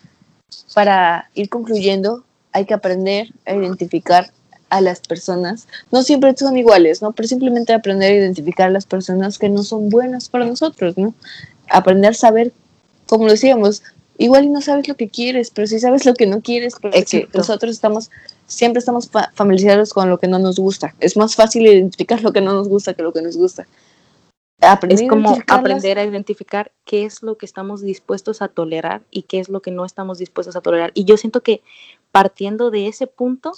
para 0.74 1.30
ir 1.34 1.50
concluyendo, 1.50 2.24
hay 2.52 2.66
que 2.66 2.74
aprender 2.74 3.28
a 3.46 3.54
identificar 3.54 4.32
a 4.70 4.82
las 4.82 5.02
personas. 5.02 5.68
No 5.92 6.04
siempre 6.04 6.36
son 6.36 6.58
iguales, 6.58 7.02
¿no? 7.02 7.12
Pero 7.12 7.28
simplemente 7.28 7.74
aprender 7.74 8.12
a 8.12 8.16
identificar 8.16 8.68
a 8.68 8.72
las 8.72 8.86
personas 8.86 9.38
que 9.38 9.50
no 9.50 9.64
son 9.64 9.90
buenas 9.90 10.30
para 10.30 10.46
nosotros, 10.46 10.98
¿no? 10.98 11.14
Aprender 11.70 12.12
a 12.12 12.16
saber, 12.16 12.54
como 13.08 13.28
decíamos, 13.28 13.84
igual 14.18 14.52
no 14.52 14.62
sabes 14.62 14.88
lo 14.88 14.96
que 14.96 15.10
quieres, 15.10 15.52
pero 15.52 15.68
si 15.68 15.80
sabes 15.80 16.06
lo 16.06 16.14
que 16.14 16.26
no 16.26 16.42
quieres, 16.42 16.76
porque 16.82 17.28
nosotros 17.34 17.72
estamos, 17.72 18.10
siempre 18.48 18.80
estamos 18.80 19.10
familiarizados 19.34 19.94
con 19.94 20.10
lo 20.10 20.18
que 20.18 20.28
no 20.28 20.40
nos 20.40 20.58
gusta. 20.58 20.96
Es 21.00 21.18
más 21.18 21.36
fácil 21.36 21.66
identificar 21.66 22.22
lo 22.24 22.32
que 22.32 22.42
no 22.42 22.54
nos 22.54 22.68
gusta 22.68 22.94
que 22.94 23.04
lo 23.04 23.14
que 23.14 23.22
nos 23.22 23.38
gusta. 23.38 23.68
Aprender 24.64 25.04
es 25.04 25.10
como 25.10 25.38
aprender 25.48 26.00
a 26.00 26.04
identificar 26.04 26.72
qué 26.86 27.06
es 27.06 27.22
lo 27.24 27.38
que 27.38 27.46
estamos 27.46 27.82
dispuestos 27.82 28.42
a 28.42 28.48
tolerar 28.48 29.02
y 29.12 29.24
qué 29.24 29.40
es 29.40 29.50
lo 29.50 29.62
que 29.62 29.72
no 29.72 29.86
estamos 29.86 30.18
dispuestos 30.18 30.56
a 30.56 30.62
tolerar. 30.62 30.92
Y 30.94 31.06
yo 31.06 31.18
siento 31.18 31.42
que 31.42 31.62
partiendo 32.12 32.72
de 32.72 32.88
ese 32.88 33.08
punto, 33.08 33.54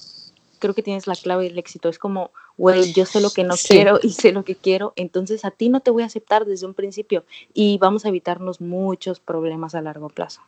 creo 0.60 0.74
que 0.74 0.84
tienes 0.84 1.08
la 1.08 1.16
clave 1.16 1.46
del 1.46 1.58
éxito. 1.58 1.90
Es 1.90 2.00
como, 2.00 2.32
güey, 2.58 2.94
yo 2.94 3.06
sé 3.06 3.22
lo 3.22 3.30
que 3.30 3.44
no 3.44 3.56
quiero 3.56 4.00
y 4.02 4.12
sé 4.12 4.32
lo 4.32 4.44
que 4.44 4.56
quiero, 4.56 4.94
entonces 4.96 5.46
a 5.46 5.52
ti 5.52 5.70
no 5.70 5.82
te 5.82 5.92
voy 5.92 6.04
a 6.04 6.08
aceptar 6.08 6.46
desde 6.46 6.66
un 6.66 6.74
principio 6.74 7.26
y 7.54 7.78
vamos 7.78 8.06
a 8.06 8.10
evitarnos 8.10 8.62
muchos 8.62 9.20
problemas 9.20 9.76
a 9.76 9.82
largo 9.82 10.10
plazo. 10.10 10.42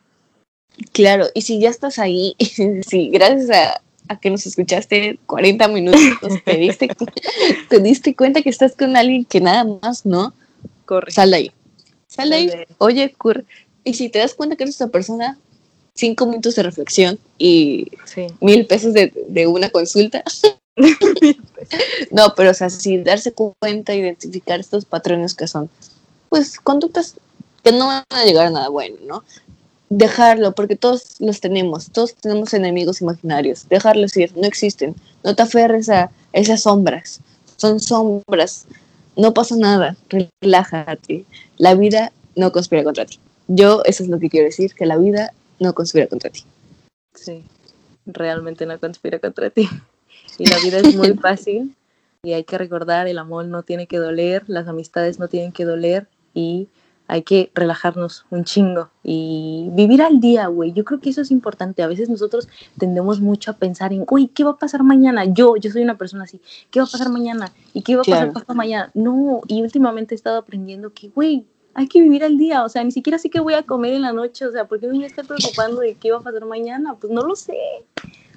Claro, 0.92 1.26
y 1.34 1.42
si 1.42 1.60
ya 1.60 1.70
estás 1.70 1.98
ahí, 1.98 2.36
sí, 2.86 3.10
gracias 3.10 3.50
a, 3.50 4.16
que 4.20 4.30
nos 4.30 4.46
escuchaste 4.46 5.18
40 5.26 5.68
minutos, 5.68 6.32
te 6.44 6.56
diste, 6.56 6.88
te 7.68 7.78
diste 7.78 8.16
cuenta 8.16 8.42
que 8.42 8.50
estás 8.50 8.74
con 8.74 8.96
alguien 8.96 9.24
que 9.24 9.40
nada 9.40 9.64
más, 9.82 10.06
¿no? 10.06 10.32
Corre. 10.88 11.12
Sal 11.12 11.30
de 11.30 11.36
ahí. 11.36 11.52
Sal 12.06 12.30
de 12.30 12.36
ahí. 12.36 12.50
Oye, 12.78 13.12
Cur, 13.12 13.44
y 13.84 13.92
si 13.92 14.08
te 14.08 14.20
das 14.20 14.32
cuenta 14.32 14.56
que 14.56 14.62
eres 14.64 14.76
esa 14.76 14.88
persona, 14.88 15.38
cinco 15.94 16.24
minutos 16.24 16.54
de 16.54 16.62
reflexión 16.62 17.18
y 17.36 17.92
mil 18.40 18.64
pesos 18.64 18.94
de, 18.94 19.12
de 19.28 19.46
una 19.46 19.68
consulta. 19.68 20.24
no, 22.10 22.34
pero 22.34 22.52
o 22.52 22.54
sea, 22.54 22.70
sí, 22.70 22.96
darse 22.96 23.32
cuenta, 23.32 23.94
identificar 23.94 24.60
estos 24.60 24.86
patrones 24.86 25.34
que 25.34 25.46
son, 25.46 25.68
pues, 26.30 26.58
conductas 26.58 27.16
que 27.62 27.72
no 27.72 27.88
van 27.88 28.04
a 28.08 28.24
llegar 28.24 28.46
a 28.46 28.50
nada 28.50 28.68
bueno, 28.70 28.96
¿no? 29.06 29.24
Dejarlo, 29.90 30.54
porque 30.54 30.74
todos 30.74 31.16
los 31.18 31.40
tenemos, 31.40 31.90
todos 31.90 32.14
tenemos 32.14 32.54
enemigos 32.54 33.02
imaginarios, 33.02 33.68
dejarlos 33.68 34.16
ir, 34.16 34.34
no 34.38 34.46
existen, 34.46 34.94
no 35.22 35.36
te 35.36 35.42
aferres 35.42 35.90
a 35.90 36.10
esas 36.32 36.62
sombras, 36.62 37.20
son 37.56 37.78
sombras, 37.78 38.66
no 39.18 39.34
pasa 39.34 39.56
nada, 39.56 39.96
relájate, 40.40 41.26
la 41.58 41.74
vida 41.74 42.12
no 42.36 42.52
conspira 42.52 42.84
contra 42.84 43.04
ti. 43.04 43.18
Yo, 43.48 43.82
eso 43.84 44.04
es 44.04 44.08
lo 44.08 44.20
que 44.20 44.30
quiero 44.30 44.46
decir, 44.46 44.74
que 44.74 44.86
la 44.86 44.96
vida 44.96 45.32
no 45.58 45.74
conspira 45.74 46.06
contra 46.06 46.30
ti. 46.30 46.44
Sí, 47.14 47.42
realmente 48.06 48.64
no 48.64 48.78
conspira 48.78 49.18
contra 49.18 49.50
ti. 49.50 49.68
Y 50.38 50.46
la 50.46 50.58
vida 50.60 50.78
es 50.78 50.94
muy 50.94 51.14
fácil 51.22 51.74
y 52.22 52.34
hay 52.34 52.44
que 52.44 52.58
recordar, 52.58 53.08
el 53.08 53.18
amor 53.18 53.46
no 53.46 53.64
tiene 53.64 53.88
que 53.88 53.98
doler, 53.98 54.44
las 54.46 54.68
amistades 54.68 55.18
no 55.18 55.26
tienen 55.26 55.50
que 55.50 55.64
doler 55.64 56.06
y 56.32 56.68
hay 57.08 57.22
que 57.22 57.50
relajarnos 57.54 58.26
un 58.30 58.44
chingo 58.44 58.90
y 59.02 59.70
vivir 59.72 60.02
al 60.02 60.20
día, 60.20 60.46
güey. 60.48 60.72
Yo 60.74 60.84
creo 60.84 61.00
que 61.00 61.08
eso 61.08 61.22
es 61.22 61.30
importante. 61.30 61.82
A 61.82 61.86
veces 61.86 62.10
nosotros 62.10 62.48
tendemos 62.78 63.20
mucho 63.20 63.50
a 63.50 63.54
pensar 63.54 63.94
en, 63.94 64.04
uy, 64.10 64.28
¿qué 64.28 64.44
va 64.44 64.52
a 64.52 64.56
pasar 64.58 64.82
mañana? 64.84 65.24
Yo, 65.24 65.56
yo 65.56 65.70
soy 65.70 65.82
una 65.82 65.96
persona 65.96 66.24
así, 66.24 66.40
¿qué 66.70 66.80
va 66.80 66.86
a 66.86 66.90
pasar 66.90 67.08
mañana? 67.08 67.50
¿Y 67.72 67.82
qué 67.82 67.96
va 67.96 68.02
a 68.02 68.04
pasar 68.04 68.32
pasado 68.32 68.54
mañana? 68.54 68.90
No, 68.92 69.40
y 69.48 69.62
últimamente 69.62 70.14
he 70.14 70.16
estado 70.16 70.36
aprendiendo 70.36 70.92
que, 70.92 71.08
güey, 71.08 71.46
hay 71.72 71.88
que 71.88 72.00
vivir 72.00 72.24
al 72.24 72.36
día, 72.36 72.62
o 72.64 72.68
sea, 72.68 72.84
ni 72.84 72.90
siquiera 72.90 73.18
sé 73.18 73.30
qué 73.30 73.40
voy 73.40 73.54
a 73.54 73.62
comer 73.62 73.94
en 73.94 74.02
la 74.02 74.12
noche, 74.12 74.44
o 74.46 74.52
sea, 74.52 74.66
¿por 74.66 74.78
qué 74.78 74.86
me 74.86 74.94
voy 74.94 75.04
a 75.04 75.06
estar 75.06 75.24
preocupando 75.24 75.80
de 75.80 75.94
qué 75.94 76.12
va 76.12 76.18
a 76.18 76.22
pasar 76.22 76.44
mañana? 76.44 76.94
Pues 77.00 77.10
no 77.10 77.22
lo 77.22 77.34
sé. 77.36 77.56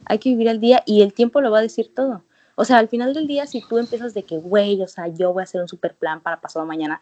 Hay 0.05 0.19
que 0.19 0.29
vivir 0.29 0.47
al 0.47 0.61
día 0.61 0.81
y 0.85 1.01
el 1.01 1.13
tiempo 1.13 1.41
lo 1.41 1.51
va 1.51 1.59
a 1.59 1.61
decir 1.61 1.91
todo. 1.93 2.23
O 2.55 2.63
sea, 2.63 2.77
al 2.77 2.87
final 2.87 3.13
del 3.13 3.27
día, 3.27 3.47
si 3.47 3.61
tú 3.67 3.79
empiezas 3.79 4.13
de 4.13 4.23
que, 4.23 4.37
güey, 4.37 4.81
o 4.81 4.87
sea, 4.87 5.07
yo 5.07 5.33
voy 5.33 5.41
a 5.41 5.43
hacer 5.43 5.61
un 5.61 5.67
super 5.67 5.95
plan 5.95 6.21
para 6.21 6.39
pasado 6.39 6.65
mañana, 6.65 7.01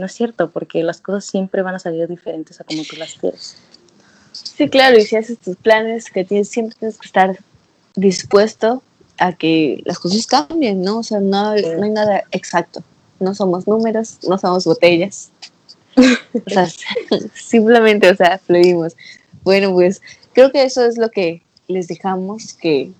no 0.00 0.06
es 0.06 0.12
cierto, 0.12 0.50
porque 0.50 0.82
las 0.82 1.00
cosas 1.00 1.24
siempre 1.24 1.62
van 1.62 1.76
a 1.76 1.78
salir 1.78 2.08
diferentes 2.08 2.60
a 2.60 2.64
como 2.64 2.82
tú 2.82 2.96
las 2.96 3.14
quieres. 3.14 3.56
Sí, 4.32 4.68
claro, 4.68 4.98
y 4.98 5.04
si 5.04 5.16
haces 5.16 5.38
tus 5.38 5.56
planes, 5.56 6.10
que 6.10 6.24
tienes, 6.24 6.48
siempre 6.48 6.76
tienes 6.78 6.98
que 6.98 7.06
estar 7.06 7.38
dispuesto 7.94 8.82
a 9.18 9.32
que 9.32 9.82
las 9.84 9.98
cosas 9.98 10.26
cambien, 10.26 10.82
¿no? 10.82 10.98
O 10.98 11.02
sea, 11.02 11.20
no, 11.20 11.54
no 11.54 11.82
hay 11.82 11.90
nada 11.90 12.24
exacto. 12.30 12.82
No 13.20 13.34
somos 13.34 13.68
números, 13.68 14.18
no 14.26 14.38
somos 14.38 14.64
botellas. 14.64 15.30
o 15.96 16.50
sea, 16.50 16.66
simplemente, 17.34 18.10
o 18.10 18.16
sea, 18.16 18.38
fluimos. 18.38 18.96
Bueno, 19.42 19.72
pues 19.72 20.00
creo 20.32 20.50
que 20.50 20.62
eso 20.64 20.84
es 20.84 20.96
lo 20.96 21.10
que 21.10 21.42
les 21.68 21.88
dejamos, 21.88 22.54
que 22.54 22.92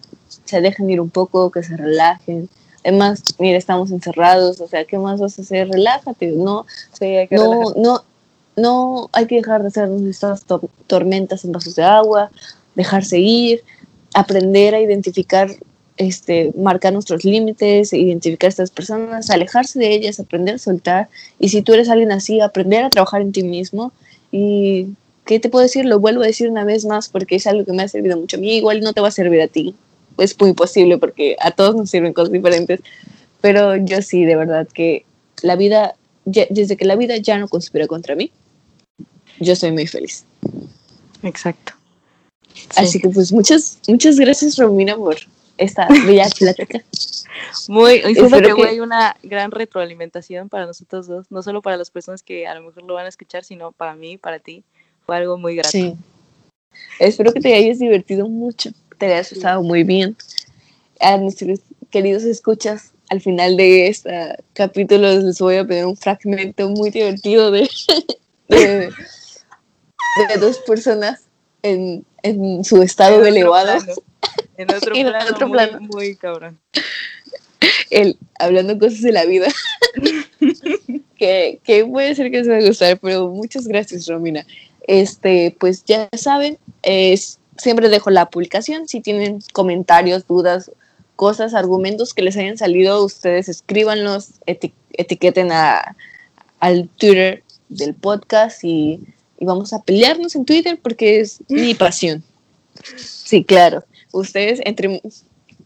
se 0.45 0.61
dejen 0.61 0.91
ir 0.91 1.01
un 1.01 1.11
poco, 1.11 1.51
que 1.51 1.63
se 1.63 1.77
relajen. 1.77 2.49
Además, 2.85 3.23
mira, 3.39 3.59
estamos 3.59 3.91
encerrados, 3.91 4.61
o 4.61 4.67
sea, 4.69 4.85
¿qué 4.85 4.99
más 4.99 5.21
vas 5.21 5.39
a 5.39 5.43
hacer? 5.43 5.69
Relájate, 5.69 6.29
no, 6.29 6.67
no, 7.31 7.75
no, 7.77 8.05
no 8.57 9.11
hay 9.13 9.27
que 9.27 9.37
dejar 9.37 9.63
de 9.63 9.69
hacer 9.69 9.89
estas 10.09 10.45
tormentas 10.87 11.45
en 11.45 11.53
vasos 11.53 11.75
de 11.77 11.83
agua, 11.83 12.31
dejarse 12.75 13.19
ir, 13.19 13.63
aprender 14.15 14.75
a 14.75 14.81
identificar 14.81 15.51
este, 16.01 16.53
marcar 16.57 16.95
nuestros 16.95 17.25
límites, 17.25 17.93
identificar 17.93 18.49
a 18.49 18.49
estas 18.49 18.71
personas, 18.71 19.29
alejarse 19.29 19.79
de 19.79 19.93
ellas, 19.93 20.19
aprender 20.19 20.55
a 20.55 20.59
soltar. 20.59 21.11
Y 21.39 21.51
si 21.51 21.61
tú 21.61 21.75
eres 21.75 21.91
alguien 21.91 22.11
así, 22.11 22.41
aprender 22.41 22.85
a 22.85 22.89
trabajar 22.89 23.21
en 23.21 23.33
ti 23.33 23.43
mismo. 23.43 23.93
Y, 24.33 24.95
¿qué 25.27 25.39
te 25.39 25.51
puedo 25.51 25.63
decir? 25.63 25.85
Lo 25.85 26.01
vuelvo 26.01 26.23
a 26.23 26.27
decir 26.27 26.49
una 26.49 26.65
vez 26.65 26.87
más 26.87 27.11
porque 27.11 27.37
es 27.37 27.47
algo 27.47 27.67
que 27.67 27.75
me 27.75 27.83
ha 27.83 27.89
servido 27.89 28.17
mucho 28.17 28.39
a 28.39 28.41
mí. 28.41 28.57
Igual 28.57 28.81
no 28.81 28.95
te 28.95 29.03
va 29.03 29.09
a 29.09 29.13
servir 29.13 29.43
a 29.43 29.49
ti. 29.49 29.75
Es 30.21 30.39
muy 30.41 30.53
posible 30.53 30.99
porque 30.99 31.37
a 31.41 31.51
todos 31.51 31.75
nos 31.75 31.91
sirven 31.91 32.13
cosas 32.13 32.33
diferentes. 32.33 32.81
Pero 33.41 33.77
yo 33.77 34.03
sí, 34.03 34.25
de 34.25 34.37
verdad, 34.37 34.69
que 34.73 35.05
la 35.43 35.57
vida, 35.57 35.95
desde 36.25 36.77
que 36.77 36.85
la 36.85 36.97
vida 36.97 37.17
ya 37.17 37.39
no 37.39 37.49
conspira 37.49 37.87
contra 37.87 38.15
mí, 38.15 38.31
yo 39.39 39.57
soy 39.57 39.73
muy 39.73 39.87
feliz. 39.87 40.25
Exacto. 41.23 41.73
Así 42.77 43.01
que 43.01 43.09
pues 43.09 43.33
muchas, 43.33 43.79
muchas 43.89 44.17
gracias 44.17 44.57
Romina 44.57 44.97
por 44.97 45.17
esta 45.57 45.89
bella 46.07 46.29
plática. 46.39 46.83
Muy, 47.69 48.01
siento 48.15 48.39
que, 48.57 48.69
hay 48.69 48.81
una 48.81 49.17
gran 49.23 49.51
retroalimentación 49.51 50.49
para 50.49 50.67
nosotros 50.67 51.07
dos, 51.07 51.31
no 51.31 51.43
solo 51.43 51.63
para 51.63 51.77
las 51.77 51.91
personas 51.91 52.23
que 52.23 52.47
a 52.47 52.55
lo 52.55 52.63
mejor 52.63 52.83
lo 52.85 52.95
van 52.95 53.07
a 53.07 53.09
escuchar, 53.09 53.45
sino 53.45 53.73
para 53.73 53.95
mí, 53.95 54.19
para 54.19 54.39
ti. 54.39 54.65
Fue 55.07 55.17
algo 55.17 55.39
muy 55.39 55.55
grato. 55.55 55.71
Sí. 55.71 55.97
Espero 56.99 57.33
que 57.33 57.41
te 57.41 57.55
hayas 57.55 57.79
divertido 57.79 58.29
mucho, 58.29 58.71
te 59.01 59.07
hayas 59.07 59.33
estado 59.33 59.63
muy 59.63 59.83
bien. 59.83 60.17
A 61.01 61.17
nuestros 61.17 61.61
queridos 61.91 62.23
escuchas, 62.23 62.93
al 63.09 63.21
final 63.21 63.57
de 63.57 63.89
este 63.89 64.37
capítulo 64.53 65.09
les 65.09 65.39
voy 65.41 65.57
a 65.57 65.67
pedir 65.67 65.87
un 65.87 65.97
fragmento 65.97 66.69
muy 66.69 66.91
divertido 66.91 67.51
de, 67.51 67.69
de, 68.49 68.93
dos 70.39 70.59
personas 70.59 71.23
en, 71.63 72.05
en 72.23 72.63
su 72.63 72.83
estado 72.83 73.25
elevado. 73.25 73.73
En 74.59 74.73
otro 74.73 74.93
plano, 74.95 75.31
otro 75.31 75.51
plano. 75.51 75.81
Muy, 75.81 76.15
cabrón. 76.15 76.61
El, 77.89 78.19
hablando 78.39 78.79
cosas 78.79 79.01
de 79.01 79.13
la 79.13 79.25
vida. 79.25 79.49
que, 81.17 81.59
que, 81.65 81.85
puede 81.87 82.15
ser 82.15 82.31
que 82.31 82.45
se 82.45 82.51
va 82.51 82.59
a 82.59 82.67
gustar, 82.67 83.01
pero 83.01 83.29
muchas 83.31 83.67
gracias, 83.67 84.07
Romina. 84.07 84.47
Este, 84.87 85.57
pues 85.59 85.85
ya 85.85 86.09
saben, 86.17 86.59
es, 86.83 87.40
siempre 87.57 87.89
dejo 87.89 88.11
la 88.11 88.31
publicación. 88.31 88.89
Si 88.89 89.01
tienen 89.01 89.41
comentarios, 89.53 90.27
dudas, 90.27 90.71
cosas, 91.17 91.55
argumentos 91.55 92.15
que 92.15 92.23
les 92.23 92.37
hayan 92.37 92.59
salido, 92.59 93.05
ustedes 93.05 93.49
escríbanlos, 93.49 94.33
etiqueten 94.47 95.53
a, 95.53 95.97
al 96.61 96.89
Twitter 96.89 97.43
del 97.69 97.95
podcast 97.95 98.65
y, 98.65 99.01
y 99.39 99.45
vamos 99.45 99.73
a 99.73 99.83
pelearnos 99.83 100.35
en 100.35 100.45
Twitter 100.45 100.79
porque 100.83 101.21
es 101.21 101.41
mi 101.49 101.75
pasión. 101.75 102.23
Sí, 102.97 103.45
claro 103.45 103.85
ustedes, 104.13 104.61
entre, 104.65 105.01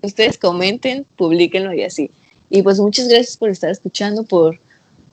ustedes 0.03 0.39
comenten, 0.39 1.07
publiquenlo 1.17 1.73
y 1.73 1.83
así. 1.83 2.11
Y 2.51 2.63
pues 2.63 2.79
muchas 2.79 3.09
gracias 3.09 3.37
por 3.37 3.51
estar 3.51 3.71
escuchando, 3.71 4.25
por, 4.25 4.61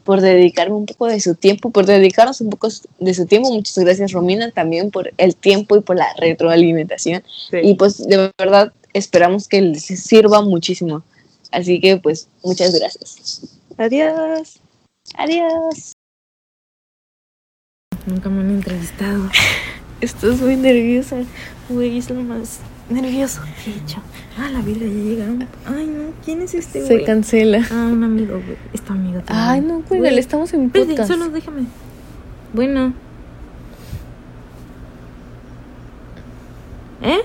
por 0.03 0.21
dedicarme 0.21 0.75
un 0.75 0.85
poco 0.85 1.07
de 1.07 1.19
su 1.19 1.35
tiempo, 1.35 1.71
por 1.71 1.85
dedicarnos 1.85 2.41
un 2.41 2.49
poco 2.49 2.69
de 2.99 3.13
su 3.13 3.25
tiempo. 3.25 3.51
Muchas 3.51 3.77
gracias, 3.77 4.11
Romina, 4.11 4.51
también 4.51 4.91
por 4.91 5.11
el 5.17 5.35
tiempo 5.35 5.75
y 5.75 5.81
por 5.81 5.97
la 5.97 6.07
retroalimentación. 6.17 7.23
Y 7.51 7.75
pues 7.75 8.05
de 8.07 8.31
verdad 8.37 8.73
esperamos 8.93 9.47
que 9.47 9.61
les 9.61 9.83
sirva 9.83 10.41
muchísimo. 10.41 11.03
Así 11.51 11.79
que 11.79 11.97
pues 11.97 12.27
muchas 12.43 12.77
gracias. 12.77 13.59
Adiós. 13.77 14.59
Adiós. 15.15 15.93
Nunca 18.05 18.29
me 18.29 18.41
han 18.41 18.51
entrevistado. 18.51 19.29
Estás 20.01 20.39
muy 20.39 20.55
nerviosa. 20.55 21.23
Güey, 21.69 21.99
es 21.99 22.09
lo 22.09 22.21
más 22.21 22.59
nervioso 22.91 23.41
he 23.65 23.71
hecho. 23.71 24.01
Ah, 24.37 24.49
la 24.49 24.61
vida 24.61 24.79
ya 24.79 24.87
llegaron. 24.87 25.47
Ay, 25.65 25.87
no, 25.87 26.11
¿quién 26.23 26.41
es 26.41 26.53
este 26.53 26.81
güey? 26.81 26.99
Se 26.99 27.03
cancela. 27.03 27.65
Ah, 27.71 27.89
un 27.91 28.03
amigo, 28.03 28.33
güey. 28.33 28.57
Es 28.73 28.81
tu 28.81 28.93
amigo 28.93 29.21
también. 29.21 29.49
Ay, 29.49 29.61
no, 29.61 29.83
güey, 29.87 30.01
le 30.01 30.19
estamos 30.19 30.53
en 30.53 30.69
podcast. 30.69 31.09
Solo 31.09 31.29
déjame. 31.29 31.63
Bueno. 32.53 32.93
¿Eh? 37.01 37.21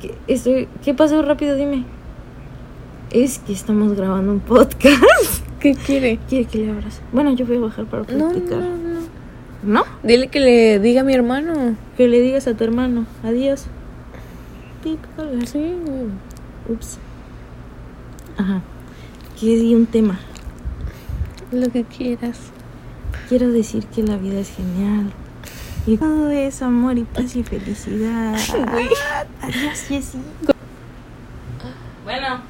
¿Qué, 0.00 0.14
estoy, 0.28 0.68
¿Qué 0.84 0.94
pasó? 0.94 1.22
Rápido, 1.22 1.56
dime. 1.56 1.84
Es 3.10 3.40
que 3.40 3.52
estamos 3.52 3.94
grabando 3.94 4.32
un 4.32 4.40
podcast. 4.40 5.44
¿Qué 5.60 5.74
quiere? 5.74 6.18
Quiere 6.28 6.46
que 6.46 6.58
le 6.58 6.70
abrace. 6.70 7.02
Bueno, 7.12 7.32
yo 7.34 7.44
voy 7.44 7.58
a 7.58 7.60
bajar 7.60 7.84
para 7.86 8.04
platicar. 8.04 8.58
No, 8.58 8.76
no, 8.76 8.76
no. 8.76 9.19
¿No? 9.62 9.84
Dile 10.02 10.28
que 10.28 10.40
le 10.40 10.78
diga 10.78 11.02
a 11.02 11.04
mi 11.04 11.14
hermano. 11.14 11.76
Que 11.96 12.08
le 12.08 12.20
digas 12.20 12.46
a 12.46 12.54
tu 12.54 12.64
hermano. 12.64 13.06
Adiós. 13.22 13.66
Sí. 14.82 15.76
Ups. 16.68 16.98
Ajá. 18.38 18.62
Que 19.38 19.56
di 19.56 19.74
un 19.74 19.86
tema. 19.86 20.18
Lo 21.52 21.70
que 21.70 21.84
quieras. 21.84 22.38
Quiero 23.28 23.50
decir 23.50 23.86
que 23.86 24.02
la 24.02 24.16
vida 24.16 24.40
es 24.40 24.50
genial. 24.50 25.12
Y 25.86 25.96
todo 25.96 26.30
es 26.30 26.62
amor 26.62 26.98
y 26.98 27.04
paz 27.04 27.36
y 27.36 27.42
felicidad. 27.42 28.34
Adiós, 29.40 29.80
Jessie. 29.88 30.20
Bueno. 32.04 32.40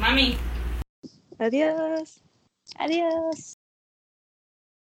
Mami. 0.00 0.36
Adiós. 1.38 2.20
Adiós. 2.78 3.58